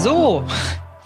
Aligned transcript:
So, 0.00 0.44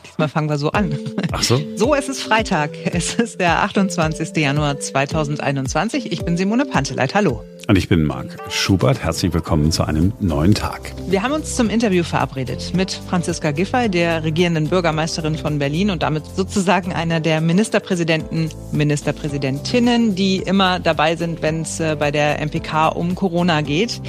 diesmal 0.05 0.29
fangen 0.29 0.51
wir 0.51 0.58
so 0.58 0.71
an. 0.71 0.95
Ach 1.33 1.42
so? 1.42 1.58
So, 1.77 1.95
es 1.95 2.11
ist 2.11 2.23
Freitag. 2.23 2.73
Es 2.92 3.15
ist 3.15 3.41
der 3.41 3.63
28. 3.63 4.37
Januar 4.37 4.79
2021. 4.79 6.13
Ich 6.13 6.25
bin 6.25 6.37
Simone 6.37 6.67
Panteleit. 6.67 7.15
Hallo. 7.15 7.42
Und 7.69 7.79
ich 7.79 7.89
bin 7.89 8.05
Marc 8.05 8.37
Schubert. 8.51 9.05
Herzlich 9.05 9.33
willkommen 9.33 9.71
zu 9.71 9.85
einem 9.85 10.12
neuen 10.19 10.53
Tag. 10.53 10.93
Wir 11.07 11.23
haben 11.23 11.33
uns 11.33 11.55
zum 11.55 11.71
Interview 11.71 12.03
verabredet 12.03 12.73
mit 12.75 12.91
Franziska 13.09 13.53
Giffey, 13.53 13.89
der 13.89 14.25
regierenden 14.25 14.69
Bürgermeisterin 14.69 15.37
von 15.37 15.61
Berlin 15.61 15.91
und 15.91 16.03
damit 16.03 16.25
sozusagen 16.27 16.93
einer 16.93 17.21
der 17.21 17.41
Ministerpräsidenten, 17.41 18.49
Ministerpräsidentinnen, 18.73 20.17
die 20.17 20.39
immer 20.39 20.81
dabei 20.81 21.14
sind, 21.14 21.41
wenn 21.41 21.63
es 21.63 21.79
äh, 21.79 21.96
bei 21.96 22.11
der 22.11 22.41
MPK 22.41 22.89
um 22.89 23.14
Corona 23.14 23.61
geht. 23.61 24.01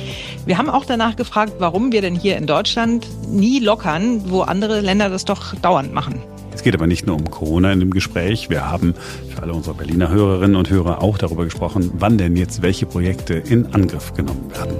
Wir 0.45 0.57
haben 0.57 0.69
auch 0.69 0.85
danach 0.85 1.15
gefragt, 1.15 1.53
warum 1.59 1.91
wir 1.91 2.01
denn 2.01 2.15
hier 2.15 2.37
in 2.37 2.47
Deutschland 2.47 3.07
nie 3.27 3.59
lockern, 3.59 4.31
wo 4.31 4.41
andere 4.41 4.81
Länder 4.81 5.09
das 5.09 5.25
doch 5.25 5.53
dauernd 5.55 5.93
machen. 5.93 6.21
Es 6.53 6.63
geht 6.63 6.75
aber 6.75 6.87
nicht 6.87 7.07
nur 7.07 7.15
um 7.15 7.29
Corona 7.29 7.71
in 7.71 7.79
dem 7.79 7.91
Gespräch. 7.91 8.49
Wir 8.49 8.69
haben 8.69 8.93
für 9.33 9.41
alle 9.41 9.53
unsere 9.53 9.75
Berliner 9.75 10.09
Hörerinnen 10.09 10.55
und 10.55 10.69
Hörer 10.69 11.01
auch 11.01 11.17
darüber 11.17 11.43
gesprochen, 11.43 11.91
wann 11.95 12.17
denn 12.17 12.35
jetzt 12.35 12.61
welche 12.61 12.85
Projekte 12.85 13.33
in 13.33 13.73
Angriff 13.73 14.13
genommen 14.13 14.51
werden. 14.51 14.77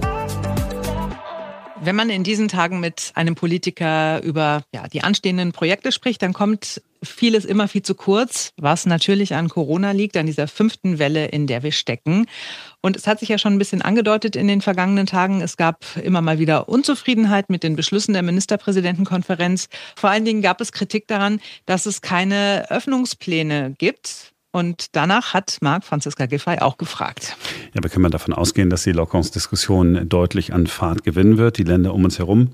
Wenn 1.82 1.96
man 1.98 2.10
in 2.10 2.24
diesen 2.24 2.48
Tagen 2.48 2.80
mit 2.80 3.12
einem 3.16 3.36
Politiker 3.36 4.24
über 4.24 4.64
ja, 4.74 4.88
die 4.88 5.04
anstehenden 5.04 5.52
Projekte 5.52 5.92
spricht, 5.92 6.22
dann 6.22 6.32
kommt 6.32 6.82
vieles 7.04 7.46
immer 7.46 7.68
viel 7.68 7.82
zu 7.82 7.96
kurz, 7.96 8.52
was 8.58 8.86
natürlich 8.86 9.36
an 9.36 9.50
Corona 9.50 9.92
liegt, 9.92 10.18
an 10.18 10.26
dieser 10.26 10.48
fünften 10.48 11.00
Welle, 11.00 11.26
in 11.28 11.48
der 11.48 11.64
wir 11.64 11.72
stecken. 11.72 12.26
Und 12.82 12.98
es 12.98 13.08
hat 13.08 13.20
sich 13.20 13.30
ja 13.30 13.38
schon 13.38 13.54
ein 13.54 13.60
bisschen 13.60 13.82
angedeutet 13.82 14.36
in 14.36 14.48
den 14.48 14.62
vergangenen 14.62 15.06
Tagen. 15.06 15.42
Es 15.42 15.58
gab 15.58 15.86
immer 16.04 16.22
mal 16.22 16.40
wieder 16.40 16.68
Unzufriedenheit 16.68 17.50
mit 17.50 17.64
den 17.64 17.76
Beschlüssen 17.76 18.14
der 18.14 18.24
Ministerpräsidentenkonferenz. 18.24 19.70
Vor 19.96 20.10
allen 20.10 20.26
Dingen 20.26 20.42
gab 20.42 20.60
es 20.62 20.72
Kritik 20.72 21.08
daran, 21.08 21.40
dass 21.66 21.86
es 21.86 22.02
keine 22.02 22.70
Öffnungspläne 22.70 23.76
gibt. 23.78 24.34
Und 24.52 24.96
danach 24.96 25.34
hat 25.34 25.58
Marc 25.62 25.84
Franziska 25.84 26.28
Giffey 26.28 26.60
auch 26.60 26.78
gefragt. 26.78 27.36
Ja, 27.74 27.82
wir 27.82 27.90
können 27.90 28.12
davon 28.12 28.36
ausgehen, 28.36 28.70
dass 28.70 28.84
die 28.84 28.92
Lockerungsdiskussion 28.92 30.08
deutlich 30.08 30.54
an 30.54 30.68
Fahrt 30.68 31.04
gewinnen 31.04 31.38
wird. 31.38 31.58
Die 31.58 31.64
Länder 31.64 31.94
um 31.94 32.04
uns 32.04 32.20
herum 32.20 32.50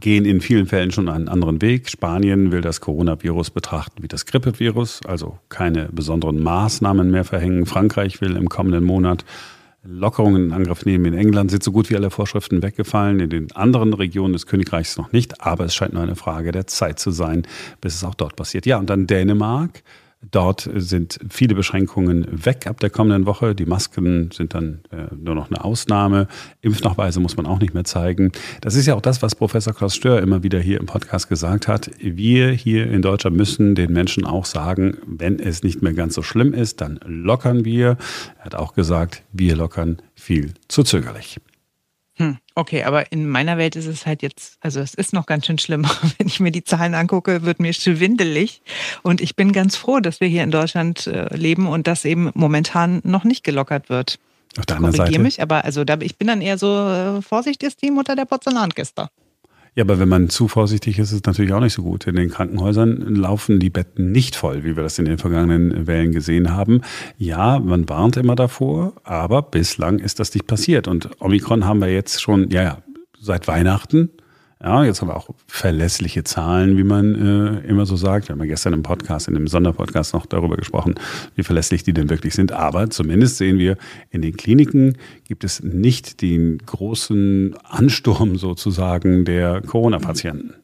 gehen 0.00 0.24
in 0.24 0.40
vielen 0.40 0.66
Fällen 0.66 0.90
schon 0.90 1.08
einen 1.08 1.28
anderen 1.28 1.62
Weg. 1.62 1.88
Spanien 1.88 2.52
will 2.52 2.60
das 2.60 2.80
Coronavirus 2.80 3.50
betrachten 3.50 4.02
wie 4.02 4.08
das 4.08 4.26
Grippevirus, 4.26 5.00
also 5.06 5.38
keine 5.48 5.88
besonderen 5.92 6.42
Maßnahmen 6.42 7.10
mehr 7.10 7.24
verhängen. 7.24 7.66
Frankreich 7.66 8.20
will 8.20 8.36
im 8.36 8.48
kommenden 8.48 8.84
Monat 8.84 9.24
Lockerungen 9.84 10.46
in 10.46 10.52
Angriff 10.52 10.84
nehmen. 10.84 11.06
In 11.06 11.14
England 11.14 11.50
sind 11.50 11.62
so 11.62 11.72
gut 11.72 11.90
wie 11.90 11.96
alle 11.96 12.10
Vorschriften 12.10 12.62
weggefallen, 12.62 13.18
in 13.18 13.30
den 13.30 13.52
anderen 13.52 13.92
Regionen 13.92 14.32
des 14.32 14.46
Königreichs 14.46 14.96
noch 14.96 15.10
nicht, 15.12 15.40
aber 15.40 15.64
es 15.64 15.74
scheint 15.74 15.92
nur 15.92 16.02
eine 16.02 16.14
Frage 16.14 16.52
der 16.52 16.68
Zeit 16.68 17.00
zu 17.00 17.10
sein, 17.10 17.42
bis 17.80 17.96
es 17.96 18.04
auch 18.04 18.14
dort 18.14 18.36
passiert. 18.36 18.64
Ja, 18.64 18.78
und 18.78 18.88
dann 18.88 19.06
Dänemark 19.08 19.82
Dort 20.30 20.70
sind 20.74 21.18
viele 21.28 21.54
Beschränkungen 21.54 22.26
weg 22.44 22.66
ab 22.66 22.80
der 22.80 22.90
kommenden 22.90 23.26
Woche. 23.26 23.54
Die 23.54 23.66
Masken 23.66 24.30
sind 24.32 24.54
dann 24.54 24.80
äh, 24.90 25.14
nur 25.14 25.34
noch 25.34 25.50
eine 25.50 25.64
Ausnahme. 25.64 26.28
Impfnachweise 26.60 27.20
muss 27.20 27.36
man 27.36 27.46
auch 27.46 27.58
nicht 27.58 27.74
mehr 27.74 27.84
zeigen. 27.84 28.32
Das 28.60 28.74
ist 28.74 28.86
ja 28.86 28.94
auch 28.94 29.00
das, 29.00 29.20
was 29.20 29.34
Professor 29.34 29.74
Klaus 29.74 29.96
Stör 29.96 30.22
immer 30.22 30.42
wieder 30.42 30.60
hier 30.60 30.78
im 30.78 30.86
Podcast 30.86 31.28
gesagt 31.28 31.66
hat. 31.68 31.90
Wir 31.98 32.50
hier 32.50 32.90
in 32.90 33.02
Deutschland 33.02 33.36
müssen 33.36 33.74
den 33.74 33.92
Menschen 33.92 34.24
auch 34.24 34.44
sagen, 34.44 34.96
wenn 35.06 35.38
es 35.38 35.62
nicht 35.62 35.82
mehr 35.82 35.92
ganz 35.92 36.14
so 36.14 36.22
schlimm 36.22 36.54
ist, 36.54 36.80
dann 36.80 37.00
lockern 37.04 37.64
wir. 37.64 37.96
Er 38.38 38.44
hat 38.44 38.54
auch 38.54 38.74
gesagt, 38.74 39.22
wir 39.32 39.56
lockern 39.56 39.98
viel 40.14 40.54
zu 40.68 40.82
zögerlich. 40.82 41.40
Hm, 42.22 42.38
okay, 42.54 42.84
aber 42.84 43.10
in 43.10 43.28
meiner 43.28 43.58
Welt 43.58 43.74
ist 43.74 43.86
es 43.86 44.06
halt 44.06 44.22
jetzt, 44.22 44.56
also 44.60 44.78
es 44.78 44.94
ist 44.94 45.12
noch 45.12 45.26
ganz 45.26 45.46
schön 45.46 45.58
schlimm. 45.58 45.84
Wenn 46.18 46.28
ich 46.28 46.38
mir 46.38 46.52
die 46.52 46.62
Zahlen 46.62 46.94
angucke, 46.94 47.42
wird 47.42 47.58
mir 47.58 47.72
schwindelig. 47.72 48.62
Und 49.02 49.20
ich 49.20 49.34
bin 49.34 49.52
ganz 49.52 49.74
froh, 49.74 49.98
dass 49.98 50.20
wir 50.20 50.28
hier 50.28 50.44
in 50.44 50.52
Deutschland 50.52 51.08
äh, 51.08 51.34
leben 51.34 51.66
und 51.66 51.88
das 51.88 52.04
eben 52.04 52.30
momentan 52.34 53.00
noch 53.02 53.24
nicht 53.24 53.42
gelockert 53.42 53.88
wird. 53.88 54.20
Auf 54.56 54.66
der 54.66 54.76
anderen 54.76 54.94
Seite. 54.94 55.18
mich, 55.18 55.42
aber 55.42 55.64
also 55.64 55.82
da, 55.82 55.96
ich 56.00 56.16
bin 56.16 56.28
dann 56.28 56.42
eher 56.42 56.58
so, 56.58 56.88
äh, 56.88 57.22
Vorsicht 57.22 57.62
ist 57.62 57.82
die 57.82 57.90
Mutter 57.90 58.14
der 58.14 58.26
Porzellankiste. 58.26 59.08
Ja, 59.74 59.84
aber 59.84 59.98
wenn 59.98 60.08
man 60.08 60.28
zu 60.28 60.48
vorsichtig 60.48 60.98
ist, 60.98 61.12
ist 61.12 61.20
es 61.20 61.24
natürlich 61.24 61.54
auch 61.54 61.60
nicht 61.60 61.72
so 61.72 61.82
gut. 61.82 62.06
In 62.06 62.16
den 62.16 62.28
Krankenhäusern 62.28 63.14
laufen 63.14 63.58
die 63.58 63.70
Betten 63.70 64.12
nicht 64.12 64.36
voll, 64.36 64.64
wie 64.64 64.76
wir 64.76 64.82
das 64.82 64.98
in 64.98 65.06
den 65.06 65.16
vergangenen 65.16 65.86
Wellen 65.86 66.12
gesehen 66.12 66.52
haben. 66.52 66.82
Ja, 67.16 67.58
man 67.58 67.88
warnt 67.88 68.18
immer 68.18 68.34
davor, 68.34 68.92
aber 69.02 69.40
bislang 69.40 69.98
ist 69.98 70.20
das 70.20 70.34
nicht 70.34 70.46
passiert. 70.46 70.88
Und 70.88 71.08
Omikron 71.20 71.64
haben 71.64 71.80
wir 71.80 71.90
jetzt 71.90 72.20
schon, 72.20 72.50
ja, 72.50 72.62
ja, 72.62 72.78
seit 73.18 73.48
Weihnachten. 73.48 74.10
Ja, 74.62 74.84
jetzt 74.84 75.00
haben 75.00 75.08
wir 75.08 75.16
auch 75.16 75.28
verlässliche 75.48 76.22
Zahlen, 76.22 76.76
wie 76.76 76.84
man 76.84 77.14
äh, 77.16 77.66
immer 77.66 77.84
so 77.84 77.96
sagt. 77.96 78.28
Wir 78.28 78.34
haben 78.34 78.40
ja 78.40 78.46
gestern 78.46 78.74
im 78.74 78.84
Podcast, 78.84 79.26
in 79.26 79.34
dem 79.34 79.48
Sonderpodcast 79.48 80.14
noch 80.14 80.24
darüber 80.24 80.56
gesprochen, 80.56 80.94
wie 81.34 81.42
verlässlich 81.42 81.82
die 81.82 81.92
denn 81.92 82.08
wirklich 82.08 82.34
sind. 82.34 82.52
Aber 82.52 82.88
zumindest 82.88 83.38
sehen 83.38 83.58
wir, 83.58 83.76
in 84.10 84.22
den 84.22 84.36
Kliniken 84.36 84.98
gibt 85.24 85.42
es 85.42 85.64
nicht 85.64 86.22
den 86.22 86.58
großen 86.58 87.56
Ansturm 87.64 88.38
sozusagen 88.38 89.24
der 89.24 89.62
Corona-Patienten. 89.62 90.54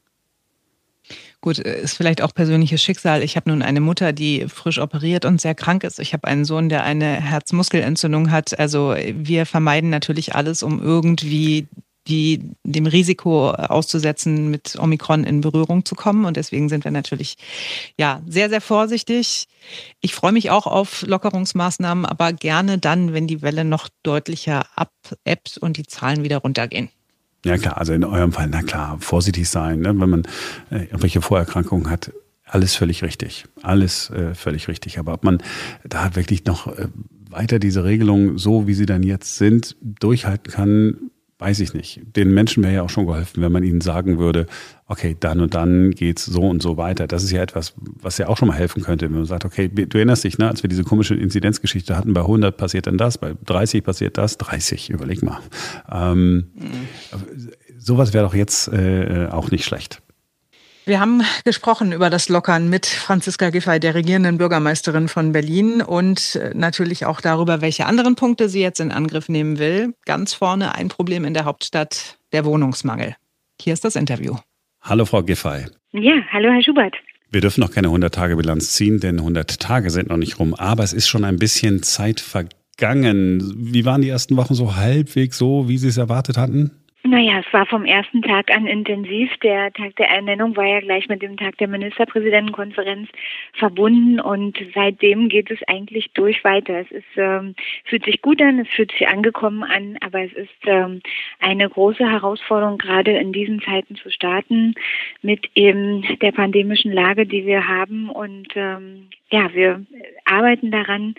Gut, 1.41 1.59
äh, 1.59 1.80
ist 1.80 1.97
vielleicht 1.97 2.22
auch 2.22 2.32
persönliches 2.32 2.80
Schicksal. 2.80 3.25
Ich 3.25 3.34
habe 3.34 3.50
nun 3.50 3.62
eine 3.62 3.80
Mutter, 3.80 4.12
die 4.12 4.47
frisch 4.47 4.78
operiert 4.78 5.25
und 5.25 5.41
sehr 5.41 5.56
krank 5.56 5.82
ist. 5.82 5.98
Ich 5.98 6.12
habe 6.12 6.28
einen 6.28 6.44
Sohn, 6.44 6.69
der 6.69 6.84
eine 6.84 7.15
Herzmuskelentzündung 7.15 8.30
hat. 8.30 8.56
Also 8.60 8.94
wir 8.97 9.44
vermeiden 9.44 9.91
natürlich 9.91 10.36
alles, 10.36 10.62
um 10.62 10.80
irgendwie 10.80 11.66
die 12.08 12.50
dem 12.64 12.86
Risiko 12.86 13.50
auszusetzen, 13.50 14.50
mit 14.50 14.78
Omikron 14.78 15.24
in 15.24 15.41
Berührung 15.41 15.84
zu 15.84 15.94
kommen. 15.94 16.24
Und 16.24 16.36
deswegen 16.36 16.69
sind 16.69 16.84
wir 16.84 16.91
natürlich 16.91 17.36
ja 17.98 18.22
sehr, 18.26 18.48
sehr 18.48 18.60
vorsichtig. 18.60 19.46
Ich 20.00 20.14
freue 20.14 20.32
mich 20.32 20.50
auch 20.50 20.66
auf 20.66 21.02
Lockerungsmaßnahmen, 21.06 22.06
aber 22.06 22.32
gerne 22.32 22.78
dann, 22.78 23.12
wenn 23.12 23.26
die 23.26 23.42
Welle 23.42 23.64
noch 23.64 23.88
deutlicher 24.02 24.66
abebbt 24.74 25.58
und 25.58 25.76
die 25.76 25.86
Zahlen 25.86 26.24
wieder 26.24 26.38
runtergehen. 26.38 26.88
Ja 27.44 27.56
klar, 27.56 27.78
also 27.78 27.92
in 27.92 28.04
eurem 28.04 28.32
Fall, 28.32 28.48
na 28.48 28.62
klar, 28.62 28.98
vorsichtig 29.00 29.48
sein, 29.48 29.80
ne? 29.80 29.88
wenn 30.00 30.10
man 30.10 30.22
äh, 30.70 30.84
irgendwelche 30.84 31.22
Vorerkrankungen 31.22 31.88
hat, 31.88 32.12
alles 32.44 32.74
völlig 32.74 33.02
richtig, 33.02 33.44
alles 33.62 34.10
äh, 34.10 34.34
völlig 34.34 34.68
richtig. 34.68 34.98
Aber 34.98 35.12
ob 35.12 35.22
man 35.22 35.38
da 35.84 36.16
wirklich 36.16 36.44
noch 36.47 36.66
äh, 36.66 36.88
weiter 37.30 37.58
diese 37.58 37.84
Regelungen, 37.84 38.38
so 38.38 38.66
wie 38.66 38.74
sie 38.74 38.86
dann 38.86 39.02
jetzt 39.02 39.36
sind, 39.36 39.76
durchhalten 39.80 40.52
kann, 40.52 41.10
weiß 41.38 41.60
ich 41.60 41.72
nicht. 41.72 42.00
Den 42.16 42.34
Menschen 42.34 42.65
wäre 42.65 42.75
ja 42.75 42.82
auch 42.82 42.91
schon 42.91 43.06
geholfen, 43.06 43.43
wenn 43.43 43.53
man 43.53 43.62
ihnen 43.62 43.81
sagen 43.81 44.19
würde, 44.19 44.47
okay, 44.87 45.16
dann 45.19 45.41
und 45.41 45.54
dann 45.54 45.93
geht's 45.93 46.25
so 46.25 46.43
und 46.43 46.60
so 46.62 46.76
weiter. 46.76 47.06
Das 47.06 47.22
ist 47.22 47.31
ja 47.31 47.43
etwas, 47.43 47.75
was 47.76 48.19
ja 48.19 48.26
auch 48.28 48.37
schon 48.37 48.49
mal 48.49 48.56
helfen 48.56 48.82
könnte, 48.82 49.06
wenn 49.06 49.15
man 49.15 49.25
sagt, 49.25 49.44
okay, 49.44 49.69
du 49.69 49.97
erinnerst 49.97 50.25
dich, 50.25 50.38
ne, 50.38 50.48
als 50.48 50.65
wir 50.65 50.69
diese 50.69 50.82
komische 50.82 51.15
Inzidenzgeschichte 51.15 51.97
hatten, 51.97 52.12
bei 52.12 52.22
100 52.22 52.56
passiert 52.56 52.88
dann 52.88 52.98
das, 52.98 53.19
bei 53.19 53.34
30 53.47 53.84
passiert 53.84 54.19
das, 54.19 54.37
30, 54.38 54.91
überleg 54.91 55.22
mal. 55.22 55.38
Ähm, 55.91 56.48
mhm. 56.54 57.50
Sowas 57.78 58.12
wäre 58.12 58.25
doch 58.25 58.34
jetzt 58.34 58.69
äh, 58.69 59.28
auch 59.31 59.53
nicht 59.53 59.65
schlecht. 59.65 60.03
Wir 60.88 61.00
haben 61.00 61.21
gesprochen 61.44 61.93
über 61.93 62.09
das 62.09 62.31
Lockern 62.31 62.71
mit 62.71 62.87
Franziska 62.87 63.50
Giffey, 63.50 63.78
der 63.78 63.94
regierenden 63.94 64.38
Bürgermeisterin 64.38 65.09
von 65.09 65.32
Berlin 65.32 65.82
und 65.82 66.37
äh, 66.37 66.53
natürlich 66.54 67.04
auch 67.04 67.21
darüber, 67.21 67.60
welche 67.60 67.84
anderen 67.84 68.15
Punkte 68.15 68.49
sie 68.49 68.62
jetzt 68.62 68.81
in 68.81 68.91
Angriff 68.91 69.28
nehmen 69.28 69.59
will. 69.59 69.93
Ganz 70.06 70.32
vorne 70.32 70.75
ein 70.75 70.88
Problem 70.88 71.27
in 71.27 71.34
der 71.34 71.44
Hauptstadt, 71.44 72.16
der 72.32 72.47
Wohnungsmangel. 72.47 73.16
Hier 73.60 73.75
ist 73.75 73.84
das 73.84 73.97
Interview. 73.97 74.37
Hallo 74.81 75.04
Frau 75.04 75.22
Giffey. 75.22 75.66
Ja, 75.93 76.15
hallo 76.32 76.50
Herr 76.50 76.62
Schubert. 76.62 76.97
Wir 77.31 77.43
dürfen 77.43 77.60
noch 77.60 77.71
keine 77.71 77.88
100-Tage-Bilanz 77.88 78.72
ziehen, 78.72 78.98
denn 78.98 79.19
100 79.19 79.60
Tage 79.60 79.91
sind 79.91 80.09
noch 80.09 80.16
nicht 80.16 80.38
rum. 80.38 80.54
Aber 80.54 80.84
es 80.84 80.94
ist 80.94 81.06
schon 81.06 81.25
ein 81.25 81.37
bisschen 81.37 81.82
Zeit 81.82 82.19
vergangen. 82.19 83.53
Wie 83.59 83.84
waren 83.84 84.00
die 84.00 84.09
ersten 84.09 84.38
Wochen 84.38 84.54
so 84.54 84.77
halbwegs 84.77 85.37
so, 85.37 85.69
wie 85.69 85.77
Sie 85.77 85.88
es 85.88 85.98
erwartet 85.98 86.38
hatten? 86.38 86.71
Naja, 87.10 87.41
es 87.41 87.50
war 87.54 87.64
vom 87.64 87.86
ersten 87.86 88.20
Tag 88.20 88.54
an 88.54 88.66
intensiv. 88.66 89.34
Der 89.38 89.72
Tag 89.72 89.97
der 89.97 90.10
Ernennung 90.10 90.54
war 90.59 90.66
ja 90.66 90.80
gleich 90.80 91.09
mit 91.09 91.22
dem 91.22 91.38
Tag 91.38 91.56
der 91.56 91.66
Ministerpräsidentenkonferenz 91.66 93.09
verbunden 93.54 94.21
und 94.21 94.59
seitdem 94.74 95.30
geht 95.30 95.50
es 95.50 95.59
eigentlich 95.68 96.10
durch 96.12 96.44
weiter. 96.44 96.80
Es 96.80 96.91
ist, 96.91 97.06
ähm, 97.16 97.54
fühlt 97.84 98.04
sich 98.04 98.21
gut 98.21 98.42
an, 98.42 98.59
es 98.59 98.68
fühlt 98.68 98.92
sich 98.92 99.09
angekommen 99.09 99.62
an, 99.62 99.97
aber 100.03 100.21
es 100.22 100.33
ist 100.34 100.50
ähm, 100.66 101.00
eine 101.41 101.71
große 101.71 102.06
Herausforderung, 102.06 102.77
gerade 102.77 103.12
in 103.12 103.33
diesen 103.33 103.62
Zeiten 103.62 103.97
zu 103.97 104.10
starten 104.10 104.74
mit 105.22 105.48
eben 105.54 106.03
der 106.21 106.33
pandemischen 106.33 106.92
Lage, 106.92 107.24
die 107.24 107.47
wir 107.47 107.66
haben 107.66 108.10
und 108.10 108.48
ähm, 108.54 109.09
ja, 109.30 109.53
wir 109.53 109.84
arbeiten 110.25 110.71
daran, 110.71 111.15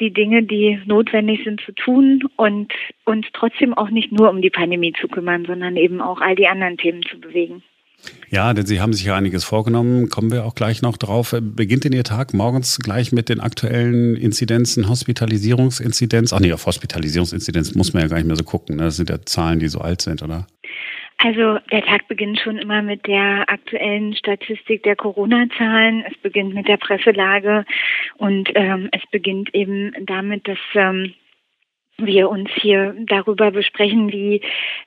die 0.00 0.12
Dinge, 0.12 0.42
die 0.42 0.80
notwendig 0.86 1.44
sind, 1.44 1.60
zu 1.60 1.72
tun 1.72 2.22
und 2.36 2.72
uns 3.04 3.26
trotzdem 3.32 3.74
auch 3.74 3.90
nicht 3.90 4.12
nur 4.12 4.30
um 4.30 4.40
die 4.40 4.50
Pandemie 4.50 4.92
zu 4.98 5.08
kümmern, 5.08 5.44
sondern 5.44 5.76
eben 5.76 6.00
auch 6.00 6.20
all 6.20 6.34
die 6.34 6.48
anderen 6.48 6.78
Themen 6.78 7.02
zu 7.02 7.20
bewegen. 7.20 7.62
Ja, 8.30 8.54
denn 8.54 8.64
Sie 8.64 8.80
haben 8.80 8.92
sich 8.92 9.04
ja 9.04 9.16
einiges 9.16 9.44
vorgenommen. 9.44 10.08
Kommen 10.08 10.30
wir 10.30 10.46
auch 10.46 10.54
gleich 10.54 10.82
noch 10.82 10.96
drauf. 10.96 11.36
Beginnt 11.38 11.84
denn 11.84 11.92
Ihr 11.92 12.04
Tag 12.04 12.32
morgens 12.32 12.78
gleich 12.78 13.12
mit 13.12 13.28
den 13.28 13.40
aktuellen 13.40 14.16
Inzidenzen, 14.16 14.88
Hospitalisierungsinzidenz? 14.88 16.32
Ach 16.32 16.40
nee, 16.40 16.52
auf 16.52 16.64
Hospitalisierungsinzidenz 16.64 17.74
muss 17.74 17.92
man 17.92 18.04
ja 18.04 18.08
gar 18.08 18.16
nicht 18.16 18.26
mehr 18.26 18.36
so 18.36 18.44
gucken. 18.44 18.76
Ne? 18.76 18.84
Das 18.84 18.96
sind 18.96 19.10
ja 19.10 19.20
Zahlen, 19.24 19.58
die 19.58 19.68
so 19.68 19.80
alt 19.80 20.00
sind, 20.00 20.22
oder? 20.22 20.46
Also 21.22 21.58
der 21.70 21.84
Tag 21.84 22.08
beginnt 22.08 22.40
schon 22.40 22.56
immer 22.56 22.80
mit 22.80 23.06
der 23.06 23.44
aktuellen 23.48 24.14
Statistik 24.16 24.82
der 24.84 24.96
Corona-Zahlen. 24.96 26.02
Es 26.10 26.16
beginnt 26.18 26.54
mit 26.54 26.66
der 26.66 26.78
Presselage 26.78 27.66
und 28.16 28.50
ähm, 28.54 28.88
es 28.92 29.02
beginnt 29.10 29.54
eben 29.54 29.92
damit, 30.06 30.48
dass 30.48 30.58
ähm, 30.74 31.12
wir 32.06 32.30
uns 32.30 32.50
hier 32.54 32.94
darüber 33.06 33.50
besprechen, 33.50 34.12
wie 34.12 34.40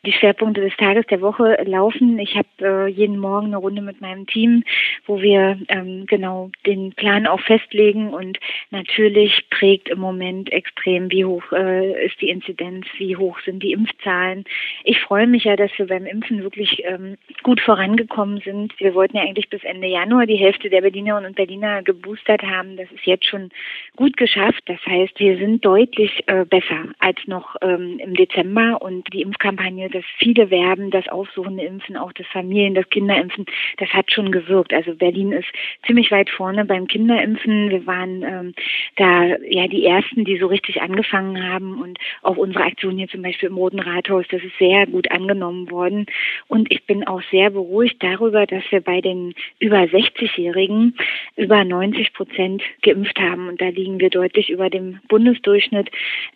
die 0.05 0.11
Schwerpunkte 0.13 0.61
des 0.61 0.75
Tages 0.77 1.05
der 1.07 1.21
Woche 1.21 1.57
laufen. 1.65 2.19
Ich 2.19 2.35
habe 2.35 2.47
äh, 2.61 2.87
jeden 2.87 3.17
Morgen 3.17 3.47
eine 3.47 3.57
Runde 3.57 3.81
mit 3.81 4.01
meinem 4.01 4.27
Team, 4.27 4.63
wo 5.05 5.21
wir 5.21 5.57
ähm, 5.67 6.05
genau 6.07 6.49
den 6.65 6.93
Plan 6.93 7.27
auch 7.27 7.39
festlegen 7.41 8.13
und 8.13 8.39
natürlich 8.71 9.45
prägt 9.49 9.89
im 9.89 9.99
Moment 9.99 10.51
extrem, 10.51 11.11
wie 11.11 11.25
hoch 11.25 11.43
äh, 11.51 12.05
ist 12.05 12.19
die 12.21 12.29
Inzidenz, 12.29 12.85
wie 12.97 13.15
hoch 13.15 13.39
sind 13.41 13.63
die 13.63 13.71
Impfzahlen. 13.71 14.45
Ich 14.83 14.99
freue 15.01 15.27
mich 15.27 15.45
ja, 15.45 15.55
dass 15.55 15.71
wir 15.77 15.87
beim 15.87 16.05
Impfen 16.05 16.43
wirklich 16.43 16.83
ähm, 16.85 17.17
gut 17.43 17.61
vorangekommen 17.61 18.41
sind. 18.43 18.79
Wir 18.79 18.93
wollten 18.93 19.17
ja 19.17 19.23
eigentlich 19.23 19.49
bis 19.49 19.63
Ende 19.63 19.87
Januar 19.87 20.25
die 20.25 20.35
Hälfte 20.35 20.69
der 20.69 20.81
Berlinerinnen 20.81 21.29
und 21.29 21.35
Berliner 21.35 21.83
geboostert 21.83 22.43
haben. 22.43 22.77
Das 22.77 22.91
ist 22.91 23.05
jetzt 23.05 23.25
schon 23.25 23.49
gut 23.95 24.17
geschafft. 24.17 24.63
Das 24.65 24.79
heißt, 24.85 25.19
wir 25.19 25.37
sind 25.37 25.63
deutlich 25.63 26.23
äh, 26.27 26.45
besser 26.45 26.85
als 27.03 27.19
noch 27.27 27.57
ähm, 27.61 27.99
im 27.99 28.15
Dezember 28.15 28.81
und 28.81 29.13
die 29.13 29.21
Impfkampagne, 29.21 29.89
dass 29.89 30.05
viele 30.17 30.49
werben, 30.49 30.89
das 30.89 31.07
aufsuchende 31.09 31.65
Impfen, 31.65 31.97
auch 31.97 32.13
das 32.13 32.25
Familien, 32.27 32.75
das 32.75 32.89
Kinderimpfen, 32.89 33.45
das 33.77 33.89
hat 33.89 34.11
schon 34.11 34.31
gewirkt. 34.31 34.73
Also 34.73 34.95
Berlin 34.95 35.33
ist 35.33 35.47
ziemlich 35.85 36.11
weit 36.11 36.29
vorne 36.29 36.63
beim 36.63 36.87
Kinderimpfen. 36.87 37.69
Wir 37.69 37.85
waren 37.85 38.23
ähm, 38.23 38.53
da 38.95 39.25
ja 39.49 39.67
die 39.67 39.85
ersten, 39.85 40.23
die 40.23 40.37
so 40.37 40.47
richtig 40.47 40.81
angefangen 40.81 41.43
haben 41.43 41.81
und 41.81 41.99
auch 42.21 42.37
unsere 42.37 42.63
Aktion 42.63 42.97
hier 42.97 43.09
zum 43.09 43.21
Beispiel 43.21 43.49
im 43.49 43.57
Roten 43.57 43.79
Rathaus, 43.79 44.25
das 44.31 44.41
ist 44.41 44.57
sehr 44.57 44.87
gut 44.87 45.11
angenommen 45.11 45.69
worden. 45.69 46.05
Und 46.47 46.71
ich 46.71 46.85
bin 46.85 47.05
auch 47.05 47.21
sehr 47.31 47.49
beruhigt 47.49 48.01
darüber, 48.01 48.45
dass 48.45 48.63
wir 48.69 48.79
bei 48.79 49.01
den 49.01 49.33
über 49.59 49.79
60-Jährigen 49.79 50.95
über 51.35 51.65
90 51.65 52.13
Prozent 52.13 52.63
geimpft 52.81 53.19
haben. 53.19 53.49
Und 53.49 53.59
da 53.59 53.67
liegen 53.67 53.99
wir 53.99 54.09
deutlich 54.09 54.49
über 54.49 54.69
dem 54.69 54.99
Bundesdurchschnitt. 55.09 55.91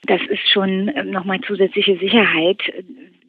Das 0.05 0.21
ist 0.27 0.46
schon 0.51 0.91
ähm, 0.95 1.11
nochmal 1.11 1.39
zusätzliche 1.41 1.97
Sicherheit, 1.97 2.61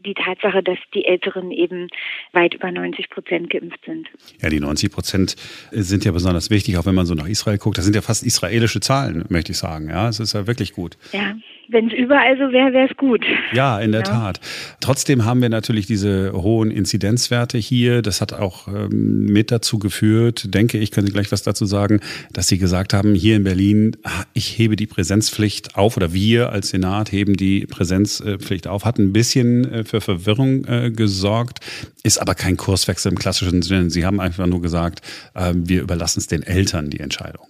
die 0.04 0.14
Tatsache, 0.14 0.62
dass 0.62 0.78
die 0.94 1.04
Älteren 1.04 1.50
eben 1.50 1.88
weit 2.32 2.54
über 2.54 2.70
90 2.70 3.10
Prozent 3.10 3.50
geimpft 3.50 3.80
sind. 3.84 4.08
Ja, 4.40 4.48
die 4.48 4.60
90 4.60 4.92
Prozent 4.92 5.36
sind 5.70 6.04
ja 6.04 6.12
besonders 6.12 6.50
wichtig, 6.50 6.78
auch 6.78 6.86
wenn 6.86 6.94
man 6.94 7.06
so 7.06 7.14
nach 7.14 7.28
Israel 7.28 7.58
guckt. 7.58 7.78
Das 7.78 7.84
sind 7.84 7.94
ja 7.94 8.02
fast 8.02 8.24
israelische 8.24 8.80
Zahlen, 8.80 9.24
möchte 9.28 9.52
ich 9.52 9.58
sagen. 9.58 9.88
Ja, 9.88 10.08
es 10.08 10.20
ist 10.20 10.34
ja 10.34 10.46
wirklich 10.46 10.72
gut. 10.72 10.96
Ja. 11.12 11.34
Wenn 11.70 11.88
es 11.88 11.92
überall 11.92 12.34
so 12.38 12.50
wäre, 12.50 12.72
wäre 12.72 12.88
es 12.88 12.96
gut. 12.96 13.22
Ja, 13.52 13.78
in 13.78 13.92
der 13.92 14.00
ja. 14.00 14.06
Tat. 14.06 14.40
Trotzdem 14.80 15.26
haben 15.26 15.42
wir 15.42 15.50
natürlich 15.50 15.84
diese 15.86 16.32
hohen 16.32 16.70
Inzidenzwerte 16.70 17.58
hier. 17.58 18.00
Das 18.00 18.22
hat 18.22 18.32
auch 18.32 18.68
ähm, 18.68 19.26
mit 19.26 19.50
dazu 19.50 19.78
geführt, 19.78 20.54
denke 20.54 20.78
ich, 20.78 20.92
können 20.92 21.06
Sie 21.06 21.12
gleich 21.12 21.30
was 21.30 21.42
dazu 21.42 21.66
sagen, 21.66 22.00
dass 22.32 22.48
Sie 22.48 22.56
gesagt 22.56 22.94
haben, 22.94 23.14
hier 23.14 23.36
in 23.36 23.44
Berlin, 23.44 23.98
ah, 24.02 24.24
ich 24.32 24.58
hebe 24.58 24.76
die 24.76 24.86
Präsenzpflicht 24.86 25.76
auf 25.76 25.98
oder 25.98 26.14
wir 26.14 26.52
als 26.52 26.70
Senat 26.70 27.12
heben 27.12 27.36
die 27.36 27.66
Präsenzpflicht 27.66 28.66
auf. 28.66 28.86
Hat 28.86 28.98
ein 28.98 29.12
bisschen 29.12 29.70
äh, 29.70 29.84
für 30.00 30.18
Verwirrung 30.18 30.64
äh, 30.64 30.90
gesorgt, 30.90 31.60
ist 32.02 32.18
aber 32.18 32.34
kein 32.34 32.56
Kurswechsel 32.56 33.12
im 33.12 33.18
klassischen 33.18 33.62
Sinne. 33.62 33.90
Sie 33.90 34.04
haben 34.04 34.20
einfach 34.20 34.46
nur 34.46 34.62
gesagt, 34.62 35.00
äh, 35.34 35.52
wir 35.54 35.82
überlassen 35.82 36.20
es 36.20 36.26
den 36.26 36.42
Eltern 36.42 36.90
die 36.90 37.00
Entscheidung. 37.00 37.46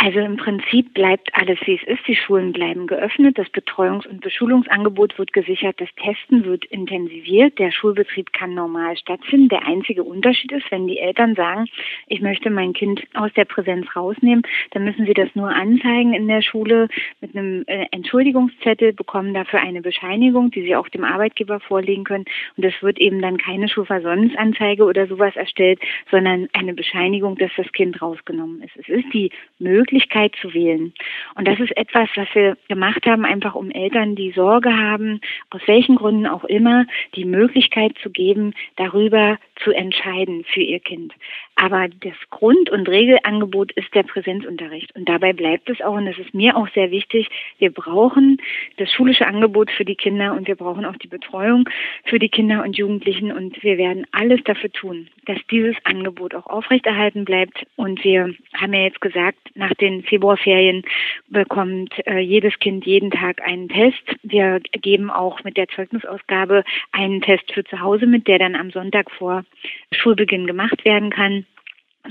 Also 0.00 0.20
im 0.20 0.36
Prinzip 0.36 0.94
bleibt 0.94 1.28
alles, 1.32 1.58
wie 1.64 1.74
es 1.74 1.82
ist. 1.82 2.06
Die 2.06 2.14
Schulen 2.14 2.52
bleiben 2.52 2.86
geöffnet, 2.86 3.36
das 3.36 3.48
Betreuungs- 3.48 4.06
und 4.06 4.20
Beschulungsangebot 4.20 5.18
wird 5.18 5.32
gesichert, 5.32 5.80
das 5.80 5.88
Testen 5.96 6.44
wird 6.44 6.64
intensiviert, 6.66 7.58
der 7.58 7.72
Schulbetrieb 7.72 8.32
kann 8.32 8.54
normal 8.54 8.96
stattfinden. 8.96 9.48
Der 9.48 9.66
einzige 9.66 10.04
Unterschied 10.04 10.52
ist, 10.52 10.70
wenn 10.70 10.86
die 10.86 11.00
Eltern 11.00 11.34
sagen, 11.34 11.66
ich 12.06 12.20
möchte 12.20 12.48
mein 12.48 12.74
Kind 12.74 13.02
aus 13.14 13.32
der 13.32 13.44
Präsenz 13.44 13.88
rausnehmen, 13.96 14.44
dann 14.70 14.84
müssen 14.84 15.04
sie 15.04 15.14
das 15.14 15.34
nur 15.34 15.48
anzeigen 15.48 16.14
in 16.14 16.28
der 16.28 16.42
Schule 16.42 16.86
mit 17.20 17.34
einem 17.34 17.64
äh, 17.66 17.86
Entschuldigungszettel, 17.90 18.92
bekommen 18.92 19.34
dafür 19.34 19.60
eine 19.62 19.82
Bescheinigung, 19.82 20.52
die 20.52 20.62
sie 20.62 20.76
auch 20.76 20.88
dem 20.88 21.02
Arbeitgeber 21.02 21.58
vorlegen 21.58 22.04
können. 22.04 22.24
Und 22.56 22.64
es 22.64 22.80
wird 22.82 23.00
eben 23.00 23.20
dann 23.20 23.36
keine 23.36 23.68
Schulversäumnisanzeige 23.68 24.84
oder 24.84 25.08
sowas 25.08 25.34
erstellt, 25.34 25.80
sondern 26.08 26.48
eine 26.52 26.74
Bescheinigung, 26.74 27.36
dass 27.36 27.50
das 27.56 27.72
Kind 27.72 28.00
rausgenommen 28.00 28.62
ist. 28.62 28.76
Es 28.76 28.88
ist 28.88 29.12
die 29.12 29.32
Möglichkeit, 29.58 29.87
Möglichkeit 29.88 30.34
zu 30.40 30.52
wählen. 30.52 30.92
Und 31.34 31.48
das 31.48 31.58
ist 31.60 31.74
etwas, 31.76 32.08
was 32.14 32.28
wir 32.34 32.56
gemacht 32.68 33.06
haben, 33.06 33.24
einfach 33.24 33.54
um 33.54 33.70
Eltern, 33.70 34.16
die 34.16 34.32
Sorge 34.32 34.76
haben, 34.76 35.20
aus 35.50 35.62
welchen 35.66 35.96
Gründen 35.96 36.26
auch 36.26 36.44
immer, 36.44 36.86
die 37.14 37.24
Möglichkeit 37.24 37.92
zu 38.02 38.10
geben, 38.10 38.52
darüber 38.76 39.38
zu 39.64 39.72
entscheiden 39.72 40.44
für 40.44 40.60
ihr 40.60 40.80
Kind. 40.80 41.14
Aber 41.56 41.88
das 41.88 42.14
Grund- 42.30 42.70
und 42.70 42.88
Regelangebot 42.88 43.72
ist 43.72 43.92
der 43.94 44.04
Präsenzunterricht. 44.04 44.94
Und 44.94 45.08
dabei 45.08 45.32
bleibt 45.32 45.68
es 45.70 45.80
auch, 45.80 45.96
und 45.96 46.06
das 46.06 46.18
ist 46.18 46.34
mir 46.34 46.56
auch 46.56 46.68
sehr 46.74 46.90
wichtig, 46.90 47.28
wir 47.58 47.72
brauchen 47.72 48.40
das 48.76 48.92
schulische 48.92 49.26
Angebot 49.26 49.70
für 49.70 49.84
die 49.84 49.96
Kinder 49.96 50.34
und 50.34 50.46
wir 50.46 50.54
brauchen 50.54 50.84
auch 50.84 50.96
die 50.96 51.08
Betreuung 51.08 51.68
für 52.04 52.18
die 52.18 52.28
Kinder 52.28 52.62
und 52.62 52.76
Jugendlichen. 52.76 53.32
Und 53.32 53.60
wir 53.62 53.78
werden 53.78 54.06
alles 54.12 54.40
dafür 54.44 54.70
tun, 54.70 55.08
dass 55.26 55.38
dieses 55.50 55.74
Angebot 55.84 56.34
auch 56.34 56.46
aufrechterhalten 56.46 57.24
bleibt. 57.24 57.66
Und 57.76 58.04
wir 58.04 58.34
haben 58.54 58.74
ja 58.74 58.82
jetzt 58.82 59.00
gesagt, 59.00 59.38
nach 59.54 59.74
den 59.80 60.02
Februarferien 60.02 60.82
bekommt 61.28 61.94
äh, 62.06 62.18
jedes 62.18 62.58
Kind 62.58 62.86
jeden 62.86 63.10
Tag 63.10 63.42
einen 63.42 63.68
Test. 63.68 64.02
Wir 64.22 64.60
geben 64.72 65.10
auch 65.10 65.44
mit 65.44 65.56
der 65.56 65.68
Zeugnisausgabe 65.68 66.64
einen 66.92 67.20
Test 67.20 67.52
für 67.52 67.64
zu 67.64 67.80
Hause 67.80 68.06
mit, 68.06 68.26
der 68.26 68.38
dann 68.38 68.54
am 68.54 68.70
Sonntag 68.70 69.10
vor 69.10 69.44
Schulbeginn 69.92 70.46
gemacht 70.46 70.84
werden 70.84 71.10
kann 71.10 71.44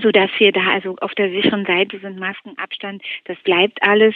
so 0.02 0.12
dass 0.12 0.30
wir 0.38 0.52
da 0.52 0.62
also 0.68 0.96
auf 1.02 1.14
der 1.16 1.30
sicheren 1.32 1.66
Seite 1.66 2.00
sind, 2.00 2.20
Maskenabstand, 2.20 3.02
das 3.26 3.38
bleibt 3.40 3.82
alles. 3.82 4.16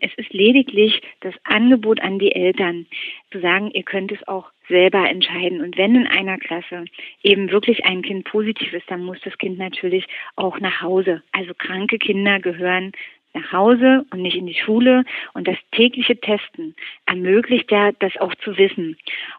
Es 0.00 0.10
ist 0.16 0.32
lediglich 0.32 1.02
das 1.20 1.34
Angebot 1.44 2.00
an 2.00 2.18
die 2.18 2.34
Eltern, 2.34 2.86
zu 3.30 3.40
sagen, 3.40 3.70
ihr 3.70 3.82
könnt 3.82 4.12
es 4.12 4.26
auch 4.26 4.50
selber 4.70 5.06
entscheiden. 5.10 5.60
Und 5.60 5.76
wenn 5.76 5.94
in 5.94 6.06
einer 6.06 6.38
Klasse 6.38 6.86
eben 7.22 7.50
wirklich 7.50 7.84
ein 7.84 8.00
Kind 8.00 8.24
positiv 8.24 8.72
ist, 8.72 8.90
dann 8.90 9.04
muss 9.04 9.18
das 9.22 9.36
Kind 9.36 9.58
natürlich 9.58 10.06
auch 10.36 10.58
nach 10.60 10.80
Hause. 10.80 11.22
Also 11.32 11.52
kranke 11.52 11.98
Kinder 11.98 12.40
gehören 12.40 12.92
nach 13.34 13.52
Hause 13.52 14.04
und 14.10 14.22
nicht 14.22 14.36
in 14.36 14.46
die 14.46 14.54
Schule. 14.54 15.04
Und 15.34 15.46
das 15.46 15.56
tägliche 15.72 16.18
Testen 16.18 16.74
ermöglicht 17.06 17.70
ja, 17.70 17.92
das 17.92 18.16
auch 18.18 18.34
zu 18.36 18.56
wissen. 18.56 18.96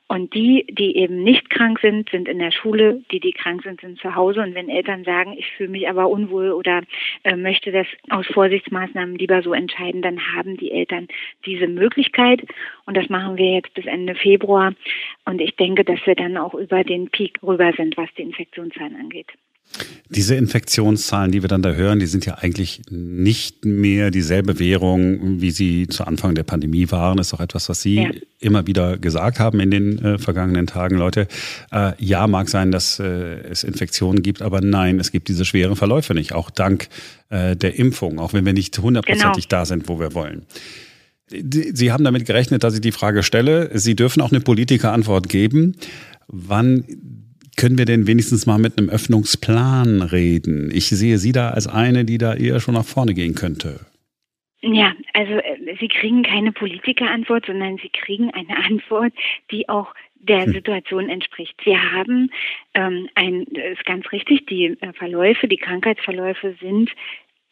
Und 0.07 0.33
die, 0.33 0.65
die 0.69 0.97
eben 0.97 1.23
nicht 1.23 1.49
krank 1.49 1.79
sind, 1.79 2.09
sind 2.09 2.27
in 2.27 2.39
der 2.39 2.51
Schule. 2.51 3.03
Die, 3.11 3.19
die 3.19 3.31
krank 3.31 3.63
sind, 3.63 3.81
sind 3.81 3.99
zu 3.99 4.15
Hause. 4.15 4.41
Und 4.41 4.55
wenn 4.55 4.69
Eltern 4.69 5.03
sagen, 5.03 5.33
ich 5.37 5.49
fühle 5.51 5.69
mich 5.69 5.89
aber 5.89 6.09
unwohl 6.09 6.51
oder 6.51 6.81
äh, 7.23 7.35
möchte 7.35 7.71
das 7.71 7.87
aus 8.09 8.27
Vorsichtsmaßnahmen 8.27 9.15
lieber 9.15 9.41
so 9.41 9.53
entscheiden, 9.53 10.01
dann 10.01 10.19
haben 10.35 10.57
die 10.57 10.71
Eltern 10.71 11.07
diese 11.45 11.67
Möglichkeit. 11.67 12.41
Und 12.85 12.97
das 12.97 13.09
machen 13.09 13.37
wir 13.37 13.53
jetzt 13.53 13.73
bis 13.73 13.85
Ende 13.85 14.15
Februar. 14.15 14.73
Und 15.25 15.41
ich 15.41 15.55
denke, 15.55 15.83
dass 15.83 16.05
wir 16.05 16.15
dann 16.15 16.37
auch 16.37 16.53
über 16.53 16.83
den 16.83 17.09
Peak 17.09 17.39
rüber 17.43 17.71
sind, 17.73 17.97
was 17.97 18.09
die 18.17 18.23
Infektionszahlen 18.23 18.95
angeht. 18.95 19.27
Diese 20.09 20.35
Infektionszahlen, 20.35 21.31
die 21.31 21.41
wir 21.41 21.47
dann 21.47 21.61
da 21.61 21.71
hören, 21.71 21.99
die 21.99 22.05
sind 22.05 22.25
ja 22.25 22.35
eigentlich 22.35 22.81
nicht 22.89 23.63
mehr 23.63 24.11
dieselbe 24.11 24.59
Währung, 24.59 25.39
wie 25.39 25.51
sie 25.51 25.87
zu 25.87 26.05
Anfang 26.05 26.35
der 26.35 26.43
Pandemie 26.43 26.91
waren. 26.91 27.17
Das 27.17 27.27
ist 27.27 27.33
auch 27.33 27.39
etwas, 27.39 27.69
was 27.69 27.81
Sie 27.81 27.95
ja. 27.95 28.09
immer 28.39 28.67
wieder 28.67 28.97
gesagt 28.97 29.39
haben 29.39 29.61
in 29.61 29.71
den 29.71 30.03
äh, 30.03 30.17
vergangenen 30.17 30.67
Tagen. 30.67 30.97
Leute, 30.97 31.27
äh, 31.71 31.93
ja, 31.97 32.27
mag 32.27 32.49
sein, 32.49 32.71
dass 32.71 32.99
äh, 32.99 33.05
es 33.05 33.63
Infektionen 33.63 34.21
gibt, 34.21 34.41
aber 34.41 34.59
nein, 34.59 34.99
es 34.99 35.11
gibt 35.11 35.29
diese 35.29 35.45
schweren 35.45 35.77
Verläufe 35.77 36.13
nicht, 36.13 36.33
auch 36.33 36.49
dank 36.49 36.89
äh, 37.29 37.55
der 37.55 37.79
Impfung, 37.79 38.19
auch 38.19 38.33
wenn 38.33 38.45
wir 38.45 38.53
nicht 38.53 38.77
hundertprozentig 38.77 39.47
genau. 39.47 39.61
da 39.61 39.65
sind, 39.65 39.87
wo 39.87 39.99
wir 39.99 40.13
wollen. 40.13 40.45
Sie 41.29 41.93
haben 41.93 42.03
damit 42.03 42.25
gerechnet, 42.25 42.65
dass 42.65 42.73
ich 42.73 42.81
die 42.81 42.91
Frage 42.91 43.23
stelle. 43.23 43.69
Sie 43.73 43.95
dürfen 43.95 44.21
auch 44.21 44.31
eine 44.31 44.41
Politikerantwort 44.41 45.29
geben. 45.29 45.77
Wann 46.27 46.83
können 47.57 47.77
wir 47.77 47.85
denn 47.85 48.07
wenigstens 48.07 48.45
mal 48.45 48.57
mit 48.57 48.77
einem 48.77 48.89
Öffnungsplan 48.89 50.01
reden? 50.01 50.71
Ich 50.73 50.89
sehe 50.89 51.17
Sie 51.17 51.31
da 51.31 51.49
als 51.49 51.67
eine, 51.67 52.05
die 52.05 52.17
da 52.17 52.33
eher 52.33 52.59
schon 52.59 52.73
nach 52.73 52.85
vorne 52.85 53.13
gehen 53.13 53.35
könnte. 53.35 53.79
Ja, 54.61 54.93
also 55.13 55.33
äh, 55.33 55.75
Sie 55.79 55.87
kriegen 55.87 56.23
keine 56.23 56.51
Politikerantwort, 56.51 57.45
sondern 57.47 57.77
Sie 57.77 57.89
kriegen 57.89 58.31
eine 58.31 58.55
Antwort, 58.65 59.13
die 59.51 59.67
auch 59.69 59.93
der 60.15 60.45
hm. 60.45 60.53
Situation 60.53 61.09
entspricht. 61.09 61.55
Wir 61.63 61.81
haben 61.91 62.29
ähm, 62.73 63.09
ein, 63.15 63.43
ist 63.43 63.85
ganz 63.85 64.11
richtig, 64.11 64.45
die 64.45 64.77
äh, 64.79 64.93
Verläufe, 64.93 65.47
die 65.47 65.57
Krankheitsverläufe 65.57 66.55
sind 66.61 66.91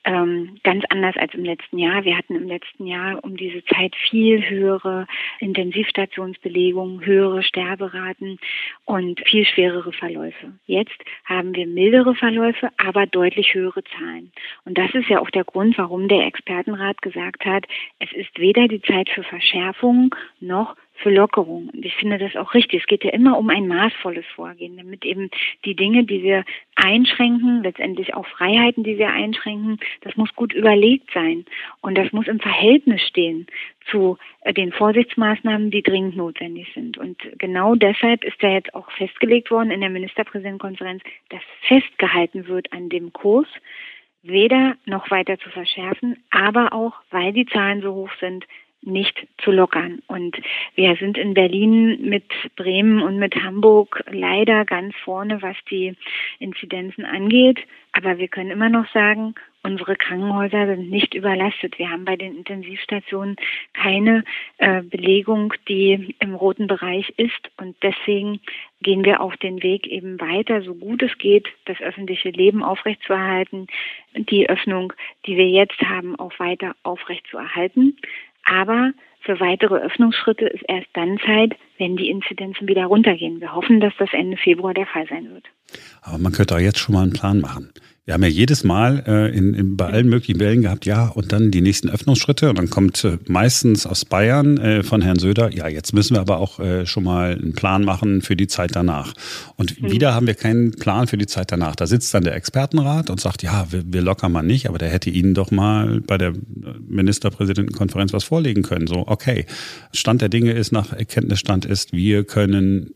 ähm, 0.06 0.58
ganz 0.64 0.84
anders 0.90 1.16
als 1.18 1.34
im 1.34 1.44
letzten 1.44 1.78
Jahr. 1.78 2.04
Wir 2.04 2.18
hatten 2.18 2.36
im 2.36 2.48
letzten 2.48 2.88
Jahr 2.88 3.24
um 3.24 3.36
diese 3.36 3.64
Zeit 3.66 3.96
viel 4.10 4.50
höhere 4.50 5.08
Intensivstationsbelegungen, 5.40 7.06
höhere 7.06 7.44
Sterberaten 7.44 8.40
und 8.86 9.20
viel 9.26 9.46
schwerere 9.46 9.92
Verläufe. 9.92 10.54
Jetzt 10.66 10.98
haben 11.26 11.54
wir 11.56 11.68
mildere 11.68 12.16
Verläufe, 12.16 12.70
aber 12.78 13.06
deutlich 13.08 13.54
höhere 13.54 13.84
Zahlen. 13.84 14.32
Und 14.66 14.78
das 14.78 14.94
ist 14.94 15.10
ja 15.10 15.20
auch 15.20 15.30
der 15.30 15.44
Grund, 15.44 15.78
warum 15.78 16.08
der 16.08 16.26
Expertenrat 16.26 17.02
gesagt 17.02 17.46
hat, 17.46 17.66
es 18.00 18.12
ist 18.14 18.40
weder 18.40 18.68
die 18.68 18.82
Zeit 18.82 19.10
für 19.10 19.24
Verschärfungen 19.24 20.12
noch 20.40 20.76
für 21.02 21.10
Lockerung. 21.10 21.70
Und 21.70 21.86
ich 21.86 21.96
finde 21.96 22.18
das 22.18 22.36
auch 22.36 22.54
richtig. 22.54 22.82
Es 22.82 22.88
geht 22.88 23.04
ja 23.04 23.12
immer 23.12 23.38
um 23.38 23.50
ein 23.50 23.68
maßvolles 23.68 24.26
Vorgehen, 24.36 24.78
damit 24.78 25.06
eben 25.06 25.30
die 25.66 25.76
Dinge, 25.76 26.04
die 26.04 26.24
wir 26.24 26.44
einschränken, 26.76 27.64
letztendlich 27.64 28.14
auch 28.14 28.28
Freiheiten, 28.28 28.84
die 28.84 28.98
wir 28.98 29.10
einschränken, 29.10 29.80
das 30.02 30.16
muss 30.18 30.34
gut 30.36 30.54
überlegt 30.54 31.12
sein. 31.14 31.46
Und 31.82 31.98
das 31.98 32.12
muss 32.12 32.28
im 32.28 32.40
Verhältnis 32.40 33.02
stehen 33.02 33.48
zu 33.90 34.18
äh, 34.42 34.54
den 34.54 34.72
Vorsichtsmaßnahmen, 34.72 35.72
die 35.72 35.84
dringend 35.84 36.16
notwendig 36.16 36.72
sind. 36.74 36.98
Und 36.98 37.18
genau 37.38 37.76
deshalb 37.76 38.24
ist 38.24 38.42
da 38.42 38.50
jetzt 38.50 38.74
auch 38.76 38.92
festgelegt 38.92 39.52
worden 39.52 39.72
in 39.72 39.82
der 39.82 39.90
Ministerpräsidentenkonferenz, 39.90 41.02
dass 41.30 41.42
festgehalten 41.62 42.48
wird 42.48 42.72
an 42.74 42.90
dem 42.90 43.14
Kurs, 43.14 43.48
weder 44.22 44.76
noch 44.86 45.10
weiter 45.12 45.40
zu 45.40 45.50
verschärfen, 45.50 46.22
aber 46.30 46.74
auch, 46.74 46.94
weil 47.10 47.32
die 47.32 47.46
Zahlen 47.46 47.82
so 47.82 47.94
hoch 47.94 48.12
sind, 48.20 48.46
nicht 48.82 49.28
zu 49.44 49.52
lockern. 49.52 50.02
Und 50.08 50.38
wir 50.76 50.96
sind 50.96 51.18
in 51.18 51.34
Berlin 51.34 52.00
mit 52.02 52.26
Bremen 52.56 53.02
und 53.02 53.18
mit 53.18 53.36
Hamburg 53.36 54.04
leider 54.10 54.66
ganz 54.66 54.96
vorne, 55.04 55.42
was 55.42 55.56
die 55.70 55.96
Inzidenzen 56.40 57.06
angeht. 57.06 57.60
Aber 57.92 58.18
wir 58.18 58.28
können 58.28 58.52
immer 58.52 58.70
noch 58.70 58.88
sagen, 58.94 59.36
unsere 59.64 59.96
Krankenhäuser 59.96 60.68
sind 60.68 60.90
nicht 60.90 61.14
überlastet. 61.14 61.78
Wir 61.80 61.90
haben 61.90 62.06
bei 62.06 62.16
den 62.16 62.38
Intensivstationen 62.38 63.36
keine 63.74 64.24
äh, 64.58 64.82
Belegung, 64.84 65.54
die 65.68 66.16
im 66.20 66.36
roten 66.36 66.68
Bereich 66.68 67.10
ist. 67.18 67.50
Und 67.58 67.76
deswegen 67.82 68.40
gehen 68.82 69.04
wir 69.04 69.22
auf 69.22 69.36
den 69.38 69.62
Weg 69.64 69.88
eben 69.88 70.20
weiter, 70.22 70.62
so 70.62 70.76
gut 70.76 71.02
es 71.02 71.18
geht, 71.18 71.48
das 71.66 71.82
öffentliche 71.82 72.30
Leben 72.30 72.64
aufrechtzuerhalten, 72.64 73.68
die 74.14 74.50
Öffnung, 74.50 74.94
die 75.26 75.36
wir 75.36 75.50
jetzt 75.50 75.82
haben, 75.82 76.16
auch 76.18 76.38
weiter 76.40 76.76
aufrechtzuerhalten. 76.84 77.98
Aber 78.50 78.92
für 79.22 79.40
weitere 79.40 79.76
Öffnungsschritte 79.76 80.46
ist 80.46 80.64
erst 80.68 80.88
dann 80.94 81.20
Zeit, 81.20 81.56
wenn 81.78 81.98
die 81.98 82.10
Inzidenzen 82.10 82.68
wieder 82.68 82.86
runtergehen. 82.86 83.42
Wir 83.42 83.54
hoffen, 83.54 83.80
dass 83.80 83.94
das 83.98 84.12
Ende 84.12 84.38
Februar 84.38 84.74
der 84.74 84.88
Fall 84.88 85.08
sein 85.08 85.32
wird. 85.32 85.46
Aber 86.02 86.18
man 86.18 86.32
könnte 86.32 86.56
auch 86.56 86.60
jetzt 86.60 86.80
schon 86.80 86.94
mal 86.94 87.04
einen 87.04 87.14
Plan 87.14 87.40
machen. 87.40 87.70
Wir 88.10 88.16
haben 88.16 88.24
ja 88.24 88.30
jedes 88.30 88.64
Mal 88.64 89.04
äh, 89.06 89.38
in, 89.38 89.54
in, 89.54 89.78
bei 89.78 89.86
allen 89.86 90.10
möglichen 90.10 90.40
Wellen 90.40 90.64
gehabt, 90.64 90.88
ja, 90.88 91.10
und 91.10 91.32
dann 91.32 91.52
die 91.52 91.62
nächsten 91.62 91.92
Öffnungsschritte. 91.92 92.50
Und 92.50 92.58
dann 92.58 92.72
kommt 92.72 93.04
äh, 93.04 93.20
meistens 93.28 93.86
aus 93.86 94.04
Bayern 94.04 94.58
äh, 94.58 94.82
von 94.82 95.04
Herrn 95.04 95.20
Söder, 95.20 95.54
ja, 95.54 95.68
jetzt 95.68 95.94
müssen 95.94 96.16
wir 96.16 96.22
aber 96.22 96.40
auch 96.40 96.60
äh, 96.60 96.88
schon 96.88 97.04
mal 97.04 97.34
einen 97.34 97.54
Plan 97.54 97.86
machen 97.86 98.24
für 98.24 98.36
die 98.36 98.48
Zeit 98.48 98.76
danach. 98.76 99.14
Und 99.58 99.80
mhm. 99.80 99.92
wieder 99.92 100.16
haben 100.16 100.26
wir 100.26 100.34
keinen 100.34 100.72
Plan 100.72 101.06
für 101.06 101.20
die 101.20 101.28
Zeit 101.28 101.52
danach. 101.52 101.76
Da 101.76 101.86
sitzt 101.86 102.12
dann 102.16 102.24
der 102.24 102.34
Expertenrat 102.34 103.12
und 103.12 103.22
sagt, 103.22 103.44
ja, 103.44 103.68
wir, 103.70 103.84
wir 103.86 104.02
lockern 104.02 104.32
mal 104.32 104.42
nicht, 104.42 104.68
aber 104.68 104.80
der 104.80 104.90
hätte 104.90 105.12
Ihnen 105.12 105.36
doch 105.36 105.52
mal 105.52 106.02
bei 106.02 106.18
der 106.18 106.34
Ministerpräsidentenkonferenz 106.88 108.12
was 108.12 108.24
vorlegen 108.24 108.64
können. 108.64 108.88
So, 108.88 109.04
okay, 109.06 109.46
Stand 109.94 110.24
der 110.24 110.30
Dinge 110.30 110.54
ist, 110.54 110.72
nach 110.72 110.94
Erkenntnisstand 110.94 111.66
ist, 111.66 111.94
wir 111.94 112.24
können 112.24 112.96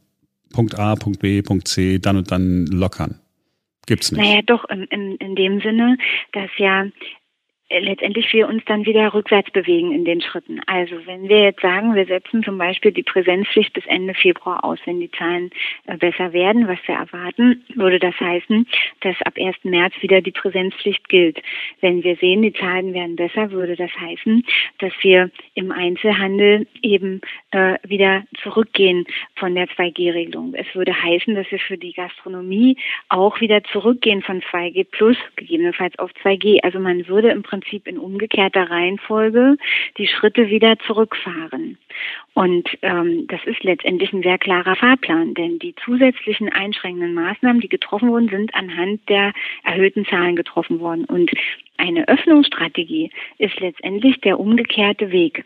Punkt 0.53 0.79
A, 0.79 0.95
Punkt 0.95 1.19
B, 1.19 1.41
Punkt 1.41 1.67
C 1.67 1.99
dann 1.99 2.15
und 2.15 2.31
dann 2.31 2.65
lockern. 2.67 3.19
Gibt's 3.85 4.11
nicht. 4.13 4.21
Naja, 4.21 4.41
doch, 4.45 4.63
in, 4.69 4.83
in, 4.85 5.17
in 5.17 5.35
dem 5.35 5.59
Sinne, 5.59 5.97
dass 6.31 6.49
ja 6.57 6.85
letztendlich 7.79 8.31
wir 8.33 8.47
uns 8.47 8.63
dann 8.65 8.85
wieder 8.85 9.13
rückwärts 9.13 9.49
bewegen 9.51 9.91
in 9.91 10.05
den 10.05 10.21
Schritten. 10.21 10.61
Also 10.67 10.95
wenn 11.05 11.27
wir 11.27 11.43
jetzt 11.43 11.61
sagen, 11.61 11.95
wir 11.95 12.05
setzen 12.05 12.43
zum 12.43 12.57
Beispiel 12.57 12.91
die 12.91 13.03
Präsenzpflicht 13.03 13.73
bis 13.73 13.85
Ende 13.87 14.13
Februar 14.13 14.63
aus, 14.63 14.79
wenn 14.85 14.99
die 14.99 15.11
Zahlen 15.11 15.49
äh, 15.87 15.97
besser 15.97 16.33
werden, 16.33 16.67
was 16.67 16.79
wir 16.85 16.95
erwarten, 16.95 17.63
würde 17.75 17.99
das 17.99 18.19
heißen, 18.19 18.67
dass 19.01 19.19
ab 19.23 19.33
1. 19.37 19.55
März 19.63 19.93
wieder 20.01 20.21
die 20.21 20.31
Präsenzpflicht 20.31 21.09
gilt. 21.09 21.41
Wenn 21.81 22.03
wir 22.03 22.15
sehen, 22.17 22.41
die 22.41 22.53
Zahlen 22.53 22.93
werden 22.93 23.15
besser, 23.15 23.51
würde 23.51 23.75
das 23.75 23.91
heißen, 23.99 24.45
dass 24.79 24.93
wir 25.01 25.31
im 25.55 25.71
Einzelhandel 25.71 26.67
eben 26.81 27.21
äh, 27.51 27.77
wieder 27.83 28.23
zurückgehen 28.41 29.05
von 29.35 29.55
der 29.55 29.67
2G-Regelung. 29.67 30.53
Es 30.53 30.67
würde 30.75 30.93
heißen, 30.93 31.35
dass 31.35 31.49
wir 31.51 31.59
für 31.59 31.77
die 31.77 31.93
Gastronomie 31.93 32.77
auch 33.09 33.41
wieder 33.41 33.63
zurückgehen 33.63 34.21
von 34.21 34.41
2G 34.41 34.85
plus, 34.91 35.17
gegebenenfalls 35.35 35.97
auf 35.99 36.11
2G. 36.23 36.59
Also 36.63 36.79
man 36.79 37.07
würde 37.07 37.29
im 37.29 37.43
Prinzip 37.43 37.62
Prinzip 37.63 37.87
in 37.87 37.97
umgekehrter 37.97 38.69
Reihenfolge 38.69 39.57
die 39.97 40.07
Schritte 40.07 40.49
wieder 40.49 40.77
zurückfahren. 40.79 41.77
Und 42.33 42.67
ähm, 42.81 43.25
das 43.27 43.39
ist 43.45 43.63
letztendlich 43.63 44.11
ein 44.13 44.23
sehr 44.23 44.37
klarer 44.37 44.75
Fahrplan, 44.75 45.33
denn 45.33 45.59
die 45.59 45.75
zusätzlichen 45.75 46.49
einschränkenden 46.49 47.13
Maßnahmen, 47.13 47.61
die 47.61 47.69
getroffen 47.69 48.09
wurden, 48.09 48.29
sind 48.29 48.53
anhand 48.55 49.07
der 49.09 49.33
erhöhten 49.63 50.05
Zahlen 50.05 50.35
getroffen 50.35 50.79
worden. 50.79 51.05
Und 51.05 51.31
eine 51.77 52.07
Öffnungsstrategie 52.07 53.11
ist 53.37 53.59
letztendlich 53.59 54.19
der 54.21 54.39
umgekehrte 54.39 55.11
Weg. 55.11 55.45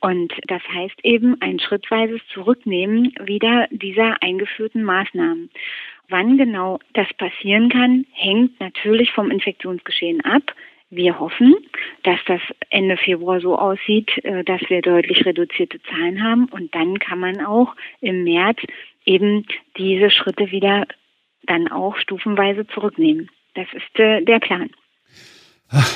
Und 0.00 0.32
das 0.48 0.62
heißt 0.72 1.04
eben 1.04 1.40
ein 1.40 1.60
schrittweises 1.60 2.20
Zurücknehmen 2.32 3.12
wieder 3.24 3.68
dieser 3.70 4.20
eingeführten 4.22 4.82
Maßnahmen. 4.82 5.50
Wann 6.08 6.36
genau 6.36 6.80
das 6.94 7.06
passieren 7.14 7.68
kann, 7.68 8.06
hängt 8.12 8.58
natürlich 8.58 9.12
vom 9.12 9.30
Infektionsgeschehen 9.30 10.20
ab. 10.22 10.42
Wir 10.94 11.18
hoffen, 11.18 11.56
dass 12.02 12.20
das 12.26 12.42
Ende 12.68 12.98
Februar 12.98 13.40
so 13.40 13.56
aussieht, 13.58 14.10
äh, 14.24 14.44
dass 14.44 14.60
wir 14.68 14.82
deutlich 14.82 15.24
reduzierte 15.24 15.80
Zahlen 15.84 16.22
haben 16.22 16.44
und 16.50 16.74
dann 16.74 16.98
kann 16.98 17.18
man 17.18 17.40
auch 17.40 17.74
im 18.02 18.24
März 18.24 18.58
eben 19.06 19.46
diese 19.78 20.10
Schritte 20.10 20.50
wieder 20.50 20.86
dann 21.44 21.68
auch 21.68 21.96
stufenweise 21.96 22.66
zurücknehmen. 22.66 23.30
Das 23.54 23.66
ist 23.72 23.98
äh, 23.98 24.20
der 24.20 24.38
Plan. 24.38 24.68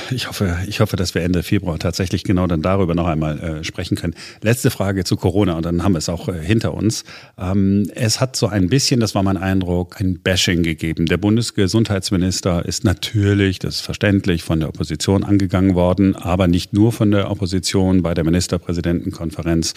Ich 0.09 0.27
hoffe, 0.27 0.57
ich 0.67 0.79
hoffe, 0.79 0.95
dass 0.95 1.13
wir 1.13 1.21
Ende 1.21 1.43
Februar 1.43 1.77
tatsächlich 1.77 2.23
genau 2.23 2.47
dann 2.47 2.61
darüber 2.61 2.95
noch 2.95 3.05
einmal 3.05 3.39
äh, 3.39 3.63
sprechen 3.63 3.95
können. 3.95 4.15
Letzte 4.41 4.71
Frage 4.71 5.03
zu 5.03 5.17
Corona 5.17 5.55
und 5.55 5.65
dann 5.65 5.83
haben 5.83 5.93
wir 5.93 5.99
es 5.99 6.09
auch 6.09 6.27
äh, 6.29 6.39
hinter 6.41 6.73
uns. 6.73 7.03
Ähm, 7.37 7.89
es 7.93 8.19
hat 8.19 8.35
so 8.35 8.47
ein 8.47 8.69
bisschen, 8.69 8.99
das 8.99 9.13
war 9.13 9.21
mein 9.21 9.37
Eindruck, 9.37 9.99
ein 9.99 10.19
Bashing 10.19 10.63
gegeben. 10.63 11.05
Der 11.05 11.17
Bundesgesundheitsminister 11.17 12.65
ist 12.65 12.85
natürlich, 12.85 13.59
das 13.59 13.75
ist 13.75 13.81
verständlich, 13.81 14.43
von 14.43 14.59
der 14.59 14.69
Opposition 14.69 15.23
angegangen 15.23 15.75
worden, 15.75 16.15
aber 16.15 16.47
nicht 16.47 16.73
nur 16.73 16.91
von 16.91 17.11
der 17.11 17.29
Opposition 17.29 18.01
bei 18.01 18.13
der 18.13 18.23
Ministerpräsidentenkonferenz 18.23 19.73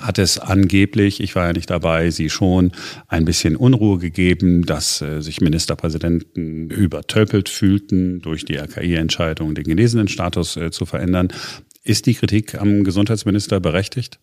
hat 0.00 0.18
es 0.18 0.38
angeblich, 0.38 1.20
ich 1.20 1.34
war 1.34 1.46
ja 1.46 1.52
nicht 1.52 1.70
dabei, 1.70 2.10
sie 2.10 2.30
schon, 2.30 2.72
ein 3.08 3.24
bisschen 3.24 3.56
Unruhe 3.56 3.98
gegeben, 3.98 4.64
dass 4.64 5.02
äh, 5.02 5.20
sich 5.20 5.40
Ministerpräsidenten 5.40 6.70
übertölpelt 6.70 7.48
fühlten 7.48 8.20
durch 8.20 8.44
die 8.44 8.56
RKI-Entscheidung, 8.56 9.54
den 9.54 9.64
genesenen 9.64 10.08
Status 10.08 10.56
äh, 10.56 10.70
zu 10.70 10.86
verändern. 10.86 11.28
Ist 11.84 12.06
die 12.06 12.14
Kritik 12.14 12.54
am 12.54 12.84
Gesundheitsminister 12.84 13.60
berechtigt? 13.60 14.20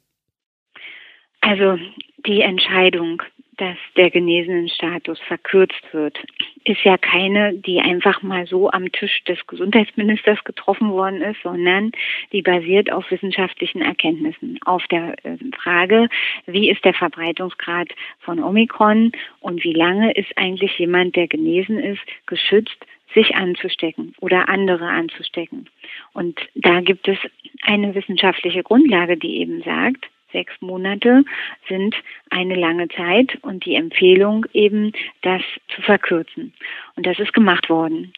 Also 1.42 1.78
die 2.26 2.42
Entscheidung, 2.42 3.22
dass 3.58 3.78
der 3.96 4.10
genesenen 4.10 4.70
Status 4.70 5.20
verkürzt 5.20 5.82
wird, 5.92 6.18
ist 6.64 6.84
ja 6.84 6.98
keine, 6.98 7.54
die 7.54 7.80
einfach 7.80 8.22
mal 8.22 8.46
so 8.48 8.70
am 8.70 8.92
Tisch 8.92 9.24
des 9.24 9.46
Gesundheitsministers 9.48 10.44
getroffen 10.44 10.92
worden 10.92 11.22
ist, 11.22 11.42
sondern 11.44 11.92
die 12.32 12.42
basiert 12.42 12.92
auf 12.92 13.10
wissenschaftlichen 13.12 13.82
Erkenntnissen, 13.82 14.60
auf 14.66 14.86
der 14.88 15.16
äh, 15.24 15.38
Frage, 15.62 16.10
wie 16.46 16.70
ist 16.70 16.84
der 16.84 16.94
Verbreitungsgrad 16.94 17.90
von 18.20 18.44
Omikron 18.44 19.12
und 19.40 19.64
wie 19.64 19.74
lange 19.74 20.12
ist 20.14 20.38
eigentlich 20.38 20.78
jemand, 20.78 21.16
der 21.16 21.28
genesen 21.28 21.80
ist, 21.80 22.02
geschützt, 22.26 22.86
sich 23.14 23.36
anzustecken 23.36 24.14
oder 24.20 24.50
andere 24.50 24.88
anzustecken. 24.88 25.70
Und 26.14 26.40
da 26.56 26.82
gibt 26.82 27.08
es 27.08 27.18
eine 27.64 27.96
wissenschaftliche 27.96 28.64
Grundlage, 28.64 29.18
die 29.18 29.38
eben 29.38 29.62
sagt, 29.64 30.06
sechs 30.36 30.54
Monate 30.60 31.24
sind 31.70 31.96
eine 32.30 32.56
lange 32.56 32.90
Zeit 32.90 33.38
und 33.42 33.64
die 33.66 33.76
Empfehlung 33.76 34.46
eben, 34.52 34.92
das 35.22 35.42
zu 35.74 35.82
verkürzen. 35.82 36.54
Und 36.98 37.06
das 37.06 37.18
ist 37.20 37.32
gemacht 37.32 37.70
worden. 37.70 38.12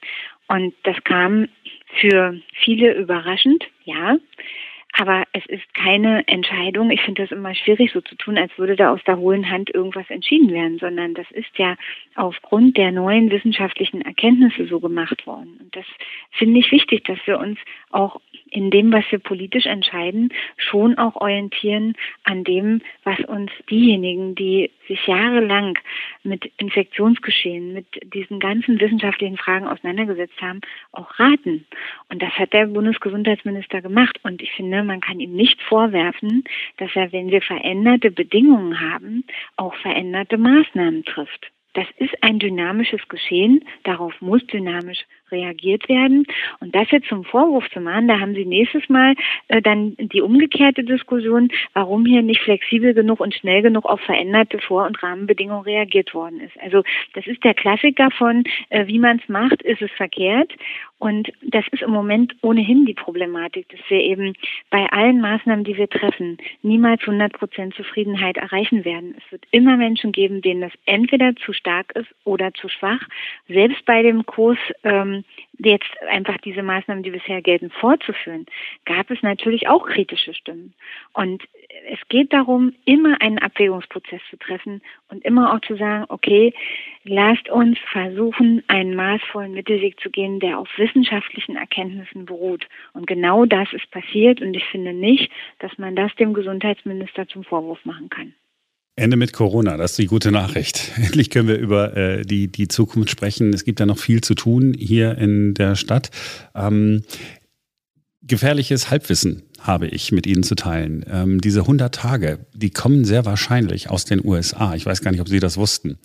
Und 0.47 0.73
das 0.83 0.95
kam 1.03 1.47
für 1.99 2.39
viele 2.63 2.93
überraschend, 2.95 3.63
ja. 3.83 4.17
Aber 4.93 5.25
es 5.31 5.45
ist 5.45 5.71
keine 5.75 6.27
Entscheidung. 6.27 6.89
Ich 6.89 7.01
finde 7.01 7.21
das 7.21 7.31
immer 7.31 7.53
schwierig, 7.53 7.91
so 7.91 8.01
zu 8.01 8.15
tun, 8.15 8.35
als 8.35 8.57
würde 8.57 8.75
da 8.75 8.91
aus 8.91 9.03
der 9.05 9.19
hohlen 9.19 9.47
Hand 9.47 9.69
irgendwas 9.69 10.09
entschieden 10.09 10.49
werden, 10.49 10.79
sondern 10.79 11.13
das 11.13 11.29
ist 11.31 11.55
ja 11.57 11.75
aufgrund 12.15 12.77
der 12.77 12.91
neuen 12.91 13.29
wissenschaftlichen 13.29 14.01
Erkenntnisse 14.01 14.65
so 14.65 14.79
gemacht 14.79 15.27
worden. 15.27 15.57
Und 15.59 15.75
das 15.75 15.85
finde 16.31 16.59
ich 16.61 16.71
wichtig, 16.71 17.03
dass 17.03 17.19
wir 17.25 17.37
uns 17.37 17.59
auch 17.91 18.19
in 18.51 18.71
dem, 18.71 18.91
was 18.91 19.03
wir 19.09 19.19
politisch 19.19 19.65
entscheiden, 19.65 20.33
schon 20.57 20.97
auch 20.97 21.15
orientieren 21.15 21.95
an 22.23 22.43
dem, 22.43 22.81
was 23.03 23.19
uns 23.21 23.51
diejenigen, 23.69 24.35
die 24.35 24.71
sich 24.87 25.05
jahrelang 25.07 25.77
mit 26.23 26.51
Infektionsgeschehen, 26.57 27.73
mit 27.73 27.87
diesen 28.13 28.39
ganzen 28.39 28.79
wissenschaftlichen 28.79 29.37
Fragen 29.37 29.67
auseinandergesetzt 29.67 30.41
haben, 30.41 30.61
auch 30.91 31.19
raten. 31.19 31.65
Und 32.09 32.21
das 32.21 32.31
hat 32.31 32.53
der 32.53 32.67
Bundesgesundheitsminister 32.67 33.81
gemacht. 33.81 34.19
Und 34.23 34.41
ich 34.41 34.51
finde, 34.53 34.83
man 34.83 35.01
kann 35.01 35.19
ihm 35.19 35.33
nicht 35.33 35.61
vorwerfen, 35.63 36.43
dass 36.77 36.95
er, 36.95 37.11
wenn 37.11 37.29
wir 37.31 37.41
veränderte 37.41 38.11
Bedingungen 38.11 38.79
haben, 38.79 39.25
auch 39.57 39.75
veränderte 39.75 40.37
Maßnahmen 40.37 41.03
trifft. 41.03 41.51
Das 41.73 41.85
ist 41.97 42.15
ein 42.23 42.39
dynamisches 42.39 43.07
Geschehen, 43.07 43.63
darauf 43.83 44.19
muss 44.19 44.43
dynamisch 44.47 45.05
reagiert 45.31 45.87
werden. 45.89 46.25
Und 46.59 46.75
das 46.75 46.89
jetzt 46.91 47.07
zum 47.07 47.23
Vorwurf 47.23 47.69
zu 47.71 47.79
machen, 47.79 48.07
da 48.07 48.19
haben 48.19 48.35
Sie 48.35 48.45
nächstes 48.45 48.87
Mal 48.89 49.15
äh, 49.47 49.61
dann 49.61 49.95
die 49.97 50.21
umgekehrte 50.21 50.83
Diskussion, 50.83 51.49
warum 51.73 52.05
hier 52.05 52.21
nicht 52.21 52.41
flexibel 52.41 52.93
genug 52.93 53.19
und 53.19 53.33
schnell 53.33 53.61
genug 53.61 53.85
auf 53.85 54.01
veränderte 54.01 54.59
Vor- 54.59 54.85
und 54.85 55.01
Rahmenbedingungen 55.01 55.63
reagiert 55.63 56.13
worden 56.13 56.39
ist. 56.39 56.59
Also 56.61 56.83
das 57.13 57.27
ist 57.27 57.43
der 57.43 57.53
Klassiker 57.53 58.11
von, 58.11 58.43
äh, 58.69 58.87
wie 58.87 58.99
man 58.99 59.19
es 59.21 59.29
macht, 59.29 59.61
ist 59.61 59.81
es 59.81 59.91
verkehrt. 59.91 60.53
Und 60.99 61.31
das 61.43 61.63
ist 61.71 61.83
im 61.83 61.91
Moment 61.91 62.35
ohnehin 62.41 62.85
die 62.85 62.95
Problematik, 62.95 63.69
dass 63.69 63.79
wir 63.87 63.99
eben 63.99 64.33
bei 64.71 64.87
allen 64.91 65.21
Maßnahmen, 65.21 65.63
die 65.63 65.77
wir 65.77 65.89
treffen, 65.89 66.37
niemals 66.63 67.01
100 67.01 67.33
Prozent 67.33 67.75
Zufriedenheit 67.75 68.37
erreichen 68.37 68.83
werden. 68.83 69.15
Es 69.17 69.31
wird 69.31 69.45
immer 69.51 69.77
Menschen 69.77 70.11
geben, 70.11 70.41
denen 70.41 70.61
das 70.61 70.71
entweder 70.85 71.35
zu 71.35 71.53
stark 71.53 71.95
ist 71.95 72.09
oder 72.23 72.51
zu 72.53 72.67
schwach. 72.67 73.01
Selbst 73.47 73.85
bei 73.85 74.01
dem 74.01 74.25
Kurs, 74.25 74.57
ähm, 74.83 75.16
jetzt 75.57 75.89
einfach 76.09 76.37
diese 76.39 76.63
Maßnahmen, 76.63 77.03
die 77.03 77.11
bisher 77.11 77.41
gelten, 77.41 77.69
fortzuführen, 77.69 78.45
gab 78.85 79.09
es 79.11 79.21
natürlich 79.21 79.67
auch 79.67 79.85
kritische 79.87 80.33
Stimmen. 80.33 80.73
Und 81.13 81.43
es 81.89 81.99
geht 82.09 82.33
darum, 82.33 82.73
immer 82.85 83.21
einen 83.21 83.39
Abwägungsprozess 83.39 84.21
zu 84.29 84.37
treffen 84.37 84.81
und 85.09 85.23
immer 85.25 85.53
auch 85.53 85.61
zu 85.61 85.75
sagen, 85.75 86.05
okay, 86.09 86.53
lasst 87.03 87.49
uns 87.49 87.77
versuchen, 87.91 88.63
einen 88.67 88.95
maßvollen 88.95 89.53
Mittelweg 89.53 89.99
zu 89.99 90.09
gehen, 90.09 90.39
der 90.39 90.59
auf 90.59 90.69
wissenschaftlichen 90.77 91.55
Erkenntnissen 91.55 92.25
beruht. 92.25 92.67
Und 92.93 93.07
genau 93.07 93.45
das 93.45 93.71
ist 93.73 93.89
passiert 93.91 94.41
und 94.41 94.55
ich 94.55 94.65
finde 94.65 94.93
nicht, 94.93 95.31
dass 95.59 95.77
man 95.77 95.95
das 95.95 96.13
dem 96.15 96.33
Gesundheitsminister 96.33 97.27
zum 97.27 97.43
Vorwurf 97.43 97.83
machen 97.85 98.09
kann. 98.09 98.33
Ende 98.97 99.15
mit 99.15 99.31
Corona, 99.31 99.77
das 99.77 99.91
ist 99.91 99.99
die 99.99 100.07
gute 100.07 100.31
Nachricht. 100.31 100.91
Endlich 100.97 101.29
können 101.29 101.47
wir 101.47 101.57
über 101.57 101.95
äh, 101.95 102.23
die, 102.23 102.47
die 102.47 102.67
Zukunft 102.67 103.11
sprechen. 103.11 103.53
Es 103.53 103.63
gibt 103.63 103.79
ja 103.79 103.85
noch 103.85 103.99
viel 103.99 104.21
zu 104.21 104.33
tun 104.33 104.73
hier 104.77 105.17
in 105.19 105.53
der 105.53 105.75
Stadt. 105.75 106.09
Ähm, 106.55 107.03
gefährliches 108.23 108.89
Halbwissen 108.89 109.43
habe 109.67 109.87
ich 109.87 110.11
mit 110.11 110.25
Ihnen 110.25 110.43
zu 110.43 110.55
teilen. 110.55 111.05
Ähm, 111.11 111.41
diese 111.41 111.61
100 111.61 111.93
Tage, 111.93 112.39
die 112.53 112.69
kommen 112.69 113.05
sehr 113.05 113.25
wahrscheinlich 113.25 113.89
aus 113.89 114.05
den 114.05 114.25
USA. 114.25 114.73
Ich 114.73 114.85
weiß 114.85 115.01
gar 115.01 115.11
nicht, 115.11 115.21
ob 115.21 115.27
Sie 115.27 115.39
das 115.39 115.57
wussten. 115.57 115.97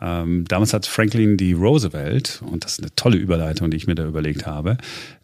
Ähm, 0.00 0.44
damals 0.46 0.74
hat 0.74 0.86
Franklin 0.86 1.38
D. 1.38 1.54
Roosevelt, 1.54 2.42
und 2.44 2.64
das 2.64 2.72
ist 2.72 2.80
eine 2.80 2.94
tolle 2.94 3.16
Überleitung, 3.16 3.70
die 3.70 3.78
ich 3.78 3.86
mir 3.86 3.94
da 3.94 4.06
überlegt 4.06 4.46
habe, 4.46 4.76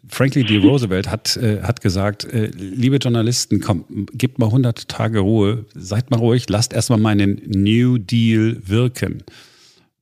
Franklin 0.07 0.47
D. 0.47 0.57
Roosevelt 0.67 1.09
hat, 1.09 1.37
äh, 1.37 1.61
hat 1.61 1.81
gesagt, 1.81 2.25
äh, 2.25 2.47
liebe 2.47 2.97
Journalisten, 2.97 3.61
komm, 3.61 3.85
gebt 4.13 4.39
mal 4.39 4.47
100 4.47 4.87
Tage 4.87 5.19
Ruhe, 5.19 5.65
seid 5.75 6.09
mal 6.09 6.17
ruhig, 6.17 6.49
lasst 6.49 6.73
erstmal 6.73 6.99
meinen 6.99 7.41
New 7.45 7.99
Deal 7.99 8.57
wirken. 8.65 9.23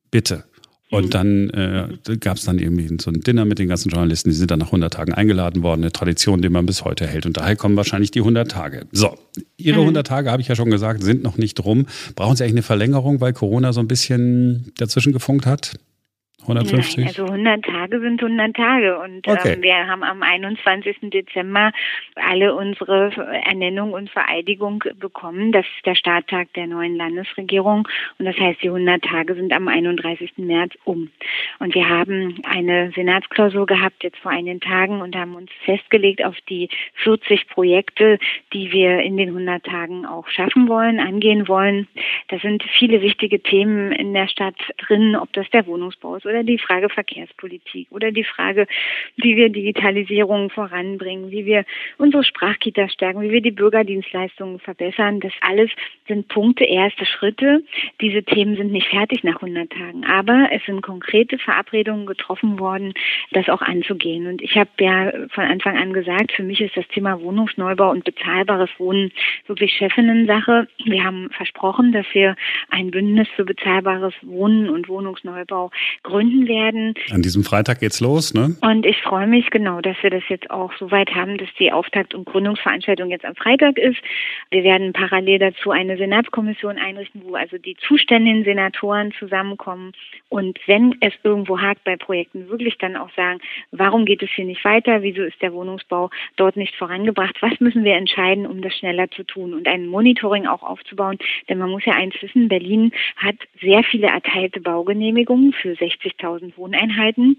Bitte. 0.09 0.45
Und 0.91 1.05
mhm. 1.05 1.09
dann 1.09 1.49
äh, 1.51 2.17
gab 2.17 2.35
es 2.35 2.43
dann 2.43 2.59
irgendwie 2.59 2.89
so 2.99 3.09
ein 3.11 3.21
Dinner 3.21 3.45
mit 3.45 3.59
den 3.59 3.69
ganzen 3.69 3.89
Journalisten, 3.89 4.29
die 4.29 4.35
sind 4.35 4.51
dann 4.51 4.59
nach 4.59 4.67
100 4.67 4.93
Tagen 4.93 5.13
eingeladen 5.13 5.63
worden, 5.63 5.81
eine 5.81 5.91
Tradition, 5.93 6.41
die 6.41 6.49
man 6.49 6.65
bis 6.65 6.83
heute 6.83 7.07
hält. 7.07 7.25
Und 7.25 7.37
daher 7.37 7.55
kommen 7.55 7.77
wahrscheinlich 7.77 8.11
die 8.11 8.19
100 8.19 8.51
Tage. 8.51 8.85
So, 8.91 9.17
Ihre 9.55 9.77
mhm. 9.77 9.83
100 9.83 10.05
Tage, 10.05 10.31
habe 10.31 10.41
ich 10.41 10.49
ja 10.49 10.55
schon 10.55 10.69
gesagt, 10.69 11.01
sind 11.01 11.23
noch 11.23 11.37
nicht 11.37 11.63
rum. 11.63 11.85
Brauchen 12.15 12.35
Sie 12.35 12.43
eigentlich 12.43 12.55
eine 12.55 12.63
Verlängerung, 12.63 13.21
weil 13.21 13.31
Corona 13.31 13.71
so 13.71 13.79
ein 13.79 13.87
bisschen 13.87 14.73
dazwischen 14.77 15.13
gefunkt 15.13 15.45
hat? 15.45 15.79
150? 16.41 16.97
Nein, 16.97 17.07
also 17.07 17.25
100 17.25 17.63
Tage 17.63 17.99
sind 17.99 18.21
100 18.21 18.55
Tage 18.55 18.99
und 18.99 19.27
okay. 19.27 19.53
ähm, 19.53 19.61
wir 19.61 19.87
haben 19.87 20.03
am 20.03 20.23
21. 20.23 20.97
Dezember 21.03 21.71
alle 22.15 22.55
unsere 22.55 23.11
Ernennung 23.45 23.93
und 23.93 24.09
Vereidigung 24.09 24.83
bekommen. 24.99 25.51
Das 25.51 25.65
ist 25.77 25.85
der 25.85 25.95
Starttag 25.95 26.51
der 26.53 26.67
neuen 26.67 26.95
Landesregierung 26.95 27.87
und 28.17 28.25
das 28.25 28.37
heißt, 28.37 28.61
die 28.63 28.69
100 28.69 29.03
Tage 29.03 29.35
sind 29.35 29.53
am 29.53 29.67
31. 29.67 30.33
März 30.37 30.73
um. 30.83 31.09
Und 31.59 31.75
wir 31.75 31.87
haben 31.87 32.41
eine 32.43 32.91
Senatsklausur 32.91 33.65
gehabt 33.65 34.03
jetzt 34.03 34.17
vor 34.17 34.31
einigen 34.31 34.59
Tagen 34.59 35.01
und 35.01 35.15
haben 35.15 35.35
uns 35.35 35.51
festgelegt 35.65 36.23
auf 36.23 36.35
die 36.49 36.69
40 37.03 37.47
Projekte, 37.47 38.17
die 38.53 38.71
wir 38.71 38.99
in 39.01 39.17
den 39.17 39.29
100 39.29 39.63
Tagen 39.63 40.05
auch 40.05 40.27
schaffen 40.27 40.67
wollen, 40.67 40.99
angehen 40.99 41.47
wollen. 41.47 41.87
Da 42.29 42.39
sind 42.39 42.63
viele 42.77 43.01
wichtige 43.01 43.41
Themen 43.41 43.91
in 43.91 44.13
der 44.13 44.27
Stadt 44.27 44.55
drin, 44.77 45.15
ob 45.15 45.31
das 45.33 45.49
der 45.51 45.67
Wohnungsbau 45.67 46.15
ist 46.15 46.25
oder 46.31 46.43
die 46.43 46.57
Frage 46.57 46.89
Verkehrspolitik 46.89 47.87
oder 47.91 48.11
die 48.11 48.23
Frage, 48.23 48.67
wie 49.17 49.35
wir 49.35 49.49
Digitalisierung 49.49 50.49
voranbringen, 50.49 51.29
wie 51.29 51.45
wir 51.45 51.65
unsere 51.97 52.23
Sprachkita 52.23 52.89
stärken, 52.89 53.21
wie 53.21 53.31
wir 53.31 53.41
die 53.41 53.51
Bürgerdienstleistungen 53.51 54.59
verbessern. 54.59 55.19
Das 55.19 55.33
alles 55.41 55.69
sind 56.07 56.29
Punkte, 56.29 56.63
erste 56.63 57.05
Schritte. 57.05 57.63
Diese 57.99 58.23
Themen 58.23 58.55
sind 58.55 58.71
nicht 58.71 58.87
fertig 58.87 59.23
nach 59.23 59.35
100 59.35 59.69
Tagen, 59.69 60.05
aber 60.05 60.49
es 60.51 60.63
sind 60.65 60.81
konkrete 60.81 61.37
Verabredungen 61.37 62.05
getroffen 62.05 62.59
worden, 62.59 62.93
das 63.31 63.49
auch 63.49 63.61
anzugehen. 63.61 64.27
Und 64.27 64.41
ich 64.41 64.55
habe 64.55 64.69
ja 64.79 65.11
von 65.29 65.43
Anfang 65.43 65.77
an 65.77 65.93
gesagt, 65.93 66.31
für 66.31 66.43
mich 66.43 66.61
ist 66.61 66.77
das 66.77 66.87
Thema 66.89 67.21
Wohnungsneubau 67.21 67.91
und 67.91 68.05
bezahlbares 68.05 68.69
Wohnen 68.77 69.11
wirklich 69.47 69.73
Chefinnen-Sache. 69.73 70.67
Wir 70.85 71.03
haben 71.03 71.29
versprochen, 71.31 71.91
dass 71.91 72.05
wir 72.13 72.35
ein 72.69 72.91
Bündnis 72.91 73.27
für 73.35 73.43
bezahlbares 73.43 74.13
Wohnen 74.21 74.69
und 74.69 74.87
Wohnungsneubau 74.87 75.71
gründen 76.03 76.20
gründen 76.21 76.47
werden. 76.47 76.93
An 77.11 77.21
diesem 77.21 77.43
Freitag 77.43 77.79
geht's 77.79 77.99
los, 77.99 78.33
ne? 78.33 78.55
Und 78.61 78.85
ich 78.85 79.01
freue 79.01 79.27
mich 79.27 79.49
genau, 79.49 79.81
dass 79.81 79.97
wir 80.01 80.09
das 80.09 80.23
jetzt 80.29 80.51
auch 80.51 80.71
so 80.77 80.91
weit 80.91 81.13
haben, 81.15 81.37
dass 81.37 81.49
die 81.59 81.71
Auftakt- 81.71 82.13
und 82.13 82.25
Gründungsveranstaltung 82.25 83.09
jetzt 83.09 83.25
am 83.25 83.35
Freitag 83.35 83.77
ist. 83.77 83.97
Wir 84.49 84.63
werden 84.63 84.93
parallel 84.93 85.39
dazu 85.39 85.71
eine 85.71 85.97
Senatskommission 85.97 86.77
einrichten, 86.77 87.21
wo 87.25 87.35
also 87.35 87.57
die 87.57 87.75
zuständigen 87.87 88.43
Senatoren 88.43 89.11
zusammenkommen 89.17 89.93
und 90.29 90.59
wenn 90.65 90.95
es 91.01 91.13
irgendwo 91.23 91.59
hakt 91.59 91.83
bei 91.83 91.97
Projekten, 91.97 92.47
wirklich 92.47 92.77
dann 92.77 92.95
auch 92.95 93.09
sagen, 93.15 93.39
warum 93.71 94.05
geht 94.05 94.23
es 94.23 94.29
hier 94.33 94.45
nicht 94.45 94.63
weiter? 94.63 95.01
Wieso 95.01 95.23
ist 95.23 95.41
der 95.41 95.53
Wohnungsbau 95.53 96.09
dort 96.37 96.55
nicht 96.55 96.75
vorangebracht? 96.75 97.35
Was 97.41 97.59
müssen 97.59 97.83
wir 97.83 97.95
entscheiden, 97.95 98.45
um 98.45 98.61
das 98.61 98.73
schneller 98.73 99.09
zu 99.11 99.23
tun 99.23 99.53
und 99.53 99.67
ein 99.67 99.87
Monitoring 99.87 100.47
auch 100.47 100.63
aufzubauen? 100.63 101.17
Denn 101.49 101.57
man 101.57 101.69
muss 101.69 101.83
ja 101.85 101.93
eins 101.93 102.15
wissen, 102.21 102.47
Berlin 102.47 102.93
hat 103.17 103.35
sehr 103.59 103.83
viele 103.83 104.07
erteilte 104.07 104.61
Baugenehmigungen 104.61 105.51
für 105.51 105.75
60 105.75 106.10
50.000 106.19 106.57
Wohneinheiten, 106.57 107.37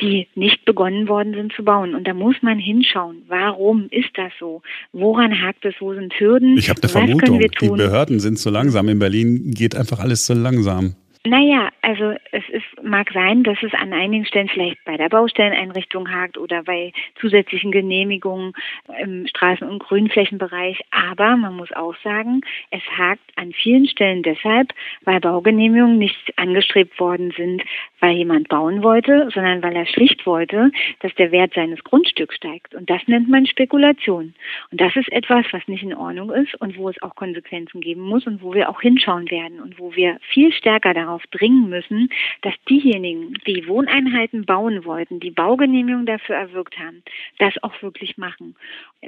die 0.00 0.28
nicht 0.34 0.64
begonnen 0.64 1.08
worden 1.08 1.34
sind 1.34 1.52
zu 1.52 1.64
bauen. 1.64 1.94
Und 1.94 2.06
da 2.06 2.14
muss 2.14 2.36
man 2.42 2.58
hinschauen, 2.58 3.22
warum 3.28 3.88
ist 3.90 4.10
das 4.14 4.32
so? 4.38 4.62
Woran 4.92 5.40
hakt 5.40 5.64
es? 5.64 5.74
Wo 5.80 5.94
sind 5.94 6.12
Hürden? 6.18 6.56
Ich 6.56 6.68
habe 6.68 6.80
eine 6.82 6.88
Vermutung, 6.88 7.38
die 7.38 7.68
Behörden 7.68 8.20
sind 8.20 8.38
zu 8.38 8.50
langsam. 8.50 8.88
In 8.88 8.98
Berlin 8.98 9.52
geht 9.52 9.74
einfach 9.74 10.00
alles 10.00 10.26
zu 10.26 10.34
langsam. 10.34 10.94
Naja, 11.24 11.68
also 11.82 12.14
es 12.32 12.42
ist, 12.52 12.81
mag 12.82 13.10
sein, 13.12 13.42
dass 13.44 13.62
es 13.62 13.72
an 13.74 13.92
einigen 13.92 14.24
Stellen 14.26 14.48
vielleicht 14.48 14.84
bei 14.84 14.96
der 14.96 15.08
Baustelleneinrichtung 15.08 16.10
hakt 16.10 16.38
oder 16.38 16.62
bei 16.62 16.92
zusätzlichen 17.20 17.72
Genehmigungen 17.72 18.52
im 19.00 19.26
Straßen- 19.26 19.68
und 19.68 19.80
Grünflächenbereich. 19.80 20.80
Aber 20.90 21.36
man 21.36 21.56
muss 21.56 21.72
auch 21.72 21.94
sagen, 22.02 22.42
es 22.70 22.82
hakt 22.96 23.22
an 23.36 23.52
vielen 23.52 23.86
Stellen 23.86 24.22
deshalb, 24.22 24.72
weil 25.04 25.20
Baugenehmigungen 25.20 25.98
nicht 25.98 26.32
angestrebt 26.36 26.98
worden 26.98 27.32
sind, 27.36 27.62
weil 28.00 28.16
jemand 28.16 28.48
bauen 28.48 28.82
wollte, 28.82 29.28
sondern 29.32 29.62
weil 29.62 29.76
er 29.76 29.86
schlicht 29.86 30.26
wollte, 30.26 30.70
dass 31.00 31.14
der 31.14 31.30
Wert 31.30 31.54
seines 31.54 31.82
Grundstücks 31.84 32.36
steigt. 32.36 32.74
Und 32.74 32.90
das 32.90 33.00
nennt 33.06 33.28
man 33.28 33.46
Spekulation. 33.46 34.34
Und 34.70 34.80
das 34.80 34.96
ist 34.96 35.10
etwas, 35.12 35.46
was 35.52 35.66
nicht 35.68 35.82
in 35.82 35.94
Ordnung 35.94 36.30
ist 36.32 36.54
und 36.60 36.76
wo 36.76 36.88
es 36.88 37.00
auch 37.02 37.14
Konsequenzen 37.14 37.80
geben 37.80 38.02
muss 38.02 38.26
und 38.26 38.42
wo 38.42 38.54
wir 38.54 38.68
auch 38.68 38.80
hinschauen 38.80 39.30
werden 39.30 39.60
und 39.60 39.78
wo 39.78 39.94
wir 39.94 40.18
viel 40.20 40.52
stärker 40.52 40.94
darauf 40.94 41.22
dringen 41.28 41.68
müssen, 41.68 42.10
dass 42.42 42.54
diejenigen, 42.72 43.34
die 43.46 43.66
Wohneinheiten 43.68 44.46
bauen 44.46 44.84
wollten, 44.84 45.20
die 45.20 45.30
Baugenehmigung 45.30 46.06
dafür 46.06 46.36
erwirkt 46.36 46.78
haben, 46.78 47.02
das 47.38 47.54
auch 47.62 47.82
wirklich 47.82 48.16
machen. 48.16 48.56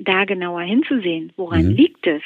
Da 0.00 0.24
genauer 0.24 0.62
hinzusehen, 0.62 1.32
woran 1.36 1.66
mhm. 1.66 1.76
liegt 1.76 2.06
es? 2.06 2.22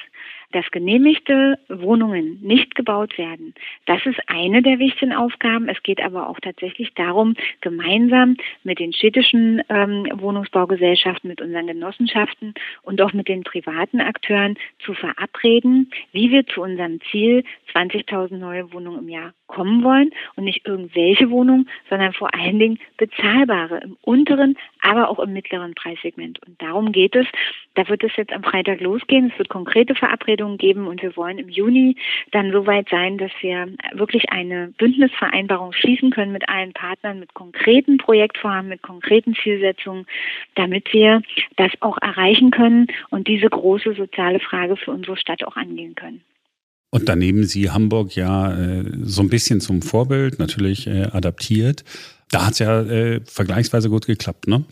dass 0.52 0.70
genehmigte 0.70 1.58
Wohnungen 1.68 2.38
nicht 2.42 2.74
gebaut 2.74 3.18
werden. 3.18 3.54
Das 3.86 4.04
ist 4.06 4.18
eine 4.26 4.62
der 4.62 4.78
wichtigen 4.78 5.12
Aufgaben. 5.12 5.68
Es 5.68 5.82
geht 5.82 6.00
aber 6.00 6.28
auch 6.28 6.40
tatsächlich 6.40 6.94
darum, 6.94 7.34
gemeinsam 7.60 8.36
mit 8.64 8.78
den 8.78 8.92
städtischen 8.92 9.62
ähm, 9.68 10.08
Wohnungsbaugesellschaften, 10.14 11.28
mit 11.28 11.42
unseren 11.42 11.66
Genossenschaften 11.66 12.54
und 12.82 13.00
auch 13.02 13.12
mit 13.12 13.28
den 13.28 13.44
privaten 13.44 14.00
Akteuren 14.00 14.56
zu 14.84 14.94
verabreden, 14.94 15.90
wie 16.12 16.30
wir 16.30 16.46
zu 16.46 16.62
unserem 16.62 17.00
Ziel 17.10 17.44
20.000 17.74 18.36
neue 18.38 18.72
Wohnungen 18.72 19.00
im 19.00 19.08
Jahr 19.08 19.34
kommen 19.46 19.82
wollen 19.82 20.10
und 20.36 20.44
nicht 20.44 20.66
irgendwelche 20.66 21.30
Wohnungen, 21.30 21.68
sondern 21.88 22.12
vor 22.12 22.34
allen 22.34 22.58
Dingen 22.58 22.78
bezahlbare 22.96 23.80
im 23.80 23.96
unteren, 24.02 24.56
aber 24.80 25.08
auch 25.08 25.18
im 25.18 25.32
mittleren 25.32 25.74
Preissegment. 25.74 26.38
Und 26.46 26.60
darum 26.60 26.92
geht 26.92 27.16
es. 27.16 27.26
Da 27.74 27.88
wird 27.88 28.02
es 28.02 28.10
jetzt 28.16 28.32
am 28.32 28.42
Freitag 28.42 28.80
losgehen. 28.80 29.30
Es 29.32 29.38
wird 29.38 29.48
konkrete 29.48 29.94
Verabredungen 29.94 30.58
geben 30.58 30.86
und 30.86 31.00
wir 31.02 31.16
wollen 31.16 31.38
im 31.38 31.48
Juni 31.48 31.96
dann 32.32 32.50
so 32.50 32.66
weit 32.66 32.88
sein, 32.90 33.18
dass 33.18 33.30
wir 33.40 33.68
wirklich 33.92 34.30
eine 34.30 34.72
Bündnisvereinbarung 34.78 35.72
schließen 35.72 36.10
können 36.10 36.32
mit 36.32 36.48
allen 36.48 36.72
Partnern, 36.72 37.20
mit 37.20 37.34
konkreten 37.34 37.98
Projektvorhaben, 37.98 38.68
mit 38.68 38.82
konkreten 38.82 39.34
Zielsetzungen, 39.34 40.06
damit 40.56 40.92
wir 40.92 41.22
das 41.56 41.70
auch 41.80 41.98
erreichen 42.02 42.50
können 42.50 42.88
und 43.10 43.28
diese 43.28 43.48
große 43.48 43.94
soziale 43.94 44.40
Frage 44.40 44.76
für 44.76 44.90
unsere 44.90 45.16
Stadt 45.16 45.44
auch 45.44 45.56
angehen 45.56 45.94
können. 45.94 46.22
Und 46.90 47.08
daneben 47.08 47.44
Sie 47.44 47.70
Hamburg 47.70 48.16
ja 48.16 48.52
äh, 48.54 48.84
so 49.02 49.22
ein 49.22 49.28
bisschen 49.28 49.60
zum 49.60 49.82
Vorbild 49.82 50.38
natürlich 50.38 50.86
äh, 50.86 51.04
adaptiert. 51.12 51.84
Da 52.30 52.46
hat 52.46 52.52
es 52.54 52.58
ja 52.60 52.82
äh, 52.82 53.20
vergleichsweise 53.24 53.90
gut 53.90 54.06
geklappt, 54.06 54.48
ne? 54.48 54.64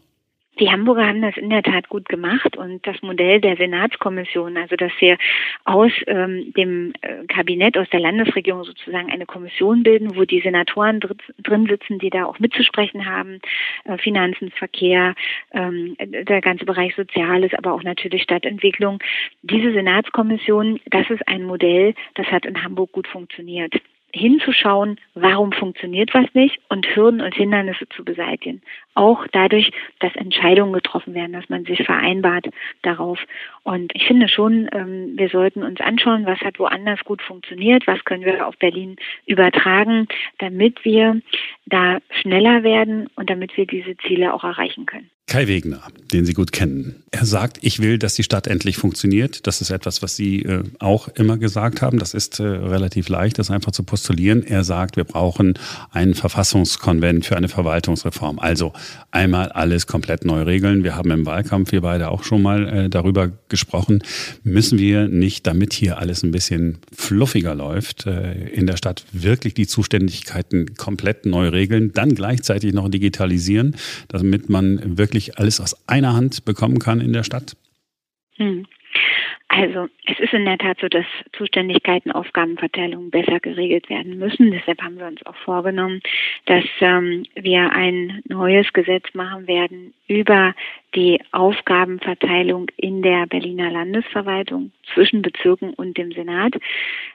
Die 0.58 0.70
Hamburger 0.70 1.06
haben 1.06 1.20
das 1.20 1.36
in 1.36 1.50
der 1.50 1.62
Tat 1.62 1.88
gut 1.88 2.08
gemacht 2.08 2.56
und 2.56 2.86
das 2.86 3.02
Modell 3.02 3.40
der 3.40 3.56
Senatskommission, 3.56 4.56
also 4.56 4.74
dass 4.76 4.92
wir 5.00 5.18
aus 5.64 5.92
ähm, 6.06 6.52
dem 6.56 6.92
äh, 7.02 7.26
Kabinett, 7.26 7.76
aus 7.76 7.88
der 7.90 8.00
Landesregierung 8.00 8.64
sozusagen 8.64 9.10
eine 9.10 9.26
Kommission 9.26 9.82
bilden, 9.82 10.16
wo 10.16 10.24
die 10.24 10.40
Senatoren 10.40 11.00
drin 11.00 11.66
sitzen, 11.66 11.98
die 11.98 12.10
da 12.10 12.24
auch 12.24 12.38
mitzusprechen 12.38 13.04
haben, 13.04 13.40
äh, 13.84 13.98
Finanzen, 13.98 14.50
Verkehr, 14.50 15.14
ähm, 15.52 15.96
der 16.00 16.40
ganze 16.40 16.64
Bereich 16.64 16.94
Soziales, 16.94 17.52
aber 17.54 17.72
auch 17.72 17.82
natürlich 17.82 18.22
Stadtentwicklung. 18.22 18.98
Diese 19.42 19.72
Senatskommission, 19.72 20.80
das 20.86 21.10
ist 21.10 21.26
ein 21.28 21.44
Modell, 21.44 21.94
das 22.14 22.26
hat 22.28 22.46
in 22.46 22.62
Hamburg 22.62 22.92
gut 22.92 23.06
funktioniert 23.06 23.74
hinzuschauen, 24.12 24.98
warum 25.14 25.52
funktioniert 25.52 26.14
was 26.14 26.26
nicht 26.34 26.58
und 26.68 26.86
Hürden 26.94 27.20
und 27.20 27.34
Hindernisse 27.34 27.88
zu 27.88 28.04
beseitigen. 28.04 28.62
Auch 28.94 29.26
dadurch, 29.32 29.72
dass 30.00 30.14
Entscheidungen 30.16 30.72
getroffen 30.72 31.14
werden, 31.14 31.32
dass 31.32 31.48
man 31.48 31.64
sich 31.64 31.84
vereinbart 31.84 32.48
darauf. 32.82 33.18
Und 33.62 33.94
ich 33.94 34.06
finde 34.06 34.28
schon, 34.28 34.68
ähm, 34.72 35.12
wir 35.16 35.28
sollten 35.28 35.62
uns 35.62 35.80
anschauen, 35.80 36.24
was 36.24 36.40
hat 36.40 36.58
woanders 36.58 37.04
gut 37.04 37.20
funktioniert, 37.20 37.86
was 37.86 38.04
können 38.04 38.24
wir 38.24 38.46
auf 38.46 38.56
Berlin 38.58 38.96
übertragen, 39.26 40.08
damit 40.38 40.84
wir 40.84 41.20
da 41.66 41.98
schneller 42.10 42.62
werden 42.62 43.08
und 43.16 43.28
damit 43.28 43.56
wir 43.56 43.66
diese 43.66 43.96
Ziele 43.98 44.32
auch 44.32 44.44
erreichen 44.44 44.86
können. 44.86 45.10
Kai 45.28 45.48
Wegner, 45.48 45.82
den 46.12 46.24
Sie 46.24 46.34
gut 46.34 46.52
kennen. 46.52 47.02
Er 47.10 47.26
sagt, 47.26 47.58
ich 47.62 47.80
will, 47.80 47.98
dass 47.98 48.14
die 48.14 48.22
Stadt 48.22 48.46
endlich 48.46 48.76
funktioniert. 48.76 49.48
Das 49.48 49.60
ist 49.60 49.70
etwas, 49.70 50.00
was 50.00 50.14
Sie 50.14 50.42
äh, 50.42 50.62
auch 50.78 51.08
immer 51.08 51.36
gesagt 51.36 51.82
haben. 51.82 51.98
Das 51.98 52.14
ist 52.14 52.38
äh, 52.38 52.44
relativ 52.44 53.08
leicht, 53.08 53.40
das 53.40 53.50
einfach 53.50 53.72
zu 53.72 53.82
postulieren. 53.82 54.44
Er 54.46 54.62
sagt, 54.62 54.96
wir 54.96 55.02
brauchen 55.02 55.54
einen 55.90 56.14
Verfassungskonvent 56.14 57.26
für 57.26 57.36
eine 57.36 57.48
Verwaltungsreform. 57.48 58.38
Also 58.38 58.72
einmal 59.10 59.48
alles 59.48 59.88
komplett 59.88 60.24
neu 60.24 60.42
regeln. 60.42 60.84
Wir 60.84 60.94
haben 60.94 61.10
im 61.10 61.26
Wahlkampf, 61.26 61.72
wir 61.72 61.80
beide 61.80 62.08
auch 62.10 62.22
schon 62.22 62.42
mal 62.42 62.68
äh, 62.68 62.88
darüber 62.88 63.32
gesprochen. 63.48 64.04
Müssen 64.44 64.78
wir 64.78 65.08
nicht, 65.08 65.44
damit 65.48 65.72
hier 65.72 65.98
alles 65.98 66.22
ein 66.22 66.30
bisschen 66.30 66.78
fluffiger 66.94 67.56
läuft, 67.56 68.06
äh, 68.06 68.48
in 68.50 68.68
der 68.68 68.76
Stadt 68.76 69.04
wirklich 69.10 69.54
die 69.54 69.66
Zuständigkeiten 69.66 70.76
komplett 70.76 71.26
neu 71.26 71.48
regeln, 71.48 71.92
dann 71.92 72.14
gleichzeitig 72.14 72.74
noch 72.74 72.88
digitalisieren, 72.88 73.74
damit 74.08 74.48
man 74.48 74.98
wirklich 74.98 75.15
wirklich 75.16 75.38
alles 75.38 75.60
aus 75.60 75.74
einer 75.88 76.14
Hand 76.14 76.44
bekommen 76.44 76.78
kann 76.78 77.00
in 77.00 77.12
der 77.12 77.24
Stadt? 77.24 77.56
Hm. 78.36 78.66
Also 79.48 79.88
es 80.04 80.18
ist 80.18 80.34
in 80.34 80.44
der 80.44 80.58
Tat 80.58 80.78
so, 80.80 80.88
dass 80.88 81.06
Zuständigkeiten, 81.32 82.12
Aufgabenverteilungen 82.12 83.10
besser 83.10 83.40
geregelt 83.40 83.88
werden 83.88 84.18
müssen. 84.18 84.50
Deshalb 84.50 84.82
haben 84.82 84.98
wir 84.98 85.06
uns 85.06 85.24
auch 85.24 85.36
vorgenommen, 85.36 86.02
dass 86.44 86.64
ähm, 86.80 87.24
wir 87.34 87.70
ein 87.72 88.20
neues 88.28 88.70
Gesetz 88.74 89.04
machen 89.14 89.46
werden 89.46 89.94
über 90.08 90.54
die 90.96 91.20
Aufgabenverteilung 91.30 92.70
in 92.76 93.02
der 93.02 93.26
Berliner 93.26 93.70
Landesverwaltung 93.70 94.72
zwischen 94.94 95.20
Bezirken 95.22 95.74
und 95.74 95.98
dem 95.98 96.10
Senat. 96.12 96.54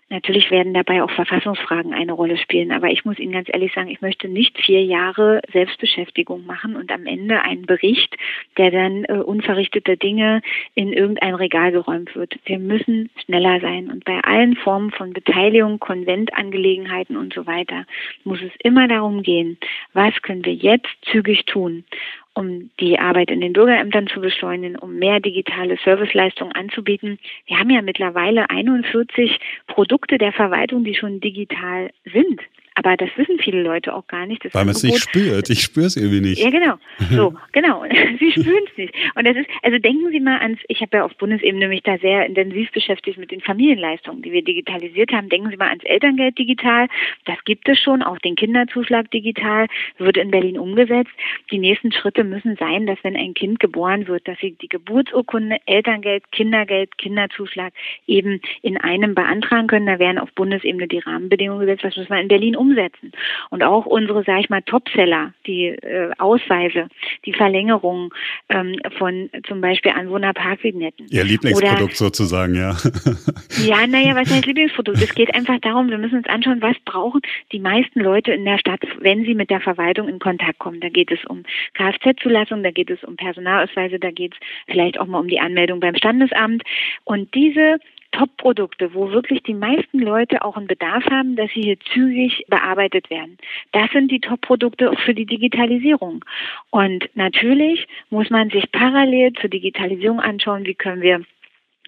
Natürlich 0.09 0.51
werden 0.51 0.73
dabei 0.73 1.01
auch 1.01 1.09
Verfassungsfragen 1.09 1.93
eine 1.93 2.11
Rolle 2.11 2.37
spielen, 2.37 2.71
aber 2.73 2.89
ich 2.89 3.05
muss 3.05 3.17
Ihnen 3.17 3.31
ganz 3.31 3.47
ehrlich 3.51 3.73
sagen, 3.73 3.89
ich 3.89 4.01
möchte 4.01 4.27
nicht 4.27 4.57
vier 4.59 4.83
Jahre 4.83 5.41
Selbstbeschäftigung 5.51 6.45
machen 6.45 6.75
und 6.75 6.91
am 6.91 7.05
Ende 7.05 7.41
einen 7.41 7.65
Bericht, 7.65 8.15
der 8.57 8.71
dann 8.71 9.05
äh, 9.05 9.13
unverrichtete 9.13 9.97
Dinge 9.97 10.41
in 10.75 10.91
irgendein 10.91 11.33
Regal 11.33 11.71
geräumt 11.71 12.13
wird. 12.13 12.37
Wir 12.45 12.59
müssen 12.59 13.09
schneller 13.23 13.61
sein 13.61 13.89
und 13.89 14.03
bei 14.03 14.19
allen 14.21 14.57
Formen 14.57 14.91
von 14.91 15.13
Beteiligung, 15.13 15.79
Konventangelegenheiten 15.79 17.15
und 17.15 17.33
so 17.33 17.47
weiter 17.47 17.85
muss 18.25 18.41
es 18.41 18.51
immer 18.61 18.89
darum 18.89 19.23
gehen, 19.23 19.57
was 19.93 20.13
können 20.21 20.45
wir 20.45 20.53
jetzt 20.53 20.89
zügig 21.03 21.45
tun 21.45 21.85
um 22.33 22.69
die 22.79 22.97
Arbeit 22.97 23.29
in 23.29 23.41
den 23.41 23.53
Bürgerämtern 23.53 24.07
zu 24.07 24.21
beschleunigen, 24.21 24.77
um 24.77 24.95
mehr 24.95 25.19
digitale 25.19 25.77
Serviceleistungen 25.83 26.53
anzubieten. 26.53 27.19
Wir 27.45 27.59
haben 27.59 27.69
ja 27.69 27.81
mittlerweile 27.81 28.49
41 28.49 29.39
Produkte 29.67 30.17
der 30.17 30.31
Verwaltung, 30.31 30.83
die 30.83 30.95
schon 30.95 31.19
digital 31.19 31.91
sind. 32.05 32.41
Aber 32.75 32.95
das 32.95 33.09
wissen 33.17 33.37
viele 33.39 33.61
Leute 33.61 33.93
auch 33.93 34.07
gar 34.07 34.25
nicht. 34.25 34.45
Das 34.45 34.53
Weil 34.53 34.65
man 34.65 34.75
es 34.75 34.83
nicht 34.83 34.99
spürt. 34.99 35.49
Ich 35.49 35.61
spüre 35.61 35.87
es 35.87 35.97
irgendwie 35.97 36.21
nicht. 36.21 36.41
Ja, 36.41 36.49
genau. 36.49 36.75
So, 37.11 37.33
genau. 37.51 37.83
Sie 38.19 38.31
spüren 38.31 38.63
es 38.71 38.77
nicht. 38.77 38.93
Und 39.15 39.25
das 39.25 39.35
ist, 39.35 39.47
also 39.63 39.77
denken 39.79 40.09
Sie 40.11 40.19
mal 40.19 40.39
ans, 40.39 40.59
ich 40.69 40.81
habe 40.81 40.97
ja 40.97 41.03
auf 41.03 41.15
Bundesebene 41.17 41.67
mich 41.67 41.83
da 41.83 41.97
sehr 41.97 42.25
intensiv 42.25 42.71
beschäftigt 42.71 43.17
mit 43.17 43.31
den 43.31 43.41
Familienleistungen, 43.41 44.21
die 44.21 44.31
wir 44.31 44.43
digitalisiert 44.43 45.11
haben. 45.11 45.27
Denken 45.27 45.49
Sie 45.49 45.57
mal 45.57 45.69
ans 45.69 45.83
Elterngeld 45.83 46.37
digital. 46.37 46.87
Das 47.25 47.43
gibt 47.43 47.67
es 47.67 47.79
schon, 47.79 48.01
auch 48.01 48.17
den 48.19 48.35
Kinderzuschlag 48.35 49.11
digital, 49.11 49.67
wird 49.97 50.15
in 50.15 50.31
Berlin 50.31 50.57
umgesetzt. 50.57 51.11
Die 51.51 51.59
nächsten 51.59 51.91
Schritte 51.91 52.23
müssen 52.23 52.55
sein, 52.55 52.87
dass 52.87 52.97
wenn 53.03 53.17
ein 53.17 53.33
Kind 53.33 53.59
geboren 53.59 54.07
wird, 54.07 54.27
dass 54.27 54.37
Sie 54.39 54.51
die 54.51 54.69
Geburtsurkunde, 54.69 55.57
Elterngeld, 55.65 56.31
Kindergeld, 56.31 56.97
Kinderzuschlag 56.97 57.73
eben 58.07 58.39
in 58.61 58.77
einem 58.77 59.15
beantragen 59.15 59.67
können. 59.67 59.87
Da 59.87 59.99
werden 59.99 60.17
auf 60.17 60.31
Bundesebene 60.33 60.87
die 60.87 60.99
Rahmenbedingungen 60.99 61.65
gesetzt. 61.65 61.83
Was 61.83 61.97
müssen 61.97 62.09
wir 62.09 62.21
in 62.21 62.27
Berlin 62.27 62.55
umsetzen. 62.61 63.11
Und 63.49 63.63
auch 63.63 63.85
unsere, 63.85 64.23
sag 64.23 64.39
ich 64.39 64.49
mal, 64.49 64.61
Topseller, 64.61 65.33
die 65.47 65.67
äh, 65.67 66.11
Ausweise, 66.17 66.87
die 67.25 67.33
Verlängerung 67.33 68.13
ähm, 68.49 68.75
von 68.97 69.29
zum 69.47 69.61
Beispiel 69.61 69.91
Anwohnerparkvignetten. 69.91 71.07
Ihr 71.09 71.23
Lieblingsprodukt 71.23 71.81
Oder, 71.81 71.93
sozusagen, 71.93 72.55
ja. 72.55 72.77
ja, 73.65 73.87
naja, 73.87 74.15
was 74.15 74.29
heißt 74.29 74.45
Lieblingsprodukt? 74.45 75.01
Es 75.01 75.15
geht 75.15 75.33
einfach 75.33 75.59
darum, 75.59 75.89
wir 75.89 75.97
müssen 75.97 76.17
uns 76.17 76.27
anschauen, 76.27 76.61
was 76.61 76.77
brauchen 76.85 77.21
die 77.51 77.59
meisten 77.59 77.99
Leute 77.99 78.31
in 78.31 78.45
der 78.45 78.59
Stadt, 78.59 78.81
wenn 78.99 79.25
sie 79.25 79.33
mit 79.33 79.49
der 79.49 79.61
Verwaltung 79.61 80.07
in 80.07 80.19
Kontakt 80.19 80.59
kommen. 80.59 80.79
Da 80.79 80.89
geht 80.89 81.11
es 81.11 81.19
um 81.25 81.43
Kfz-Zulassung, 81.73 82.63
da 82.63 82.71
geht 82.71 82.89
es 82.89 83.03
um 83.03 83.15
Personalausweise, 83.15 83.99
da 83.99 84.11
geht 84.11 84.33
es 84.33 84.39
vielleicht 84.67 84.99
auch 84.99 85.07
mal 85.07 85.19
um 85.19 85.27
die 85.27 85.39
Anmeldung 85.39 85.79
beim 85.79 85.95
Standesamt. 85.95 86.63
Und 87.03 87.33
diese 87.33 87.79
Top-Produkte, 88.11 88.93
wo 88.93 89.11
wirklich 89.11 89.43
die 89.43 89.53
meisten 89.53 89.99
Leute 89.99 90.43
auch 90.43 90.57
einen 90.57 90.67
Bedarf 90.67 91.05
haben, 91.09 91.35
dass 91.35 91.49
sie 91.51 91.61
hier 91.61 91.79
zügig 91.79 92.45
bearbeitet 92.47 93.09
werden. 93.09 93.37
Das 93.71 93.89
sind 93.91 94.11
die 94.11 94.19
Top-Produkte 94.19 94.93
für 94.97 95.13
die 95.13 95.25
Digitalisierung. 95.25 96.23
Und 96.69 97.09
natürlich 97.15 97.87
muss 98.09 98.29
man 98.29 98.49
sich 98.49 98.71
parallel 98.71 99.33
zur 99.33 99.49
Digitalisierung 99.49 100.19
anschauen, 100.19 100.65
wie 100.65 100.75
können 100.75 101.01
wir 101.01 101.21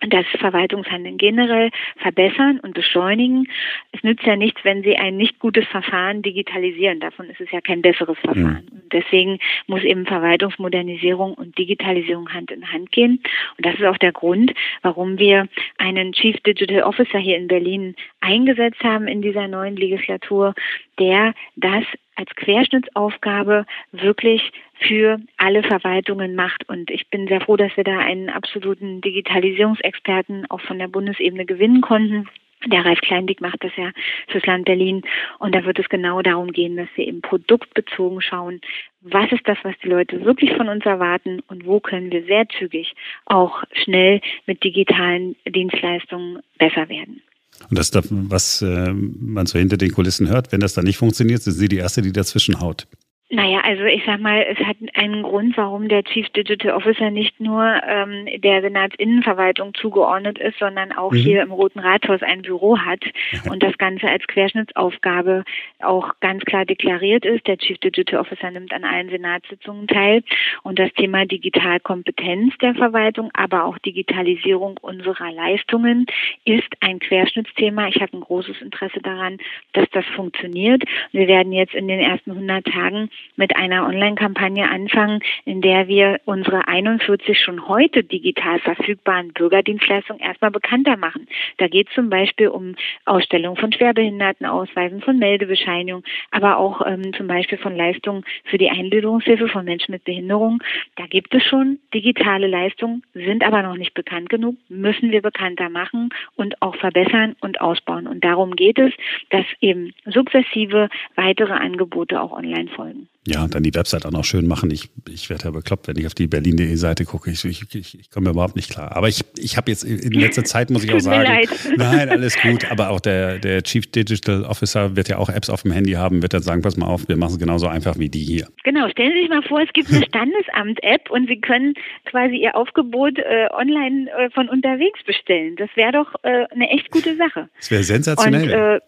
das 0.07 0.25
Verwaltungshandeln 0.37 1.17
generell 1.17 1.69
verbessern 1.97 2.59
und 2.59 2.73
beschleunigen. 2.73 3.47
Es 3.91 4.03
nützt 4.03 4.25
ja 4.25 4.35
nichts, 4.35 4.63
wenn 4.63 4.83
Sie 4.83 4.95
ein 4.97 5.17
nicht 5.17 5.39
gutes 5.39 5.65
Verfahren 5.67 6.21
digitalisieren. 6.21 6.99
Davon 6.99 7.29
ist 7.29 7.41
es 7.41 7.51
ja 7.51 7.61
kein 7.61 7.81
besseres 7.81 8.17
Verfahren. 8.19 8.67
Mhm. 8.71 8.81
Deswegen 8.91 9.39
muss 9.67 9.83
eben 9.83 10.05
Verwaltungsmodernisierung 10.05 11.33
und 11.33 11.57
Digitalisierung 11.57 12.33
Hand 12.33 12.51
in 12.51 12.71
Hand 12.71 12.91
gehen. 12.91 13.21
Und 13.57 13.65
das 13.65 13.75
ist 13.75 13.85
auch 13.85 13.97
der 13.97 14.11
Grund, 14.11 14.53
warum 14.81 15.17
wir 15.17 15.47
einen 15.77 16.13
Chief 16.13 16.37
Digital 16.41 16.83
Officer 16.83 17.19
hier 17.19 17.37
in 17.37 17.47
Berlin 17.47 17.95
eingesetzt 18.21 18.83
haben 18.83 19.07
in 19.07 19.21
dieser 19.21 19.47
neuen 19.47 19.75
Legislatur, 19.75 20.53
der 20.99 21.33
das 21.55 21.83
als 22.15 22.29
Querschnittsaufgabe 22.35 23.65
wirklich 23.91 24.51
für 24.87 25.19
alle 25.37 25.63
Verwaltungen 25.63 26.35
macht. 26.35 26.67
Und 26.69 26.91
ich 26.91 27.09
bin 27.09 27.27
sehr 27.27 27.41
froh, 27.41 27.57
dass 27.57 27.75
wir 27.75 27.83
da 27.83 27.99
einen 27.99 28.29
absoluten 28.29 29.01
Digitalisierungsexperten 29.01 30.49
auch 30.49 30.61
von 30.61 30.79
der 30.79 30.87
Bundesebene 30.87 31.45
gewinnen 31.45 31.81
konnten. 31.81 32.27
Der 32.65 32.85
Ralf 32.85 33.01
Kleindick 33.01 33.41
macht 33.41 33.61
das 33.63 33.71
ja 33.75 33.91
fürs 34.27 34.45
Land 34.45 34.65
Berlin. 34.65 35.01
Und 35.39 35.53
da 35.53 35.65
wird 35.65 35.79
es 35.79 35.89
genau 35.89 36.21
darum 36.21 36.51
gehen, 36.51 36.77
dass 36.77 36.87
wir 36.95 37.07
eben 37.07 37.21
produktbezogen 37.21 38.21
schauen, 38.21 38.61
was 39.01 39.31
ist 39.31 39.45
das, 39.47 39.57
was 39.63 39.75
die 39.83 39.89
Leute 39.89 40.23
wirklich 40.23 40.53
von 40.53 40.69
uns 40.69 40.85
erwarten 40.85 41.41
und 41.47 41.65
wo 41.65 41.79
können 41.81 42.11
wir 42.11 42.23
sehr 42.23 42.47
zügig 42.47 42.93
auch 43.25 43.63
schnell 43.73 44.21
mit 44.45 44.63
digitalen 44.63 45.35
Dienstleistungen 45.45 46.39
besser 46.57 46.87
werden. 46.87 47.21
Und 47.69 47.77
das, 47.77 47.91
was 48.09 48.61
äh, 48.61 48.93
man 48.93 49.45
so 49.45 49.59
hinter 49.59 49.77
den 49.77 49.91
Kulissen 49.91 50.29
hört, 50.29 50.51
wenn 50.51 50.59
das 50.59 50.73
dann 50.73 50.85
nicht 50.85 50.97
funktioniert, 50.97 51.41
sind 51.41 51.53
Sie 51.53 51.67
die 51.67 51.77
Erste, 51.77 52.01
die 52.01 52.11
dazwischen 52.11 52.59
haut. 52.59 52.87
Naja, 53.33 53.61
also 53.63 53.85
ich 53.85 54.03
sag 54.05 54.19
mal, 54.19 54.45
es 54.47 54.59
hat 54.59 54.77
einen 54.93 55.23
Grund, 55.23 55.57
warum 55.57 55.87
der 55.89 56.03
Chief 56.03 56.29
Digital 56.29 56.73
Officer 56.73 57.09
nicht 57.09 57.39
nur 57.39 57.63
ähm, 57.87 58.27
der 58.43 58.61
Senatsinnenverwaltung 58.61 59.73
zugeordnet 59.73 60.37
ist, 60.37 60.59
sondern 60.59 60.91
auch 60.91 61.11
mhm. 61.11 61.17
hier 61.17 61.41
im 61.41 61.51
Roten 61.51 61.79
Rathaus 61.79 62.21
ein 62.21 62.43
Büro 62.43 62.77
hat 62.77 62.99
und 63.49 63.63
das 63.63 63.75
Ganze 63.79 64.07
als 64.07 64.27
Querschnittsaufgabe 64.27 65.45
auch 65.79 66.11
ganz 66.19 66.43
klar 66.45 66.65
deklariert 66.65 67.25
ist. 67.25 67.47
Der 67.47 67.57
Chief 67.57 67.79
Digital 67.79 68.19
Officer 68.19 68.51
nimmt 68.51 68.71
an 68.71 68.83
allen 68.83 69.09
Senatssitzungen 69.09 69.87
teil 69.87 70.21
und 70.61 70.77
das 70.77 70.93
Thema 70.93 71.25
Digitalkompetenz 71.25 72.55
der 72.59 72.75
Verwaltung, 72.75 73.31
aber 73.33 73.63
auch 73.65 73.79
Digitalisierung 73.79 74.77
unserer 74.79 75.31
Leistungen 75.31 76.05
ist 76.45 76.69
ein 76.81 76.99
Querschnittsthema. 76.99 77.87
Ich 77.87 77.99
habe 77.99 78.15
ein 78.15 78.21
großes 78.21 78.61
Interesse 78.61 78.99
daran, 79.01 79.39
dass 79.71 79.89
das 79.89 80.05
funktioniert. 80.15 80.83
Wir 81.11 81.27
werden 81.27 81.51
jetzt 81.51 81.73
in 81.73 81.87
den 81.87 81.99
ersten 81.99 82.29
100 82.29 82.65
Tagen 82.67 83.09
mit 83.35 83.55
einer 83.55 83.85
Online-Kampagne 83.87 84.69
anfangen, 84.69 85.21
in 85.45 85.61
der 85.61 85.87
wir 85.87 86.19
unsere 86.25 86.67
41 86.67 87.39
schon 87.39 87.67
heute 87.67 88.03
digital 88.03 88.59
verfügbaren 88.59 89.33
Bürgerdienstleistungen 89.33 90.21
erstmal 90.21 90.51
bekannter 90.51 90.97
machen. 90.97 91.27
Da 91.57 91.67
geht 91.67 91.89
es 91.89 91.95
zum 91.95 92.09
Beispiel 92.09 92.49
um 92.49 92.75
Ausstellung 93.05 93.55
von 93.55 93.71
Schwerbehindertenausweisen, 93.71 95.01
von 95.01 95.17
Meldebescheinigungen, 95.17 96.05
aber 96.31 96.57
auch 96.57 96.85
ähm, 96.85 97.13
zum 97.13 97.27
Beispiel 97.27 97.57
von 97.57 97.75
Leistungen 97.75 98.23
für 98.45 98.57
die 98.57 98.69
Einbildungshilfe 98.69 99.47
von 99.47 99.65
Menschen 99.65 99.91
mit 99.91 100.03
Behinderung. 100.03 100.61
Da 100.95 101.05
gibt 101.07 101.33
es 101.33 101.43
schon 101.43 101.79
digitale 101.93 102.47
Leistungen, 102.47 103.03
sind 103.13 103.43
aber 103.43 103.63
noch 103.63 103.77
nicht 103.77 103.93
bekannt 103.93 104.29
genug, 104.29 104.55
müssen 104.69 105.11
wir 105.11 105.21
bekannter 105.21 105.69
machen 105.69 106.09
und 106.35 106.61
auch 106.61 106.75
verbessern 106.75 107.35
und 107.41 107.61
ausbauen. 107.61 108.07
Und 108.07 108.23
darum 108.23 108.55
geht 108.55 108.79
es, 108.79 108.93
dass 109.29 109.45
eben 109.61 109.93
sukzessive 110.05 110.89
weitere 111.15 111.53
Angebote 111.53 112.21
auch 112.21 112.31
online 112.31 112.69
folgen. 112.69 113.07
Ja, 113.25 113.43
und 113.43 113.55
dann 113.55 113.63
die 113.63 113.73
Website 113.73 114.05
auch 114.05 114.11
noch 114.11 114.25
schön 114.25 114.47
machen. 114.47 114.69
Ich, 114.69 114.89
ich 115.09 115.29
werde 115.29 115.45
ja 115.45 115.51
bekloppt, 115.51 115.87
wenn 115.87 115.97
ich 115.97 116.05
auf 116.05 116.13
die 116.13 116.27
berlin.de 116.27 116.75
Seite 116.75 117.05
gucke. 117.05 117.31
Ich, 117.31 117.45
ich, 117.45 117.63
ich, 117.73 117.97
ich 117.97 118.11
komme 118.11 118.31
überhaupt 118.31 118.57
nicht 118.57 118.69
klar. 118.69 118.93
Aber 118.97 119.07
ich, 119.07 119.23
ich 119.37 119.55
habe 119.55 119.71
jetzt 119.71 119.85
in 119.85 120.11
letzter 120.11 120.43
Zeit, 120.43 120.69
muss 120.69 120.83
ich 120.83 120.93
auch 120.93 120.99
sagen, 120.99 121.47
nein, 121.77 122.09
alles 122.09 122.35
gut. 122.41 122.69
Aber 122.69 122.89
auch 122.89 122.99
der, 122.99 123.39
der 123.39 123.63
Chief 123.63 123.89
Digital 123.89 124.43
Officer 124.43 124.97
wird 124.97 125.07
ja 125.07 125.19
auch 125.19 125.29
Apps 125.29 125.49
auf 125.49 125.61
dem 125.61 125.71
Handy 125.71 125.93
haben, 125.93 126.21
wird 126.21 126.33
dann 126.33 126.43
sagen, 126.43 126.61
pass 126.61 126.75
mal 126.75 126.87
auf, 126.87 127.07
wir 127.07 127.15
machen 127.15 127.33
es 127.33 127.39
genauso 127.39 127.67
einfach 127.67 127.97
wie 127.97 128.09
die 128.09 128.23
hier. 128.23 128.47
Genau, 128.65 128.89
stellen 128.89 129.13
Sie 129.13 129.21
sich 129.21 129.29
mal 129.29 129.43
vor, 129.43 129.61
es 129.61 129.71
gibt 129.71 129.89
eine 129.89 130.05
Standesamt-App 130.05 131.09
und 131.09 131.27
Sie 131.27 131.39
können 131.39 131.75
quasi 132.03 132.35
Ihr 132.35 132.57
Aufgebot 132.57 133.19
äh, 133.19 133.47
online 133.53 134.11
äh, 134.11 134.31
von 134.31 134.49
unterwegs 134.49 134.99
bestellen. 135.05 135.55
Das 135.55 135.69
wäre 135.75 135.93
doch 135.93 136.13
äh, 136.23 136.45
eine 136.51 136.69
echt 136.71 136.91
gute 136.91 137.15
Sache. 137.15 137.47
Das 137.57 137.71
wäre 137.71 137.83
sensationell. 137.83 138.43
Und, 138.43 138.51
äh, 138.51 138.79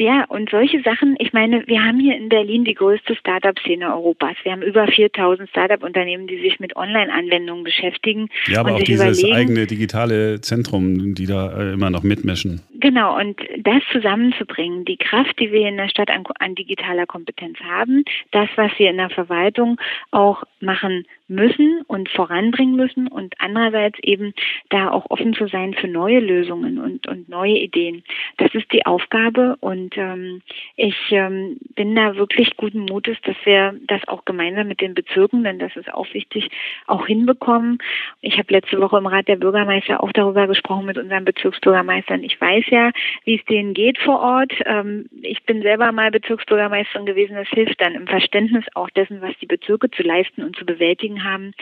ja, 0.00 0.26
und 0.28 0.48
solche 0.48 0.80
Sachen, 0.82 1.16
ich 1.18 1.32
meine, 1.32 1.66
wir 1.66 1.82
haben 1.82 1.98
hier 1.98 2.16
in 2.16 2.28
Berlin 2.28 2.64
die 2.64 2.74
größte 2.74 3.16
Startup-Szene 3.16 3.92
Europas. 3.92 4.36
Wir 4.44 4.52
haben 4.52 4.62
über 4.62 4.86
4000 4.86 5.50
Startup-Unternehmen, 5.50 6.28
die 6.28 6.38
sich 6.40 6.60
mit 6.60 6.76
Online-Anwendungen 6.76 7.64
beschäftigen. 7.64 8.28
Ja, 8.46 8.60
aber 8.60 8.76
auch 8.76 8.82
dieses 8.84 9.24
eigene 9.24 9.66
digitale 9.66 10.40
Zentrum, 10.40 11.16
die 11.16 11.26
da 11.26 11.50
äh, 11.50 11.72
immer 11.72 11.90
noch 11.90 12.04
mitmischen. 12.04 12.60
Genau, 12.74 13.18
und 13.18 13.40
das 13.58 13.82
zusammenzubringen, 13.90 14.84
die 14.84 14.98
Kraft, 14.98 15.36
die 15.40 15.50
wir 15.50 15.68
in 15.68 15.78
der 15.78 15.88
Stadt 15.88 16.10
an, 16.10 16.22
an 16.38 16.54
digitaler 16.54 17.06
Kompetenz 17.06 17.58
haben, 17.58 18.04
das, 18.30 18.48
was 18.54 18.70
wir 18.78 18.90
in 18.90 18.98
der 18.98 19.10
Verwaltung 19.10 19.80
auch 20.12 20.44
machen 20.60 21.06
müssen 21.28 21.82
und 21.86 22.08
voranbringen 22.08 22.76
müssen 22.76 23.06
und 23.06 23.34
andererseits 23.38 23.98
eben 24.00 24.34
da 24.70 24.90
auch 24.90 25.10
offen 25.10 25.34
zu 25.34 25.46
sein 25.46 25.74
für 25.74 25.88
neue 25.88 26.20
Lösungen 26.20 26.78
und, 26.78 27.06
und 27.06 27.28
neue 27.28 27.58
Ideen. 27.58 28.02
Das 28.38 28.54
ist 28.54 28.72
die 28.72 28.86
Aufgabe 28.86 29.56
und 29.60 29.96
ähm, 29.96 30.42
ich 30.76 30.96
ähm, 31.10 31.58
bin 31.74 31.94
da 31.94 32.16
wirklich 32.16 32.56
guten 32.56 32.80
Mutes, 32.80 33.16
dass 33.22 33.36
wir 33.44 33.74
das 33.86 34.06
auch 34.08 34.24
gemeinsam 34.24 34.68
mit 34.68 34.80
den 34.80 34.94
Bezirken, 34.94 35.44
denn 35.44 35.58
das 35.58 35.76
ist 35.76 35.92
auch 35.92 36.06
wichtig, 36.14 36.50
auch 36.86 37.06
hinbekommen. 37.06 37.78
Ich 38.20 38.38
habe 38.38 38.52
letzte 38.52 38.80
Woche 38.80 38.98
im 38.98 39.06
Rat 39.06 39.28
der 39.28 39.36
Bürgermeister 39.36 40.02
auch 40.02 40.12
darüber 40.12 40.46
gesprochen 40.46 40.86
mit 40.86 40.98
unseren 40.98 41.24
Bezirksbürgermeistern. 41.24 42.24
Ich 42.24 42.40
weiß 42.40 42.64
ja, 42.70 42.90
wie 43.24 43.36
es 43.36 43.44
denen 43.44 43.74
geht 43.74 43.98
vor 43.98 44.20
Ort. 44.20 44.52
Ähm, 44.64 45.08
ich 45.22 45.42
bin 45.44 45.62
selber 45.62 45.92
mal 45.92 46.10
Bezirksbürgermeisterin 46.10 47.06
gewesen. 47.06 47.36
Das 47.36 47.48
hilft 47.48 47.80
dann 47.80 47.94
im 47.94 48.06
Verständnis 48.06 48.64
auch 48.74 48.90
dessen, 48.90 49.20
was 49.20 49.36
die 49.40 49.46
Bezirke 49.46 49.90
zu 49.90 50.02
leisten 50.02 50.42
und 50.42 50.56
zu 50.56 50.64
bewältigen 50.64 51.17
haben. 51.24 51.52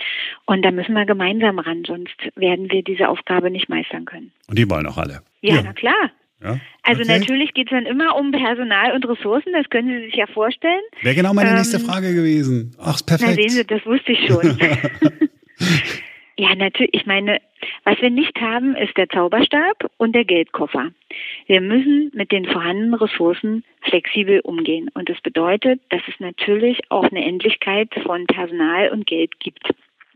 Und 0.45 0.63
da 0.65 0.71
müssen 0.71 0.95
wir 0.95 1.07
gemeinsam 1.07 1.59
ran, 1.59 1.85
sonst 1.87 2.17
werden 2.35 2.71
wir 2.71 2.83
diese 2.83 3.09
Aufgabe 3.09 3.51
nicht 3.51 3.69
meistern 3.69 4.05
können. 4.05 4.33
Und 4.49 4.59
die 4.59 4.69
wollen 4.69 4.87
auch 4.87 4.99
alle. 4.99 5.23
Ja, 5.41 5.57
ja. 5.57 5.63
na 5.65 5.73
klar. 5.73 6.11
Ja? 6.43 6.59
Also 6.83 7.03
okay. 7.03 7.19
natürlich 7.19 7.55
geht 7.55 7.69
es 7.69 7.71
dann 7.71 7.87
immer 7.87 8.15
um 8.17 8.31
Personal 8.31 8.93
und 8.93 9.09
Ressourcen, 9.09 9.53
das 9.53 9.69
können 9.71 9.89
Sie 9.89 10.07
sich 10.07 10.15
ja 10.15 10.27
vorstellen. 10.27 10.83
Wäre 11.03 11.15
genau 11.15 11.33
meine 11.33 11.51
ähm, 11.51 11.57
nächste 11.57 11.81
Frage 11.81 12.15
gewesen. 12.15 12.77
Ach, 12.79 13.01
perfekt. 13.05 13.31
Na 13.31 13.35
sehen 13.35 13.51
Sie, 13.51 13.65
das 13.65 13.85
wusste 13.87 14.13
ich 14.13 14.27
schon. 14.27 14.59
ja, 16.39 16.55
natürlich, 16.55 16.95
ich 16.95 17.07
meine, 17.07 17.41
was 17.85 18.01
wir 18.01 18.11
nicht 18.11 18.39
haben, 18.41 18.77
ist 18.77 18.97
der 18.97 19.09
Zauberstab 19.09 19.91
und 19.97 20.15
der 20.15 20.25
Geldkoffer. 20.25 20.91
Wir 21.47 21.61
müssen 21.61 22.11
mit 22.15 22.31
den 22.31 22.45
vorhandenen 22.45 22.95
Ressourcen 22.95 23.65
flexibel 23.81 24.41
umgehen. 24.41 24.91
Und 24.93 25.09
das 25.09 25.21
bedeutet, 25.23 25.81
dass 25.89 26.03
es 26.07 26.21
natürlich 26.21 26.81
auch 26.91 27.05
eine 27.05 27.25
Endlichkeit 27.25 27.89
von 28.03 28.27
Personal 28.27 28.91
und 28.91 29.07
Geld 29.07 29.41
gibt. 29.41 29.73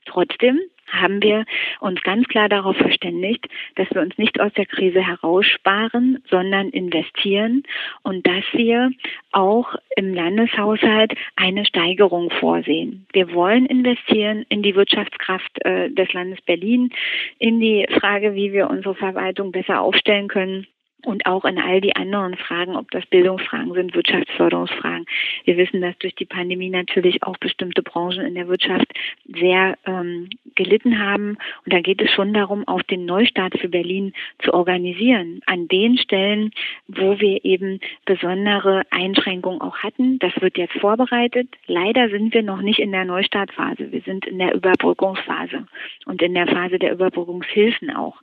Trotzdem 0.06 0.60
haben 0.92 1.22
wir 1.22 1.44
uns 1.80 2.02
ganz 2.02 2.26
klar 2.28 2.48
darauf 2.48 2.76
verständigt, 2.76 3.46
dass 3.76 3.88
wir 3.92 4.02
uns 4.02 4.16
nicht 4.18 4.40
aus 4.40 4.52
der 4.54 4.66
Krise 4.66 5.06
heraussparen, 5.06 6.22
sondern 6.28 6.70
investieren 6.70 7.62
und 8.02 8.26
dass 8.26 8.44
wir 8.52 8.90
auch 9.32 9.74
im 9.96 10.14
Landeshaushalt 10.14 11.14
eine 11.36 11.64
Steigerung 11.64 12.30
vorsehen. 12.30 13.06
Wir 13.12 13.32
wollen 13.32 13.66
investieren 13.66 14.44
in 14.48 14.62
die 14.62 14.74
Wirtschaftskraft 14.74 15.64
äh, 15.64 15.90
des 15.90 16.12
Landes 16.12 16.40
Berlin, 16.42 16.90
in 17.38 17.60
die 17.60 17.86
Frage, 18.00 18.34
wie 18.34 18.52
wir 18.52 18.68
unsere 18.68 18.94
Verwaltung 18.94 19.52
besser 19.52 19.80
aufstellen 19.80 20.28
können 20.28 20.66
und 21.04 21.26
auch 21.26 21.44
in 21.44 21.58
all 21.58 21.80
die 21.80 21.96
anderen 21.96 22.36
Fragen, 22.36 22.76
ob 22.76 22.90
das 22.90 23.06
Bildungsfragen 23.06 23.72
sind, 23.74 23.94
Wirtschaftsförderungsfragen. 23.94 25.06
Wir 25.44 25.56
wissen, 25.56 25.80
dass 25.80 25.96
durch 25.98 26.14
die 26.14 26.24
Pandemie 26.24 26.70
natürlich 26.70 27.22
auch 27.22 27.36
bestimmte 27.38 27.82
Branchen 27.82 28.24
in 28.24 28.34
der 28.34 28.48
Wirtschaft 28.48 28.86
sehr 29.26 29.78
ähm, 29.86 30.28
gelitten 30.54 30.98
haben. 30.98 31.38
Und 31.64 31.72
da 31.72 31.80
geht 31.80 32.00
es 32.00 32.10
schon 32.10 32.34
darum, 32.34 32.66
auch 32.66 32.82
den 32.82 33.06
Neustart 33.06 33.58
für 33.58 33.68
Berlin 33.68 34.12
zu 34.42 34.52
organisieren. 34.52 35.40
An 35.46 35.68
den 35.68 35.98
Stellen, 35.98 36.52
wo 36.88 37.18
wir 37.20 37.44
eben 37.44 37.80
besondere 38.04 38.82
Einschränkungen 38.90 39.60
auch 39.60 39.78
hatten. 39.78 40.18
Das 40.18 40.32
wird 40.40 40.58
jetzt 40.58 40.74
vorbereitet. 40.78 41.48
Leider 41.66 42.08
sind 42.10 42.34
wir 42.34 42.42
noch 42.42 42.62
nicht 42.62 42.78
in 42.78 42.92
der 42.92 43.04
Neustartphase. 43.04 43.92
Wir 43.92 44.02
sind 44.02 44.26
in 44.26 44.38
der 44.38 44.54
Überbrückungsphase 44.54 45.66
und 46.06 46.22
in 46.22 46.34
der 46.34 46.46
Phase 46.46 46.78
der 46.78 46.92
Überbrückungshilfen 46.92 47.90
auch. 47.90 48.20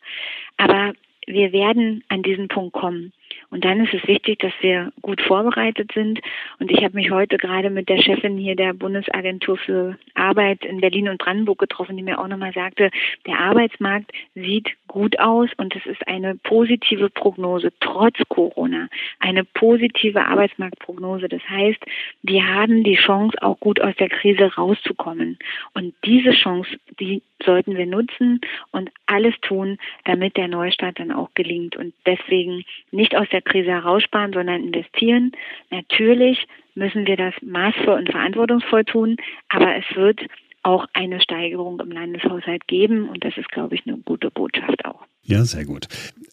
Aber 0.57 0.93
wir 1.27 1.51
werden 1.51 2.03
an 2.07 2.23
diesen 2.23 2.47
Punkt 2.47 2.73
kommen. 2.73 3.13
Und 3.49 3.63
dann 3.63 3.83
ist 3.85 3.93
es 3.93 4.05
wichtig, 4.07 4.39
dass 4.39 4.53
wir 4.61 4.91
gut 5.01 5.21
vorbereitet 5.21 5.91
sind. 5.93 6.19
Und 6.59 6.69
ich 6.69 6.83
habe 6.83 6.95
mich 6.95 7.11
heute 7.11 7.37
gerade 7.37 7.69
mit 7.69 7.87
der 7.87 8.01
Chefin 8.01 8.37
hier 8.37 8.55
der 8.55 8.73
Bundesagentur 8.73 9.57
für 9.57 9.97
Arbeit 10.15 10.65
in 10.65 10.81
Berlin 10.81 11.07
und 11.09 11.19
Brandenburg 11.19 11.59
getroffen, 11.59 11.95
die 11.95 12.03
mir 12.03 12.19
auch 12.19 12.27
nochmal 12.27 12.53
sagte, 12.53 12.91
der 13.25 13.39
Arbeitsmarkt 13.39 14.11
sieht 14.35 14.69
gut 14.87 15.19
aus 15.19 15.49
und 15.57 15.75
es 15.75 15.85
ist 15.85 16.07
eine 16.07 16.35
positive 16.35 17.09
Prognose, 17.09 17.71
trotz 17.79 18.17
Corona. 18.29 18.89
Eine 19.19 19.43
positive 19.43 20.25
Arbeitsmarktprognose. 20.25 21.29
Das 21.29 21.41
heißt, 21.49 21.83
wir 22.23 22.45
haben 22.45 22.83
die 22.83 22.95
Chance, 22.95 23.37
auch 23.41 23.59
gut 23.59 23.79
aus 23.81 23.95
der 23.95 24.09
Krise 24.09 24.53
rauszukommen. 24.55 25.37
Und 25.73 25.93
diese 26.03 26.31
Chance, 26.31 26.77
die 26.99 27.21
sollten 27.43 27.75
wir 27.77 27.85
nutzen 27.85 28.41
und 28.71 28.89
alles 29.05 29.35
tun, 29.41 29.77
damit 30.05 30.37
der 30.37 30.47
Neustart 30.47 30.99
dann 30.99 31.11
auch 31.11 31.29
gelingt. 31.33 31.75
Und 31.75 31.93
deswegen 32.05 32.63
nicht 32.91 33.15
aus 33.17 33.27
der 33.31 33.41
Krise 33.41 33.69
heraussparen, 33.71 34.33
sondern 34.33 34.63
investieren. 34.63 35.31
Natürlich 35.71 36.47
müssen 36.75 37.07
wir 37.07 37.17
das 37.17 37.33
maßvoll 37.41 37.99
und 37.99 38.11
verantwortungsvoll 38.11 38.85
tun, 38.85 39.17
aber 39.49 39.75
es 39.75 39.85
wird 39.95 40.21
auch 40.63 40.85
eine 40.93 41.21
Steigerung 41.21 41.79
im 41.79 41.91
Landeshaushalt 41.91 42.67
geben 42.67 43.09
und 43.09 43.23
das 43.23 43.37
ist, 43.37 43.49
glaube 43.49 43.75
ich, 43.75 43.87
eine 43.87 43.97
gute 43.97 44.29
Botschaft 44.29 44.85
auch. 44.85 45.01
Ja, 45.23 45.43
sehr 45.43 45.65
gut. 45.65 45.87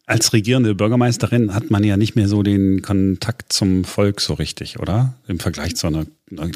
Als 0.07 0.33
regierende 0.33 0.75
Bürgermeisterin 0.75 1.55
hat 1.55 1.71
man 1.71 1.85
ja 1.85 1.97
nicht 1.97 2.17
mehr 2.17 2.29
so 2.29 2.43
den 2.43 2.83
Kontakt 2.83 3.53
zum 3.53 3.85
Volk 3.85 4.21
so 4.21 4.35
richtig, 4.35 4.79
oder? 4.81 5.15
Im 5.29 5.39
Vergleich 5.39 5.77
zu 5.77 5.87
einer 5.87 6.07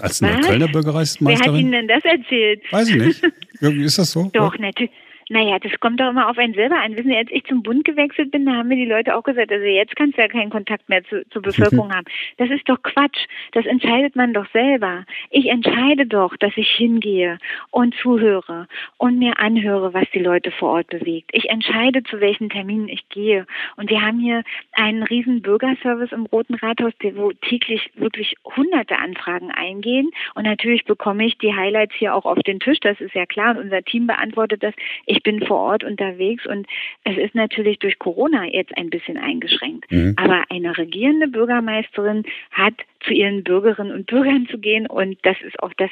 als 0.02 0.22
eine 0.22 0.40
Kölner 0.40 0.68
Bürgermeisterin. 0.68 1.28
Wer 1.28 1.38
hat 1.38 1.58
Ihnen 1.58 1.72
denn 1.72 1.88
das 1.88 2.04
erzählt? 2.04 2.62
Weiß 2.70 2.88
ich 2.88 2.96
nicht. 2.96 3.22
Ist 3.60 3.98
das 3.98 4.10
so? 4.10 4.30
Doch, 4.34 4.58
natürlich. 4.58 4.90
Naja, 5.30 5.58
das 5.58 5.78
kommt 5.80 6.00
doch 6.00 6.08
immer 6.08 6.30
auf 6.30 6.38
einen 6.38 6.54
selber 6.54 6.80
an. 6.80 6.96
Wissen 6.96 7.10
Sie, 7.10 7.16
als 7.16 7.30
ich 7.30 7.44
zum 7.44 7.62
Bund 7.62 7.84
gewechselt 7.84 8.30
bin, 8.30 8.46
da 8.46 8.52
haben 8.52 8.68
mir 8.68 8.76
die 8.76 8.86
Leute 8.86 9.14
auch 9.14 9.22
gesagt, 9.22 9.52
also 9.52 9.64
jetzt 9.64 9.94
kannst 9.94 10.16
du 10.16 10.22
ja 10.22 10.28
keinen 10.28 10.48
Kontakt 10.48 10.88
mehr 10.88 11.04
zu, 11.04 11.28
zur 11.28 11.42
Bevölkerung 11.42 11.92
haben. 11.94 12.06
Das 12.38 12.48
ist 12.50 12.66
doch 12.68 12.82
Quatsch. 12.82 13.26
Das 13.52 13.66
entscheidet 13.66 14.16
man 14.16 14.32
doch 14.32 14.46
selber. 14.52 15.04
Ich 15.30 15.46
entscheide 15.46 16.06
doch, 16.06 16.34
dass 16.36 16.52
ich 16.56 16.70
hingehe 16.70 17.38
und 17.70 17.94
zuhöre 17.96 18.68
und 18.96 19.18
mir 19.18 19.38
anhöre, 19.38 19.92
was 19.92 20.10
die 20.14 20.18
Leute 20.18 20.50
vor 20.50 20.70
Ort 20.70 20.86
bewegt. 20.88 21.30
Ich 21.32 21.50
entscheide, 21.50 22.02
zu 22.04 22.20
welchen 22.20 22.48
Terminen 22.48 22.88
ich 22.88 23.06
gehe. 23.10 23.46
Und 23.76 23.90
wir 23.90 24.00
haben 24.00 24.20
hier 24.20 24.44
einen 24.72 25.02
riesen 25.02 25.42
Bürgerservice 25.42 26.12
im 26.12 26.24
Roten 26.26 26.54
Rathaus, 26.54 26.92
wo 27.14 27.32
täglich 27.32 27.90
wirklich 27.96 28.34
hunderte 28.56 28.98
Anfragen 28.98 29.50
eingehen. 29.50 30.10
Und 30.34 30.44
natürlich 30.44 30.84
bekomme 30.84 31.26
ich 31.26 31.36
die 31.36 31.54
Highlights 31.54 31.94
hier 31.96 32.14
auch 32.14 32.24
auf 32.24 32.38
den 32.38 32.60
Tisch. 32.60 32.80
Das 32.80 32.98
ist 33.00 33.14
ja 33.14 33.26
klar. 33.26 33.50
Und 33.50 33.64
unser 33.64 33.82
Team 33.82 34.06
beantwortet 34.06 34.62
das. 34.62 34.74
Ich 35.04 35.17
ich 35.18 35.24
bin 35.24 35.44
vor 35.44 35.58
Ort 35.58 35.84
unterwegs 35.84 36.46
und 36.46 36.66
es 37.02 37.16
ist 37.16 37.34
natürlich 37.34 37.80
durch 37.80 37.98
Corona 37.98 38.44
jetzt 38.46 38.76
ein 38.76 38.88
bisschen 38.88 39.18
eingeschränkt. 39.18 39.90
Mhm. 39.90 40.14
Aber 40.16 40.44
eine 40.48 40.78
regierende 40.78 41.26
Bürgermeisterin 41.26 42.24
hat 42.52 42.74
zu 43.00 43.12
ihren 43.12 43.44
Bürgerinnen 43.44 43.92
und 43.92 44.06
Bürgern 44.06 44.46
zu 44.50 44.58
gehen. 44.58 44.86
Und 44.86 45.18
das 45.22 45.36
ist 45.42 45.62
auch 45.62 45.72
das, 45.74 45.90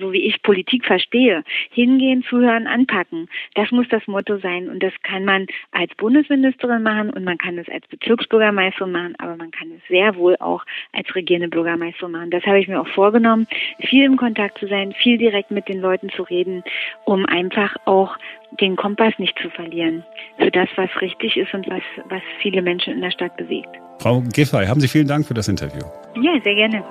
so 0.00 0.12
wie 0.12 0.22
ich 0.26 0.42
Politik 0.42 0.84
verstehe. 0.84 1.44
Hingehen, 1.70 2.24
zuhören, 2.28 2.66
anpacken. 2.66 3.28
Das 3.54 3.70
muss 3.70 3.88
das 3.88 4.06
Motto 4.06 4.38
sein. 4.38 4.68
Und 4.68 4.82
das 4.82 4.92
kann 5.02 5.24
man 5.24 5.46
als 5.72 5.94
Bundesministerin 5.96 6.82
machen 6.82 7.10
und 7.10 7.24
man 7.24 7.38
kann 7.38 7.58
es 7.58 7.68
als 7.68 7.86
Bezirksbürgermeisterin 7.88 8.92
machen, 8.92 9.14
aber 9.18 9.36
man 9.36 9.50
kann 9.50 9.70
es 9.72 9.86
sehr 9.88 10.16
wohl 10.16 10.36
auch 10.36 10.64
als 10.92 11.14
regierende 11.14 11.48
Bürgermeisterin 11.48 12.12
machen. 12.12 12.30
Das 12.30 12.44
habe 12.44 12.60
ich 12.60 12.68
mir 12.68 12.80
auch 12.80 12.88
vorgenommen, 12.88 13.46
viel 13.80 14.04
im 14.04 14.16
Kontakt 14.16 14.58
zu 14.58 14.66
sein, 14.66 14.92
viel 14.92 15.18
direkt 15.18 15.50
mit 15.50 15.68
den 15.68 15.80
Leuten 15.80 16.10
zu 16.10 16.22
reden, 16.22 16.62
um 17.04 17.26
einfach 17.26 17.76
auch 17.84 18.16
den 18.60 18.76
Kompass 18.76 19.18
nicht 19.18 19.38
zu 19.40 19.50
verlieren 19.50 20.04
für 20.38 20.50
das, 20.50 20.68
was 20.76 20.90
richtig 21.00 21.36
ist 21.36 21.52
und 21.54 21.68
was, 21.68 21.82
was 22.08 22.22
viele 22.40 22.62
Menschen 22.62 22.94
in 22.94 23.00
der 23.00 23.10
Stadt 23.10 23.36
bewegt. 23.36 23.68
Frau 24.00 24.22
Giffey, 24.32 24.66
haben 24.66 24.80
Sie 24.80 24.88
vielen 24.88 25.08
Dank 25.08 25.26
für 25.26 25.34
das 25.34 25.48
Interview. 25.48 25.82
Ja, 26.20 26.38
sehr 26.44 26.54
gerne. 26.54 26.84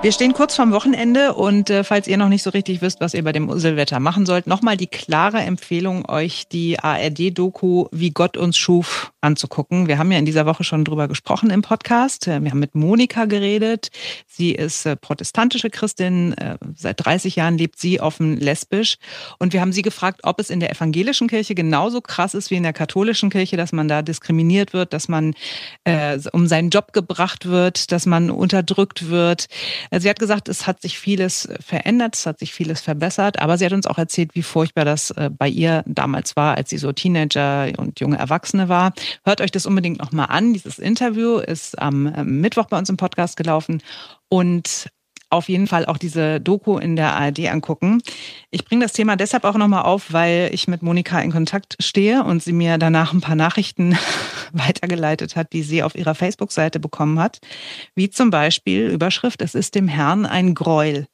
Wir 0.00 0.12
stehen 0.12 0.32
kurz 0.32 0.54
vorm 0.54 0.70
Wochenende 0.70 1.34
und 1.34 1.70
äh, 1.70 1.82
falls 1.82 2.06
ihr 2.06 2.16
noch 2.18 2.28
nicht 2.28 2.44
so 2.44 2.50
richtig 2.50 2.80
wisst, 2.80 3.00
was 3.00 3.14
ihr 3.14 3.24
bei 3.24 3.32
dem 3.32 3.58
Silvetter 3.58 3.98
machen 3.98 4.26
sollt, 4.26 4.46
nochmal 4.46 4.76
die 4.76 4.86
klare 4.86 5.38
Empfehlung, 5.38 6.08
euch 6.08 6.46
die 6.46 6.78
ARD-Doku 6.78 7.86
Wie 7.90 8.10
Gott 8.10 8.36
uns 8.36 8.56
schuf 8.56 9.12
anzugucken. 9.20 9.88
Wir 9.88 9.98
haben 9.98 10.12
ja 10.12 10.18
in 10.18 10.24
dieser 10.24 10.46
Woche 10.46 10.62
schon 10.62 10.84
drüber 10.84 11.08
gesprochen 11.08 11.50
im 11.50 11.62
Podcast. 11.62 12.28
Äh, 12.28 12.42
wir 12.44 12.52
haben 12.52 12.60
mit 12.60 12.76
Monika 12.76 13.24
geredet. 13.24 13.88
Sie 14.28 14.52
ist 14.52 14.86
äh, 14.86 14.94
protestantische 14.94 15.68
Christin. 15.68 16.32
Äh, 16.34 16.58
seit 16.76 17.04
30 17.04 17.34
Jahren 17.34 17.58
lebt 17.58 17.80
sie 17.80 18.00
offen 18.00 18.36
lesbisch. 18.36 18.98
Und 19.40 19.52
wir 19.52 19.60
haben 19.60 19.72
sie 19.72 19.82
gefragt, 19.82 20.20
ob 20.22 20.38
es 20.38 20.48
in 20.48 20.60
der 20.60 20.70
evangelischen 20.70 21.26
Kirche 21.26 21.56
genauso 21.56 22.00
krass 22.00 22.34
ist 22.34 22.52
wie 22.52 22.56
in 22.56 22.62
der 22.62 22.72
katholischen 22.72 23.30
Kirche, 23.30 23.56
dass 23.56 23.72
man 23.72 23.88
da 23.88 24.02
diskriminiert 24.02 24.72
wird, 24.72 24.92
dass 24.92 25.08
man 25.08 25.34
äh, 25.82 26.18
um 26.32 26.46
seinen 26.46 26.70
Job 26.70 26.92
gebracht 26.92 27.46
wird, 27.46 27.90
dass 27.90 28.06
man 28.06 28.30
unterdrückt 28.30 29.10
wird. 29.10 29.48
Äh, 29.90 30.00
sie 30.00 30.08
hat 30.08 30.18
gesagt, 30.18 30.48
es 30.48 30.66
hat 30.66 30.82
sich 30.82 30.98
vieles 30.98 31.48
verändert, 31.60 32.16
es 32.16 32.26
hat 32.26 32.38
sich 32.38 32.52
vieles 32.52 32.80
verbessert, 32.80 33.40
aber 33.40 33.58
sie 33.58 33.66
hat 33.66 33.72
uns 33.72 33.86
auch 33.86 33.98
erzählt, 33.98 34.34
wie 34.34 34.42
furchtbar 34.42 34.84
das 34.84 35.10
äh, 35.12 35.30
bei 35.36 35.48
ihr 35.48 35.82
damals 35.86 36.36
war, 36.36 36.56
als 36.56 36.70
sie 36.70 36.78
so 36.78 36.92
Teenager 36.92 37.68
und 37.78 38.00
junge 38.00 38.18
Erwachsene 38.18 38.68
war. 38.68 38.92
Hört 39.24 39.40
euch 39.40 39.50
das 39.50 39.66
unbedingt 39.66 39.98
nochmal 39.98 40.26
an. 40.30 40.52
Dieses 40.52 40.78
Interview 40.78 41.38
ist 41.38 41.78
am 41.78 42.06
äh, 42.06 42.24
Mittwoch 42.24 42.66
bei 42.66 42.78
uns 42.78 42.88
im 42.88 42.96
Podcast 42.96 43.36
gelaufen 43.36 43.82
und 44.28 44.90
auf 45.30 45.48
jeden 45.48 45.66
Fall 45.66 45.86
auch 45.86 45.98
diese 45.98 46.40
Doku 46.40 46.78
in 46.78 46.96
der 46.96 47.14
ARD 47.14 47.48
angucken. 47.48 48.00
Ich 48.50 48.64
bringe 48.64 48.84
das 48.84 48.92
Thema 48.92 49.16
deshalb 49.16 49.44
auch 49.44 49.56
nochmal 49.56 49.82
auf, 49.82 50.12
weil 50.12 50.50
ich 50.52 50.68
mit 50.68 50.82
Monika 50.82 51.20
in 51.20 51.32
Kontakt 51.32 51.76
stehe 51.80 52.24
und 52.24 52.42
sie 52.42 52.52
mir 52.52 52.78
danach 52.78 53.12
ein 53.12 53.20
paar 53.20 53.36
Nachrichten 53.36 53.98
weitergeleitet 54.52 55.36
hat, 55.36 55.52
die 55.52 55.62
sie 55.62 55.82
auf 55.82 55.94
ihrer 55.94 56.14
Facebook-Seite 56.14 56.80
bekommen 56.80 57.18
hat. 57.18 57.40
Wie 57.94 58.10
zum 58.10 58.30
Beispiel 58.30 58.88
Überschrift, 58.88 59.42
es 59.42 59.54
ist 59.54 59.74
dem 59.74 59.88
Herrn 59.88 60.24
ein 60.24 60.54
Gräuel. 60.54 61.06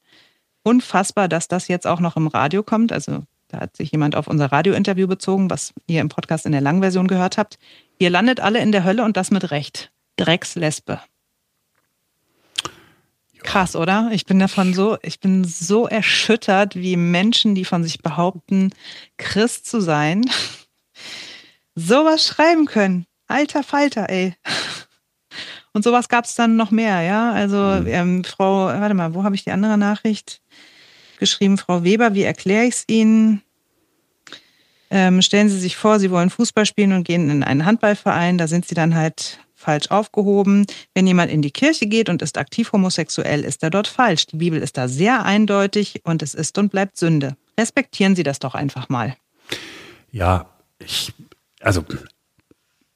Unfassbar, 0.62 1.28
dass 1.28 1.48
das 1.48 1.68
jetzt 1.68 1.86
auch 1.86 2.00
noch 2.00 2.16
im 2.16 2.26
Radio 2.26 2.62
kommt. 2.62 2.92
Also 2.92 3.24
da 3.48 3.60
hat 3.60 3.76
sich 3.76 3.92
jemand 3.92 4.16
auf 4.16 4.26
unser 4.28 4.50
Radiointerview 4.50 5.06
bezogen, 5.06 5.50
was 5.50 5.74
ihr 5.86 6.00
im 6.00 6.08
Podcast 6.08 6.46
in 6.46 6.52
der 6.52 6.60
Langversion 6.60 7.08
gehört 7.08 7.36
habt. 7.36 7.58
Ihr 7.98 8.10
landet 8.10 8.40
alle 8.40 8.60
in 8.60 8.72
der 8.72 8.84
Hölle 8.84 9.04
und 9.04 9.16
das 9.16 9.30
mit 9.30 9.50
Recht. 9.50 9.92
Dreckslesbe. 10.16 11.00
Krass, 13.44 13.76
oder? 13.76 14.08
Ich 14.10 14.24
bin 14.24 14.38
davon 14.38 14.72
so, 14.72 14.96
ich 15.02 15.20
bin 15.20 15.44
so 15.44 15.86
erschüttert, 15.86 16.76
wie 16.76 16.96
Menschen, 16.96 17.54
die 17.54 17.66
von 17.66 17.84
sich 17.84 18.00
behaupten, 18.00 18.70
Christ 19.18 19.66
zu 19.66 19.80
sein, 19.80 20.22
sowas 21.74 22.26
schreiben 22.26 22.64
können. 22.64 23.06
Alter 23.28 23.62
Falter, 23.62 24.08
ey. 24.08 24.34
Und 25.74 25.84
sowas 25.84 26.08
gab 26.08 26.24
es 26.24 26.34
dann 26.34 26.56
noch 26.56 26.70
mehr, 26.70 27.02
ja. 27.02 27.32
Also 27.32 27.58
mhm. 27.58 27.86
ähm, 27.86 28.24
Frau, 28.24 28.66
warte 28.66 28.94
mal, 28.94 29.14
wo 29.14 29.24
habe 29.24 29.34
ich 29.34 29.44
die 29.44 29.52
andere 29.52 29.76
Nachricht 29.76 30.40
geschrieben? 31.18 31.58
Frau 31.58 31.84
Weber, 31.84 32.14
wie 32.14 32.22
erkläre 32.22 32.64
ich 32.64 32.74
es 32.74 32.84
Ihnen? 32.86 33.42
Ähm, 34.90 35.20
stellen 35.20 35.50
Sie 35.50 35.58
sich 35.58 35.76
vor, 35.76 36.00
Sie 36.00 36.10
wollen 36.10 36.30
Fußball 36.30 36.64
spielen 36.64 36.92
und 36.92 37.04
gehen 37.04 37.28
in 37.28 37.44
einen 37.44 37.66
Handballverein. 37.66 38.38
Da 38.38 38.48
sind 38.48 38.66
Sie 38.66 38.74
dann 38.74 38.94
halt 38.94 39.38
falsch 39.64 39.90
aufgehoben. 39.90 40.66
Wenn 40.94 41.06
jemand 41.06 41.32
in 41.32 41.42
die 41.42 41.50
Kirche 41.50 41.86
geht 41.86 42.08
und 42.08 42.22
ist 42.22 42.38
aktiv 42.38 42.72
homosexuell, 42.72 43.44
ist 43.44 43.62
er 43.62 43.70
dort 43.70 43.88
falsch. 43.88 44.26
Die 44.26 44.36
Bibel 44.36 44.60
ist 44.60 44.76
da 44.76 44.88
sehr 44.88 45.24
eindeutig 45.24 46.02
und 46.04 46.22
es 46.22 46.34
ist 46.34 46.58
und 46.58 46.70
bleibt 46.70 46.96
Sünde. 46.96 47.36
Respektieren 47.58 48.14
Sie 48.14 48.22
das 48.22 48.38
doch 48.38 48.54
einfach 48.54 48.88
mal. 48.88 49.16
Ja, 50.12 50.46
ich, 50.78 51.12
also 51.60 51.84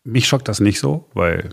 mich 0.04 0.26
schockt 0.26 0.48
das 0.48 0.60
nicht 0.60 0.78
so, 0.80 1.08
weil 1.14 1.50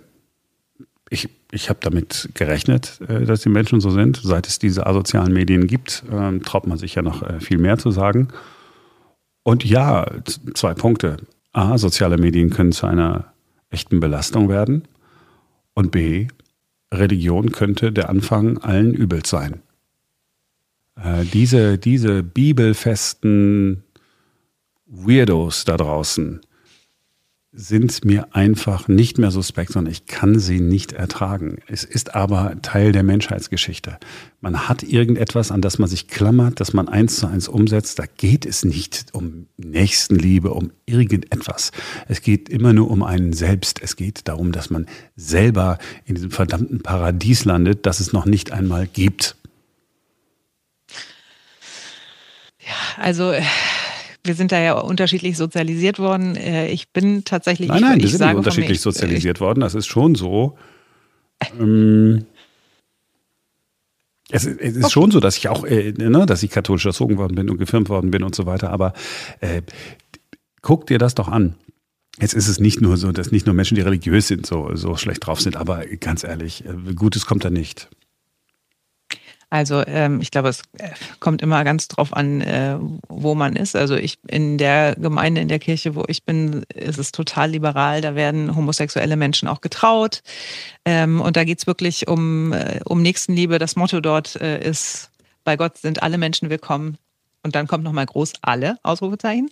ich, 1.09 1.29
ich 1.51 1.69
habe 1.69 1.79
damit 1.81 2.29
gerechnet, 2.33 2.99
äh, 3.07 3.25
dass 3.25 3.41
die 3.41 3.49
Menschen 3.49 3.79
so 3.79 3.89
sind. 3.89 4.19
Seit 4.23 4.47
es 4.47 4.59
diese 4.59 4.85
asozialen 4.85 5.33
Medien 5.33 5.67
gibt, 5.67 6.03
ähm, 6.11 6.43
traut 6.43 6.67
man 6.67 6.77
sich 6.77 6.95
ja 6.95 7.01
noch 7.01 7.23
äh, 7.23 7.39
viel 7.39 7.57
mehr 7.57 7.77
zu 7.77 7.91
sagen. 7.91 8.29
Und 9.43 9.63
ja, 9.63 10.07
zwei 10.55 10.73
Punkte. 10.73 11.17
A, 11.53 11.77
soziale 11.77 12.17
Medien 12.17 12.49
können 12.49 12.71
zu 12.71 12.87
einer 12.87 13.33
echten 13.69 13.99
Belastung 13.99 14.49
werden. 14.49 14.87
Und 15.75 15.91
B, 15.91 16.27
Religion 16.91 17.51
könnte 17.51 17.91
der 17.91 18.09
Anfang 18.09 18.57
allen 18.57 18.93
Übels 18.93 19.29
sein. 19.29 19.61
Äh, 20.95 21.25
diese, 21.25 21.77
diese 21.77 22.23
bibelfesten 22.23 23.83
Weirdos 24.87 25.65
da 25.65 25.77
draußen, 25.77 26.41
sind 27.57 28.03
mir 28.03 28.35
einfach 28.35 28.89
nicht 28.89 29.17
mehr 29.17 29.31
suspekt, 29.31 29.71
sondern 29.71 29.91
ich 29.91 30.05
kann 30.05 30.39
sie 30.39 30.59
nicht 30.59 30.91
ertragen. 30.91 31.57
Es 31.67 31.85
ist 31.85 32.13
aber 32.13 32.61
Teil 32.61 32.91
der 32.91 33.03
Menschheitsgeschichte. 33.03 33.97
Man 34.41 34.67
hat 34.67 34.83
irgendetwas, 34.83 35.51
an 35.51 35.61
das 35.61 35.79
man 35.79 35.87
sich 35.87 36.09
klammert, 36.09 36.59
das 36.59 36.73
man 36.73 36.89
eins 36.89 37.15
zu 37.15 37.27
eins 37.27 37.47
umsetzt. 37.47 37.97
Da 37.97 38.03
geht 38.17 38.45
es 38.45 38.65
nicht 38.65 39.13
um 39.13 39.47
Nächstenliebe, 39.55 40.51
um 40.51 40.71
irgendetwas. 40.85 41.71
Es 42.09 42.21
geht 42.21 42.49
immer 42.49 42.73
nur 42.73 42.91
um 42.91 43.03
einen 43.03 43.31
selbst. 43.31 43.81
Es 43.81 43.95
geht 43.95 44.27
darum, 44.27 44.51
dass 44.51 44.69
man 44.69 44.85
selber 45.15 45.77
in 46.03 46.15
diesem 46.15 46.31
verdammten 46.31 46.83
Paradies 46.83 47.45
landet, 47.45 47.85
das 47.85 48.01
es 48.01 48.11
noch 48.11 48.25
nicht 48.25 48.51
einmal 48.51 48.85
gibt. 48.85 49.37
Ja, 52.59 53.01
also 53.03 53.33
wir 54.25 54.35
sind 54.35 54.51
da 54.51 54.59
ja 54.59 54.73
unterschiedlich 54.73 55.37
sozialisiert 55.37 55.99
worden. 55.99 56.35
Äh, 56.35 56.69
ich 56.69 56.89
bin 56.89 57.23
tatsächlich. 57.23 57.69
Nein, 57.69 57.81
nein, 57.81 58.01
wir 58.01 58.09
sind 58.09 58.21
nicht 58.21 58.35
unterschiedlich 58.35 58.81
sozialisiert 58.81 59.39
worden. 59.39 59.61
Das 59.61 59.75
ist 59.75 59.87
schon 59.87 60.15
so. 60.15 60.57
Ähm, 61.59 62.25
es, 64.31 64.45
es, 64.45 64.77
ist 64.77 64.85
okay. 64.85 64.91
schon 64.91 65.11
so, 65.11 65.19
dass 65.19 65.37
ich 65.37 65.49
auch, 65.49 65.65
äh, 65.65 65.91
ne, 65.91 66.25
dass 66.25 66.41
ich 66.43 66.49
katholisch 66.49 66.85
erzogen 66.85 67.17
worden 67.17 67.35
bin 67.35 67.49
und 67.49 67.57
gefirmt 67.57 67.89
worden 67.89 68.09
bin 68.09 68.23
und 68.23 68.33
so 68.33 68.45
weiter. 68.45 68.71
Aber 68.71 68.93
äh, 69.41 69.61
guck 70.61 70.87
dir 70.87 70.97
das 70.97 71.13
doch 71.13 71.27
an. 71.27 71.55
Jetzt 72.19 72.33
ist 72.33 72.47
es 72.47 72.59
nicht 72.59 72.81
nur 72.81 72.97
so, 72.97 73.11
dass 73.11 73.31
nicht 73.31 73.45
nur 73.45 73.53
Menschen, 73.53 73.75
die 73.75 73.81
religiös 73.81 74.27
sind, 74.27 74.45
so, 74.45 74.75
so 74.75 74.95
schlecht 74.95 75.27
drauf 75.27 75.41
sind. 75.41 75.57
Aber 75.57 75.85
ganz 75.85 76.23
ehrlich, 76.23 76.63
äh, 76.65 76.93
Gutes 76.93 77.25
kommt 77.25 77.43
da 77.43 77.49
nicht. 77.49 77.89
Also 79.49 79.85
ähm, 79.85 80.21
ich 80.21 80.31
glaube, 80.31 80.49
es 80.49 80.61
äh, 80.77 80.89
kommt 81.19 81.41
immer 81.41 81.63
ganz 81.63 81.87
drauf 81.87 82.13
an, 82.13 82.41
äh, 82.41 82.77
wo 83.07 83.35
man 83.35 83.55
ist. 83.55 83.75
Also 83.75 83.95
ich 83.95 84.19
in 84.27 84.57
der 84.57 84.95
Gemeinde, 84.95 85.41
in 85.41 85.47
der 85.47 85.59
Kirche, 85.59 85.95
wo 85.95 86.03
ich 86.07 86.23
bin, 86.23 86.63
ist 86.73 86.97
es 86.97 87.11
total 87.11 87.51
liberal. 87.51 88.01
Da 88.01 88.15
werden 88.15 88.55
homosexuelle 88.55 89.15
Menschen 89.15 89.47
auch 89.47 89.61
getraut. 89.61 90.23
Ähm, 90.85 91.21
und 91.21 91.37
da 91.37 91.43
geht's 91.43 91.67
wirklich 91.67 92.07
um, 92.07 92.53
äh, 92.53 92.79
um 92.85 93.01
Nächstenliebe. 93.01 93.59
Das 93.59 93.75
Motto 93.75 94.01
dort 94.01 94.35
äh, 94.37 94.67
ist, 94.67 95.11
bei 95.43 95.57
Gott 95.57 95.77
sind 95.77 96.03
alle 96.03 96.17
Menschen 96.17 96.49
willkommen. 96.49 96.97
Und 97.43 97.53
dann 97.55 97.67
kommt 97.67 97.83
nochmal 97.83 98.07
groß 98.07 98.33
alle, 98.41 98.77
Ausrufezeichen. 98.81 99.49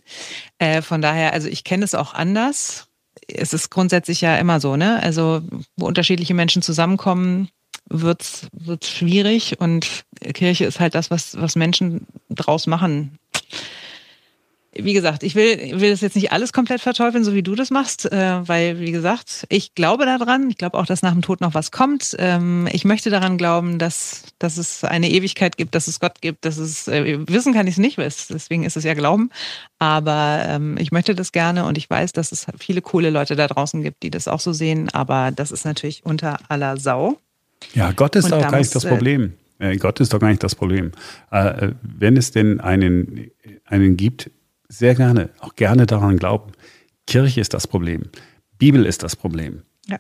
Äh, 0.58 0.82
von 0.82 1.02
daher, 1.02 1.34
also 1.34 1.48
ich 1.48 1.64
kenne 1.64 1.86
es 1.86 1.94
auch 1.94 2.16
anders. 2.16 2.88
Es 3.28 3.54
ist 3.54 3.70
grundsätzlich 3.70 4.20
ja 4.22 4.36
immer 4.38 4.60
so, 4.60 4.76
ne? 4.76 5.02
Also 5.04 5.44
wo 5.78 5.86
unterschiedliche 5.86 6.34
Menschen 6.34 6.64
zusammenkommen, 6.64 7.50
wird's 7.90 8.48
wird's 8.54 8.90
schwierig 8.90 9.60
und 9.60 10.04
Kirche 10.34 10.66
ist 10.66 10.80
halt 10.80 10.96
das, 10.96 11.12
was, 11.12 11.40
was 11.40 11.56
Menschen 11.56 12.08
draus 12.30 12.68
machen. 12.68 13.20
Wie 14.76 14.94
gesagt, 14.94 15.22
ich 15.22 15.36
will, 15.36 15.80
will 15.80 15.92
das 15.92 16.02
jetzt 16.02 16.16
nicht 16.16 16.32
alles 16.32 16.52
komplett 16.52 16.82
verteufeln, 16.82 17.24
so 17.24 17.36
wie 17.36 17.44
du 17.44 17.54
das 17.54 17.70
machst, 17.70 18.12
äh, 18.12 18.48
weil, 18.48 18.80
wie 18.80 18.92
gesagt, 18.92 19.46
ich 19.50 19.76
glaube 19.76 20.06
daran. 20.06 20.50
Ich 20.50 20.58
glaube 20.58 20.80
auch, 20.80 20.88
dass 20.88 21.04
nach 21.04 21.12
dem 21.12 21.22
Tod 21.22 21.42
noch 21.42 21.54
was 21.54 21.70
kommt. 21.70 22.16
Ähm, 22.18 22.68
ich 22.72 22.84
möchte 22.84 23.12
daran 23.12 23.38
glauben, 23.38 23.78
dass, 23.78 24.24
dass 24.40 24.58
es 24.58 24.84
eine 24.84 25.12
Ewigkeit 25.12 25.58
gibt, 25.58 25.76
dass 25.76 25.88
es 25.88 26.00
Gott 26.00 26.22
gibt, 26.22 26.44
dass 26.46 26.58
es, 26.58 26.88
äh, 26.88 27.20
wissen 27.28 27.54
kann 27.54 27.68
ich 27.68 27.74
es 27.74 27.78
nicht, 27.78 28.00
deswegen 28.00 28.64
ist 28.64 28.76
es 28.76 28.84
ja 28.84 28.96
Glauben. 28.96 29.30
Aber 29.78 30.44
ähm, 30.48 30.78
ich 30.80 30.92
möchte 30.92 31.14
das 31.14 31.32
gerne 31.32 31.66
und 31.66 31.78
ich 31.78 31.88
weiß, 31.88 32.12
dass 32.14 32.32
es 32.32 32.48
viele 32.58 32.82
coole 32.82 33.12
Leute 33.12 33.36
da 33.36 33.48
draußen 33.48 33.84
gibt, 33.84 34.02
die 34.02 34.10
das 34.10 34.28
auch 34.28 34.40
so 34.40 34.54
sehen. 34.54 34.90
Aber 34.90 35.30
das 35.30 35.52
ist 35.52 35.66
natürlich 35.66 36.04
unter 36.04 36.40
aller 36.50 36.78
Sau. 36.78 37.20
Ja, 37.74 37.92
Gott 37.92 38.16
ist 38.16 38.26
und 38.26 38.34
auch 38.34 38.50
gar 38.50 38.58
nicht 38.58 38.74
das 38.76 38.84
äh, 38.86 38.90
Problem. 38.90 39.34
Äh, 39.60 39.78
Gott 39.78 40.00
ist 40.00 40.14
doch 40.14 40.20
gar 40.20 40.30
nicht 40.30 40.44
das 40.44 40.56
Problem. 40.56 40.92
Äh, 41.32 41.70
wenn 41.82 42.18
es 42.18 42.32
denn 42.32 42.60
einen, 42.60 43.32
einen 43.66 43.98
gibt, 43.98 44.30
sehr 44.68 44.96
gerne, 44.96 45.30
auch 45.40 45.56
gerne 45.56 45.86
daran 45.86 46.18
glauben. 46.18 46.52
Kirche 47.08 47.42
ist 47.42 47.54
das 47.54 47.68
Problem. 47.68 48.04
Bibel 48.58 48.86
ist 48.86 49.04
das 49.04 49.16
Problem. 49.16 49.64
Ja. 49.88 50.00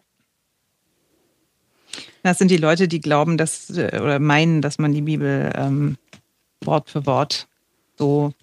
Das 2.23 2.37
sind 2.37 2.49
die 2.49 2.57
Leute, 2.57 2.87
die 2.87 3.01
glauben, 3.01 3.37
dass 3.37 3.69
äh, 3.69 3.99
oder 4.01 4.19
meinen, 4.19 4.61
dass 4.61 4.79
man 4.79 4.93
die 4.93 5.01
Bibel 5.01 5.51
ähm, 5.55 5.97
Wort 6.61 6.89
für 6.89 7.05
Wort 7.05 7.47
so 7.97 8.33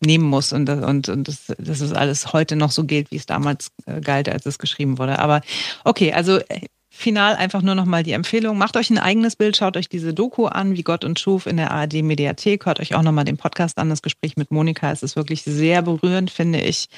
nehmen 0.00 0.24
muss 0.24 0.52
und, 0.52 0.68
und, 0.68 1.08
und 1.08 1.28
das, 1.28 1.52
dass 1.58 1.80
es 1.80 1.92
alles 1.92 2.32
heute 2.32 2.56
noch 2.56 2.72
so 2.72 2.84
gilt, 2.84 3.10
wie 3.10 3.16
es 3.16 3.26
damals 3.26 3.70
äh, 3.86 4.00
galt, 4.00 4.28
als 4.28 4.46
es 4.46 4.58
geschrieben 4.58 4.98
wurde. 4.98 5.18
Aber 5.18 5.42
okay, 5.84 6.12
also 6.12 6.38
äh, 6.38 6.66
final 7.02 7.36
einfach 7.36 7.62
nur 7.62 7.74
nochmal 7.74 8.02
die 8.02 8.12
Empfehlung. 8.12 8.56
Macht 8.56 8.76
euch 8.76 8.88
ein 8.90 8.98
eigenes 8.98 9.36
Bild, 9.36 9.56
schaut 9.56 9.76
euch 9.76 9.88
diese 9.88 10.14
Doku 10.14 10.46
an, 10.46 10.76
wie 10.76 10.82
Gott 10.82 11.04
und 11.04 11.20
schuf 11.20 11.46
in 11.46 11.58
der 11.58 11.70
ARD 11.70 12.02
Mediathek. 12.02 12.64
Hört 12.64 12.80
euch 12.80 12.94
auch 12.94 13.02
nochmal 13.02 13.24
den 13.24 13.36
Podcast 13.36 13.78
an, 13.78 13.90
das 13.90 14.02
Gespräch 14.02 14.36
mit 14.36 14.50
Monika. 14.50 14.90
Es 14.90 15.02
ist 15.02 15.16
wirklich 15.16 15.42
sehr 15.42 15.82
berührend, 15.82 16.30
finde 16.30 16.60
ich. 16.60 16.88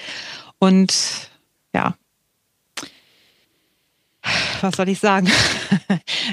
Und 0.59 1.30
ja, 1.74 1.94
was 4.61 4.76
soll 4.76 4.88
ich 4.88 5.00
sagen? 5.00 5.30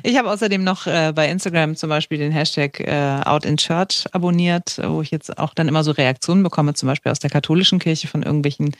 Ich 0.03 0.17
habe 0.17 0.31
außerdem 0.31 0.63
noch 0.63 0.87
äh, 0.87 1.11
bei 1.13 1.29
Instagram 1.29 1.75
zum 1.75 1.89
Beispiel 1.89 2.17
den 2.17 2.31
Hashtag 2.31 2.79
äh, 2.79 3.21
Out 3.25 3.45
in 3.45 3.57
Church 3.57 4.05
abonniert, 4.13 4.79
wo 4.83 5.01
ich 5.01 5.11
jetzt 5.11 5.37
auch 5.37 5.53
dann 5.53 5.67
immer 5.67 5.83
so 5.83 5.91
Reaktionen 5.91 6.41
bekomme, 6.41 6.73
zum 6.73 6.87
Beispiel 6.87 7.11
aus 7.11 7.19
der 7.19 7.29
katholischen 7.29 7.77
Kirche 7.77 8.07
von 8.07 8.23
irgendwelchen 8.23 8.75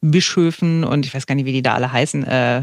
Bischöfen 0.00 0.82
und 0.82 1.04
ich 1.06 1.14
weiß 1.14 1.26
gar 1.26 1.34
nicht, 1.34 1.44
wie 1.44 1.52
die 1.52 1.62
da 1.62 1.74
alle 1.74 1.92
heißen, 1.92 2.24
äh, 2.24 2.62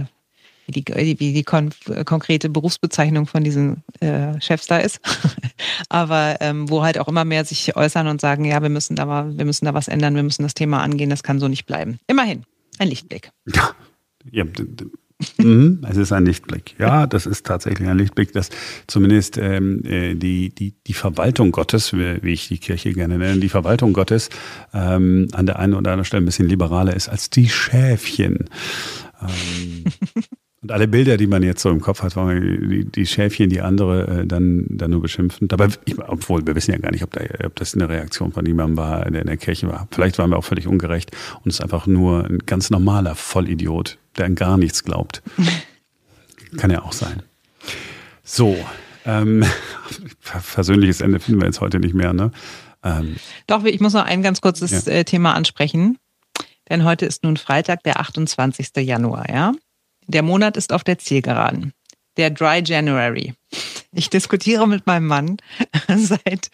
wie 0.73 0.81
die, 0.81 1.19
wie 1.19 1.33
die 1.33 1.43
kon 1.43 1.71
konkrete 2.05 2.49
Berufsbezeichnung 2.49 3.27
von 3.27 3.43
diesen 3.43 3.83
äh, 3.99 4.39
Chefs 4.41 4.67
da 4.67 4.77
ist. 4.77 4.99
Aber 5.89 6.37
ähm, 6.39 6.69
wo 6.69 6.83
halt 6.83 6.97
auch 6.97 7.07
immer 7.07 7.25
mehr 7.25 7.45
sich 7.45 7.75
äußern 7.75 8.07
und 8.07 8.21
sagen, 8.21 8.45
ja, 8.45 8.61
wir 8.61 8.69
müssen 8.69 8.95
da 8.95 9.05
mal, 9.05 9.37
wir 9.37 9.45
müssen 9.45 9.65
da 9.65 9.73
was 9.73 9.87
ändern, 9.87 10.15
wir 10.15 10.23
müssen 10.23 10.43
das 10.43 10.53
Thema 10.53 10.81
angehen, 10.81 11.09
das 11.09 11.23
kann 11.23 11.39
so 11.39 11.47
nicht 11.47 11.65
bleiben. 11.65 11.99
Immerhin, 12.07 12.43
ein 12.79 12.87
Lichtblick. 12.87 13.31
Ja, 13.53 14.43
ja 14.43 14.45
mhm, 15.37 15.85
es 15.89 15.97
ist 15.97 16.11
ein 16.11 16.25
Lichtblick. 16.25 16.75
Ja, 16.79 17.07
das 17.07 17.25
ist 17.25 17.45
tatsächlich 17.45 17.87
ein 17.87 17.97
Lichtblick, 17.97 18.33
dass 18.33 18.49
zumindest 18.87 19.37
ähm, 19.37 19.83
äh, 19.85 20.15
die, 20.15 20.53
die, 20.53 20.75
die 20.85 20.93
Verwaltung 20.93 21.51
Gottes, 21.51 21.93
wie 21.93 22.31
ich 22.31 22.47
die 22.47 22.59
Kirche 22.59 22.93
gerne 22.93 23.17
nenne, 23.17 23.39
die 23.39 23.49
Verwaltung 23.49 23.93
Gottes 23.93 24.29
ähm, 24.73 25.27
an 25.33 25.45
der 25.45 25.59
einen 25.59 25.73
oder 25.73 25.91
anderen 25.91 26.05
Stelle 26.05 26.23
ein 26.23 26.25
bisschen 26.25 26.47
liberaler 26.47 26.95
ist 26.95 27.09
als 27.09 27.29
die 27.29 27.49
Schäfchen. 27.49 28.49
Ähm, 29.21 29.85
und 30.61 30.71
alle 30.71 30.87
Bilder, 30.87 31.17
die 31.17 31.25
man 31.25 31.41
jetzt 31.41 31.63
so 31.63 31.69
im 31.69 31.81
Kopf 31.81 32.03
hat, 32.03 32.15
die, 32.15 32.85
die 32.85 33.05
Schäfchen, 33.07 33.49
die 33.49 33.61
andere 33.61 34.21
äh, 34.21 34.27
dann, 34.27 34.65
dann 34.69 34.91
nur 34.91 35.01
beschimpfen. 35.01 35.47
Dabei, 35.47 35.69
ich, 35.85 35.97
obwohl 35.97 36.45
wir 36.45 36.55
wissen 36.55 36.71
ja 36.71 36.77
gar 36.77 36.91
nicht, 36.91 37.03
ob, 37.03 37.11
da, 37.11 37.21
ob 37.45 37.55
das 37.55 37.73
eine 37.73 37.89
Reaktion 37.89 38.31
von 38.31 38.45
jemandem 38.45 38.77
war, 38.77 39.09
der 39.09 39.21
in 39.21 39.27
der 39.27 39.37
Kirche 39.37 39.67
war. 39.67 39.87
Vielleicht 39.91 40.19
waren 40.19 40.29
wir 40.29 40.37
auch 40.37 40.45
völlig 40.45 40.67
ungerecht 40.67 41.11
und 41.43 41.49
es 41.49 41.55
ist 41.55 41.61
einfach 41.61 41.87
nur 41.87 42.25
ein 42.25 42.39
ganz 42.45 42.69
normaler 42.69 43.15
Vollidiot, 43.15 43.97
der 44.17 44.25
an 44.25 44.35
gar 44.35 44.57
nichts 44.57 44.83
glaubt. 44.83 45.23
Kann 46.57 46.69
ja 46.69 46.83
auch 46.83 46.93
sein. 46.93 47.23
So, 48.23 48.55
ähm, 49.05 49.43
versöhnliches 50.19 51.01
Ende 51.01 51.19
finden 51.19 51.41
wir 51.41 51.47
jetzt 51.47 51.61
heute 51.61 51.79
nicht 51.79 51.95
mehr, 51.95 52.13
ne? 52.13 52.31
Ähm, 52.83 53.15
Doch, 53.47 53.63
ich 53.63 53.79
muss 53.79 53.93
noch 53.93 54.05
ein 54.05 54.21
ganz 54.21 54.41
kurzes 54.41 54.85
ja. 54.85 54.91
Äh, 54.91 55.05
Thema 55.05 55.33
ansprechen. 55.33 55.97
Denn 56.69 56.83
heute 56.83 57.05
ist 57.05 57.23
nun 57.23 57.37
Freitag, 57.37 57.83
der 57.83 57.99
28. 57.99 58.69
Januar, 58.77 59.29
ja? 59.29 59.53
Der 60.07 60.23
Monat 60.23 60.57
ist 60.57 60.73
auf 60.73 60.83
der 60.83 60.97
Zielgeraden. 60.97 61.73
Der 62.17 62.29
Dry 62.29 62.61
January. 62.63 63.33
Ich 63.93 64.09
diskutiere 64.09 64.67
mit 64.67 64.87
meinem 64.87 65.07
Mann 65.07 65.37
seit 65.95 66.49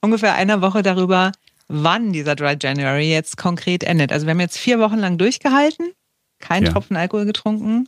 ungefähr 0.00 0.34
einer 0.34 0.60
Woche 0.60 0.82
darüber, 0.82 1.32
wann 1.68 2.12
dieser 2.12 2.34
Dry 2.34 2.56
January 2.60 3.10
jetzt 3.10 3.36
konkret 3.36 3.84
endet. 3.84 4.12
Also 4.12 4.26
wir 4.26 4.32
haben 4.32 4.40
jetzt 4.40 4.58
vier 4.58 4.78
Wochen 4.78 4.98
lang 4.98 5.18
durchgehalten, 5.18 5.92
kein 6.38 6.64
ja. 6.64 6.72
Tropfen 6.72 6.96
Alkohol 6.96 7.26
getrunken. 7.26 7.86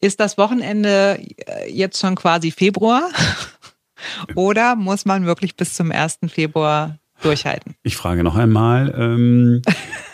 Ist 0.00 0.18
das 0.18 0.38
Wochenende 0.38 1.20
äh, 1.46 1.70
jetzt 1.70 2.00
schon 2.00 2.14
quasi 2.14 2.50
Februar? 2.50 3.10
Oder 4.34 4.76
muss 4.76 5.04
man 5.04 5.26
wirklich 5.26 5.56
bis 5.56 5.74
zum 5.74 5.92
1. 5.92 6.20
Februar 6.28 6.98
durchhalten. 7.22 7.74
Ich 7.82 7.96
frage 7.96 8.24
noch 8.24 8.36
einmal, 8.36 8.94
ähm, 8.96 9.62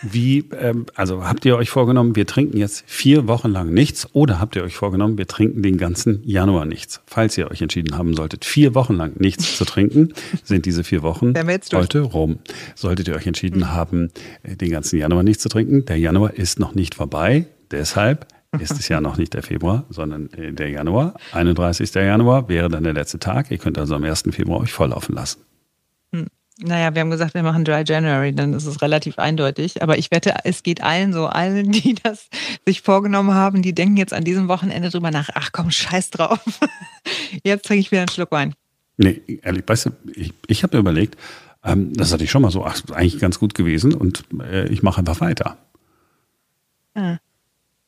wie, 0.01 0.49
ähm, 0.59 0.85
also 0.95 1.23
habt 1.23 1.45
ihr 1.45 1.57
euch 1.57 1.69
vorgenommen, 1.69 2.15
wir 2.15 2.25
trinken 2.25 2.57
jetzt 2.57 2.83
vier 2.87 3.27
Wochen 3.27 3.49
lang 3.49 3.73
nichts 3.73 4.07
oder 4.13 4.39
habt 4.39 4.55
ihr 4.55 4.63
euch 4.63 4.75
vorgenommen, 4.75 5.17
wir 5.17 5.27
trinken 5.27 5.61
den 5.61 5.77
ganzen 5.77 6.21
Januar 6.23 6.65
nichts? 6.65 7.01
Falls 7.05 7.37
ihr 7.37 7.49
euch 7.49 7.61
entschieden 7.61 7.97
haben 7.97 8.13
solltet, 8.13 8.45
vier 8.45 8.75
Wochen 8.75 8.95
lang 8.95 9.19
nichts 9.19 9.57
zu 9.57 9.65
trinken, 9.65 10.13
sind 10.43 10.65
diese 10.65 10.83
vier 10.83 11.01
Wochen 11.01 11.33
heute 11.73 12.01
rum. 12.01 12.39
Solltet 12.75 13.07
ihr 13.07 13.15
euch 13.15 13.27
entschieden 13.27 13.59
mhm. 13.59 13.71
haben, 13.71 14.11
äh, 14.43 14.55
den 14.55 14.71
ganzen 14.71 14.97
Januar 14.99 15.23
nichts 15.23 15.43
zu 15.43 15.49
trinken, 15.49 15.85
der 15.85 15.97
Januar 15.97 16.33
ist 16.33 16.59
noch 16.59 16.75
nicht 16.75 16.95
vorbei, 16.95 17.47
deshalb 17.71 18.27
ist 18.59 18.71
es 18.71 18.87
ja 18.87 19.01
noch 19.01 19.17
nicht 19.17 19.33
der 19.33 19.43
Februar, 19.43 19.85
sondern 19.89 20.31
äh, 20.33 20.53
der 20.53 20.69
Januar. 20.69 21.15
31. 21.33 21.93
Januar 21.93 22.49
wäre 22.49 22.69
dann 22.69 22.83
der 22.83 22.93
letzte 22.93 23.19
Tag. 23.19 23.51
Ihr 23.51 23.57
könnt 23.57 23.77
also 23.77 23.93
am 23.93 24.03
1. 24.03 24.23
Februar 24.31 24.61
euch 24.61 24.71
volllaufen 24.71 25.13
lassen. 25.13 25.41
Naja, 26.59 26.95
wir 26.95 27.01
haben 27.01 27.11
gesagt, 27.11 27.35
wir 27.35 27.43
machen 27.43 27.63
Dry 27.63 27.83
January, 27.85 28.33
dann 28.33 28.53
ist 28.53 28.65
es 28.65 28.81
relativ 28.81 29.19
eindeutig. 29.19 29.83
Aber 29.83 29.97
ich 29.97 30.09
wette, 30.09 30.33
es 30.43 30.63
geht 30.63 30.81
allen 30.81 31.13
so, 31.13 31.27
allen, 31.27 31.71
die 31.71 31.95
das 32.01 32.29
sich 32.65 32.81
vorgenommen 32.81 33.33
haben, 33.33 33.61
die 33.61 33.73
denken 33.73 33.97
jetzt 33.97 34.13
an 34.13 34.23
diesem 34.23 34.47
Wochenende 34.47 34.89
drüber 34.89 35.11
nach, 35.11 35.29
ach 35.35 35.51
komm, 35.51 35.69
scheiß 35.69 36.09
drauf. 36.09 36.39
Jetzt 37.43 37.65
trinke 37.65 37.81
ich 37.81 37.91
wieder 37.91 38.01
einen 38.01 38.09
Schluck 38.09 38.31
Wein. 38.31 38.53
Nee, 38.97 39.21
ehrlich, 39.43 39.63
weißt 39.67 39.87
du, 39.87 39.89
ich, 40.13 40.33
ich 40.47 40.63
habe 40.63 40.77
mir 40.77 40.81
überlegt, 40.81 41.17
ähm, 41.63 41.93
das 41.93 42.11
hatte 42.11 42.23
ich 42.23 42.31
schon 42.31 42.41
mal 42.41 42.51
so, 42.51 42.65
ach, 42.65 42.81
eigentlich 42.91 43.19
ganz 43.19 43.39
gut 43.39 43.53
gewesen 43.53 43.93
und 43.93 44.23
äh, 44.41 44.67
ich 44.69 44.81
mache 44.81 44.99
einfach 44.99 45.21
weiter. 45.21 45.57
Ah. 46.95 47.17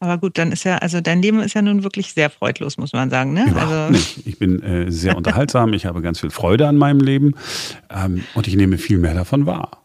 Aber 0.01 0.17
gut, 0.17 0.37
dann 0.37 0.51
ist 0.53 0.63
ja, 0.63 0.77
also 0.77 1.01
dein 1.01 1.21
Leben 1.21 1.41
ist 1.41 1.53
ja 1.55 1.61
nun 1.61 1.83
wirklich 1.83 2.13
sehr 2.13 2.29
freudlos, 2.29 2.77
muss 2.77 2.93
man 2.93 3.09
sagen. 3.09 3.33
Ne? 3.33 3.53
also 3.55 3.91
nicht. 3.91 4.25
Ich 4.25 4.39
bin 4.39 4.61
äh, 4.63 4.91
sehr 4.91 5.17
unterhaltsam, 5.17 5.73
ich 5.73 5.85
habe 5.85 6.01
ganz 6.01 6.21
viel 6.21 6.29
Freude 6.29 6.67
an 6.67 6.77
meinem 6.77 7.01
Leben 7.01 7.33
ähm, 7.89 8.23
und 8.33 8.47
ich 8.47 8.55
nehme 8.55 8.77
viel 8.77 8.97
mehr 8.97 9.13
davon 9.13 9.45
wahr. 9.45 9.83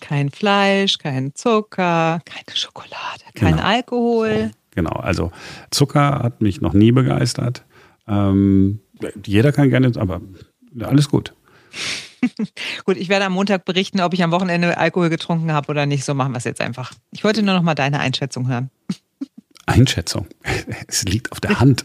Kein 0.00 0.30
Fleisch, 0.30 0.98
kein 0.98 1.34
Zucker, 1.34 2.20
keine 2.24 2.56
Schokolade, 2.56 3.24
kein 3.34 3.56
genau. 3.56 3.66
Alkohol. 3.66 4.50
So, 4.52 4.58
genau, 4.76 4.92
also 4.92 5.32
Zucker 5.72 6.20
hat 6.22 6.40
mich 6.40 6.60
noch 6.60 6.72
nie 6.72 6.92
begeistert. 6.92 7.64
Ähm, 8.06 8.78
jeder 9.26 9.50
kann 9.50 9.70
gerne, 9.70 9.90
aber 9.96 10.20
alles 10.80 11.08
gut. 11.08 11.34
Gut, 12.84 12.96
ich 12.96 13.08
werde 13.08 13.26
am 13.26 13.32
Montag 13.32 13.64
berichten, 13.64 14.00
ob 14.00 14.12
ich 14.12 14.24
am 14.24 14.32
Wochenende 14.32 14.76
Alkohol 14.76 15.08
getrunken 15.08 15.52
habe 15.52 15.68
oder 15.68 15.86
nicht. 15.86 16.04
So 16.04 16.14
machen 16.14 16.32
wir 16.32 16.38
es 16.38 16.44
jetzt 16.44 16.60
einfach. 16.60 16.92
Ich 17.12 17.22
wollte 17.22 17.44
nur 17.44 17.54
noch 17.54 17.62
mal 17.62 17.76
deine 17.76 18.00
Einschätzung 18.00 18.48
hören. 18.48 18.70
Einschätzung. 19.68 20.26
Es 20.86 21.04
liegt 21.04 21.32
auf 21.32 21.40
der 21.40 21.60
Hand. 21.60 21.84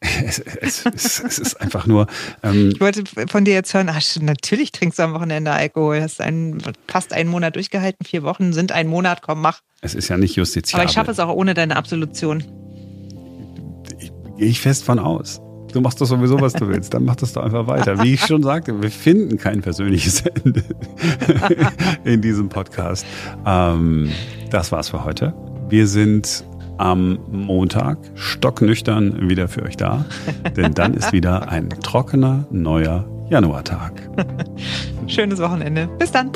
Es, 0.00 0.38
es, 0.38 0.86
es, 0.86 1.24
es 1.24 1.38
ist 1.38 1.60
einfach 1.60 1.86
nur. 1.86 2.06
Ähm 2.44 2.70
ich 2.70 2.80
wollte 2.80 3.02
von 3.28 3.44
dir 3.44 3.54
jetzt 3.54 3.74
hören, 3.74 3.88
ach, 3.90 4.00
natürlich 4.20 4.70
trinkst 4.70 4.98
du 4.98 5.02
am 5.02 5.12
Wochenende 5.12 5.50
Alkohol. 5.50 6.00
Hast 6.00 6.20
einen, 6.20 6.62
fast 6.86 7.12
einen 7.12 7.28
Monat 7.28 7.56
durchgehalten, 7.56 8.06
vier 8.06 8.22
Wochen 8.22 8.52
sind 8.52 8.70
ein 8.70 8.86
Monat, 8.86 9.22
komm, 9.22 9.40
mach. 9.40 9.60
Es 9.80 9.94
ist 9.94 10.08
ja 10.08 10.16
nicht 10.16 10.36
justiziabel. 10.36 10.82
Aber 10.82 10.88
ich 10.88 10.94
schaffe 10.94 11.10
es 11.10 11.18
auch 11.18 11.34
ohne 11.34 11.54
deine 11.54 11.76
Absolution. 11.76 12.44
Ich, 13.98 14.12
gehe 14.36 14.48
ich 14.48 14.60
fest 14.60 14.84
von 14.84 15.00
aus. 15.00 15.40
Du 15.72 15.80
machst 15.80 16.00
doch 16.00 16.06
sowieso, 16.06 16.40
was 16.40 16.52
du 16.52 16.68
willst. 16.68 16.94
Dann 16.94 17.04
mach 17.04 17.16
das 17.16 17.32
doch 17.32 17.42
einfach 17.42 17.66
weiter. 17.66 18.02
Wie 18.02 18.14
ich 18.14 18.24
schon 18.24 18.42
sagte, 18.44 18.80
wir 18.80 18.90
finden 18.90 19.36
kein 19.36 19.62
persönliches 19.62 20.20
Ende 20.44 20.62
in 22.04 22.22
diesem 22.22 22.48
Podcast. 22.48 23.04
Ähm, 23.44 24.10
das 24.50 24.70
war's 24.70 24.90
für 24.90 25.04
heute. 25.04 25.34
Wir 25.68 25.86
sind 25.86 26.44
am 26.78 27.18
Montag 27.30 27.98
stocknüchtern 28.14 29.28
wieder 29.28 29.48
für 29.48 29.62
euch 29.62 29.76
da, 29.76 30.04
denn 30.56 30.74
dann 30.74 30.94
ist 30.94 31.12
wieder 31.12 31.48
ein 31.50 31.68
trockener 31.82 32.46
neuer 32.50 33.04
Januartag. 33.28 33.92
Schönes 35.06 35.40
Wochenende. 35.40 35.88
Bis 35.98 36.10
dann. 36.10 36.30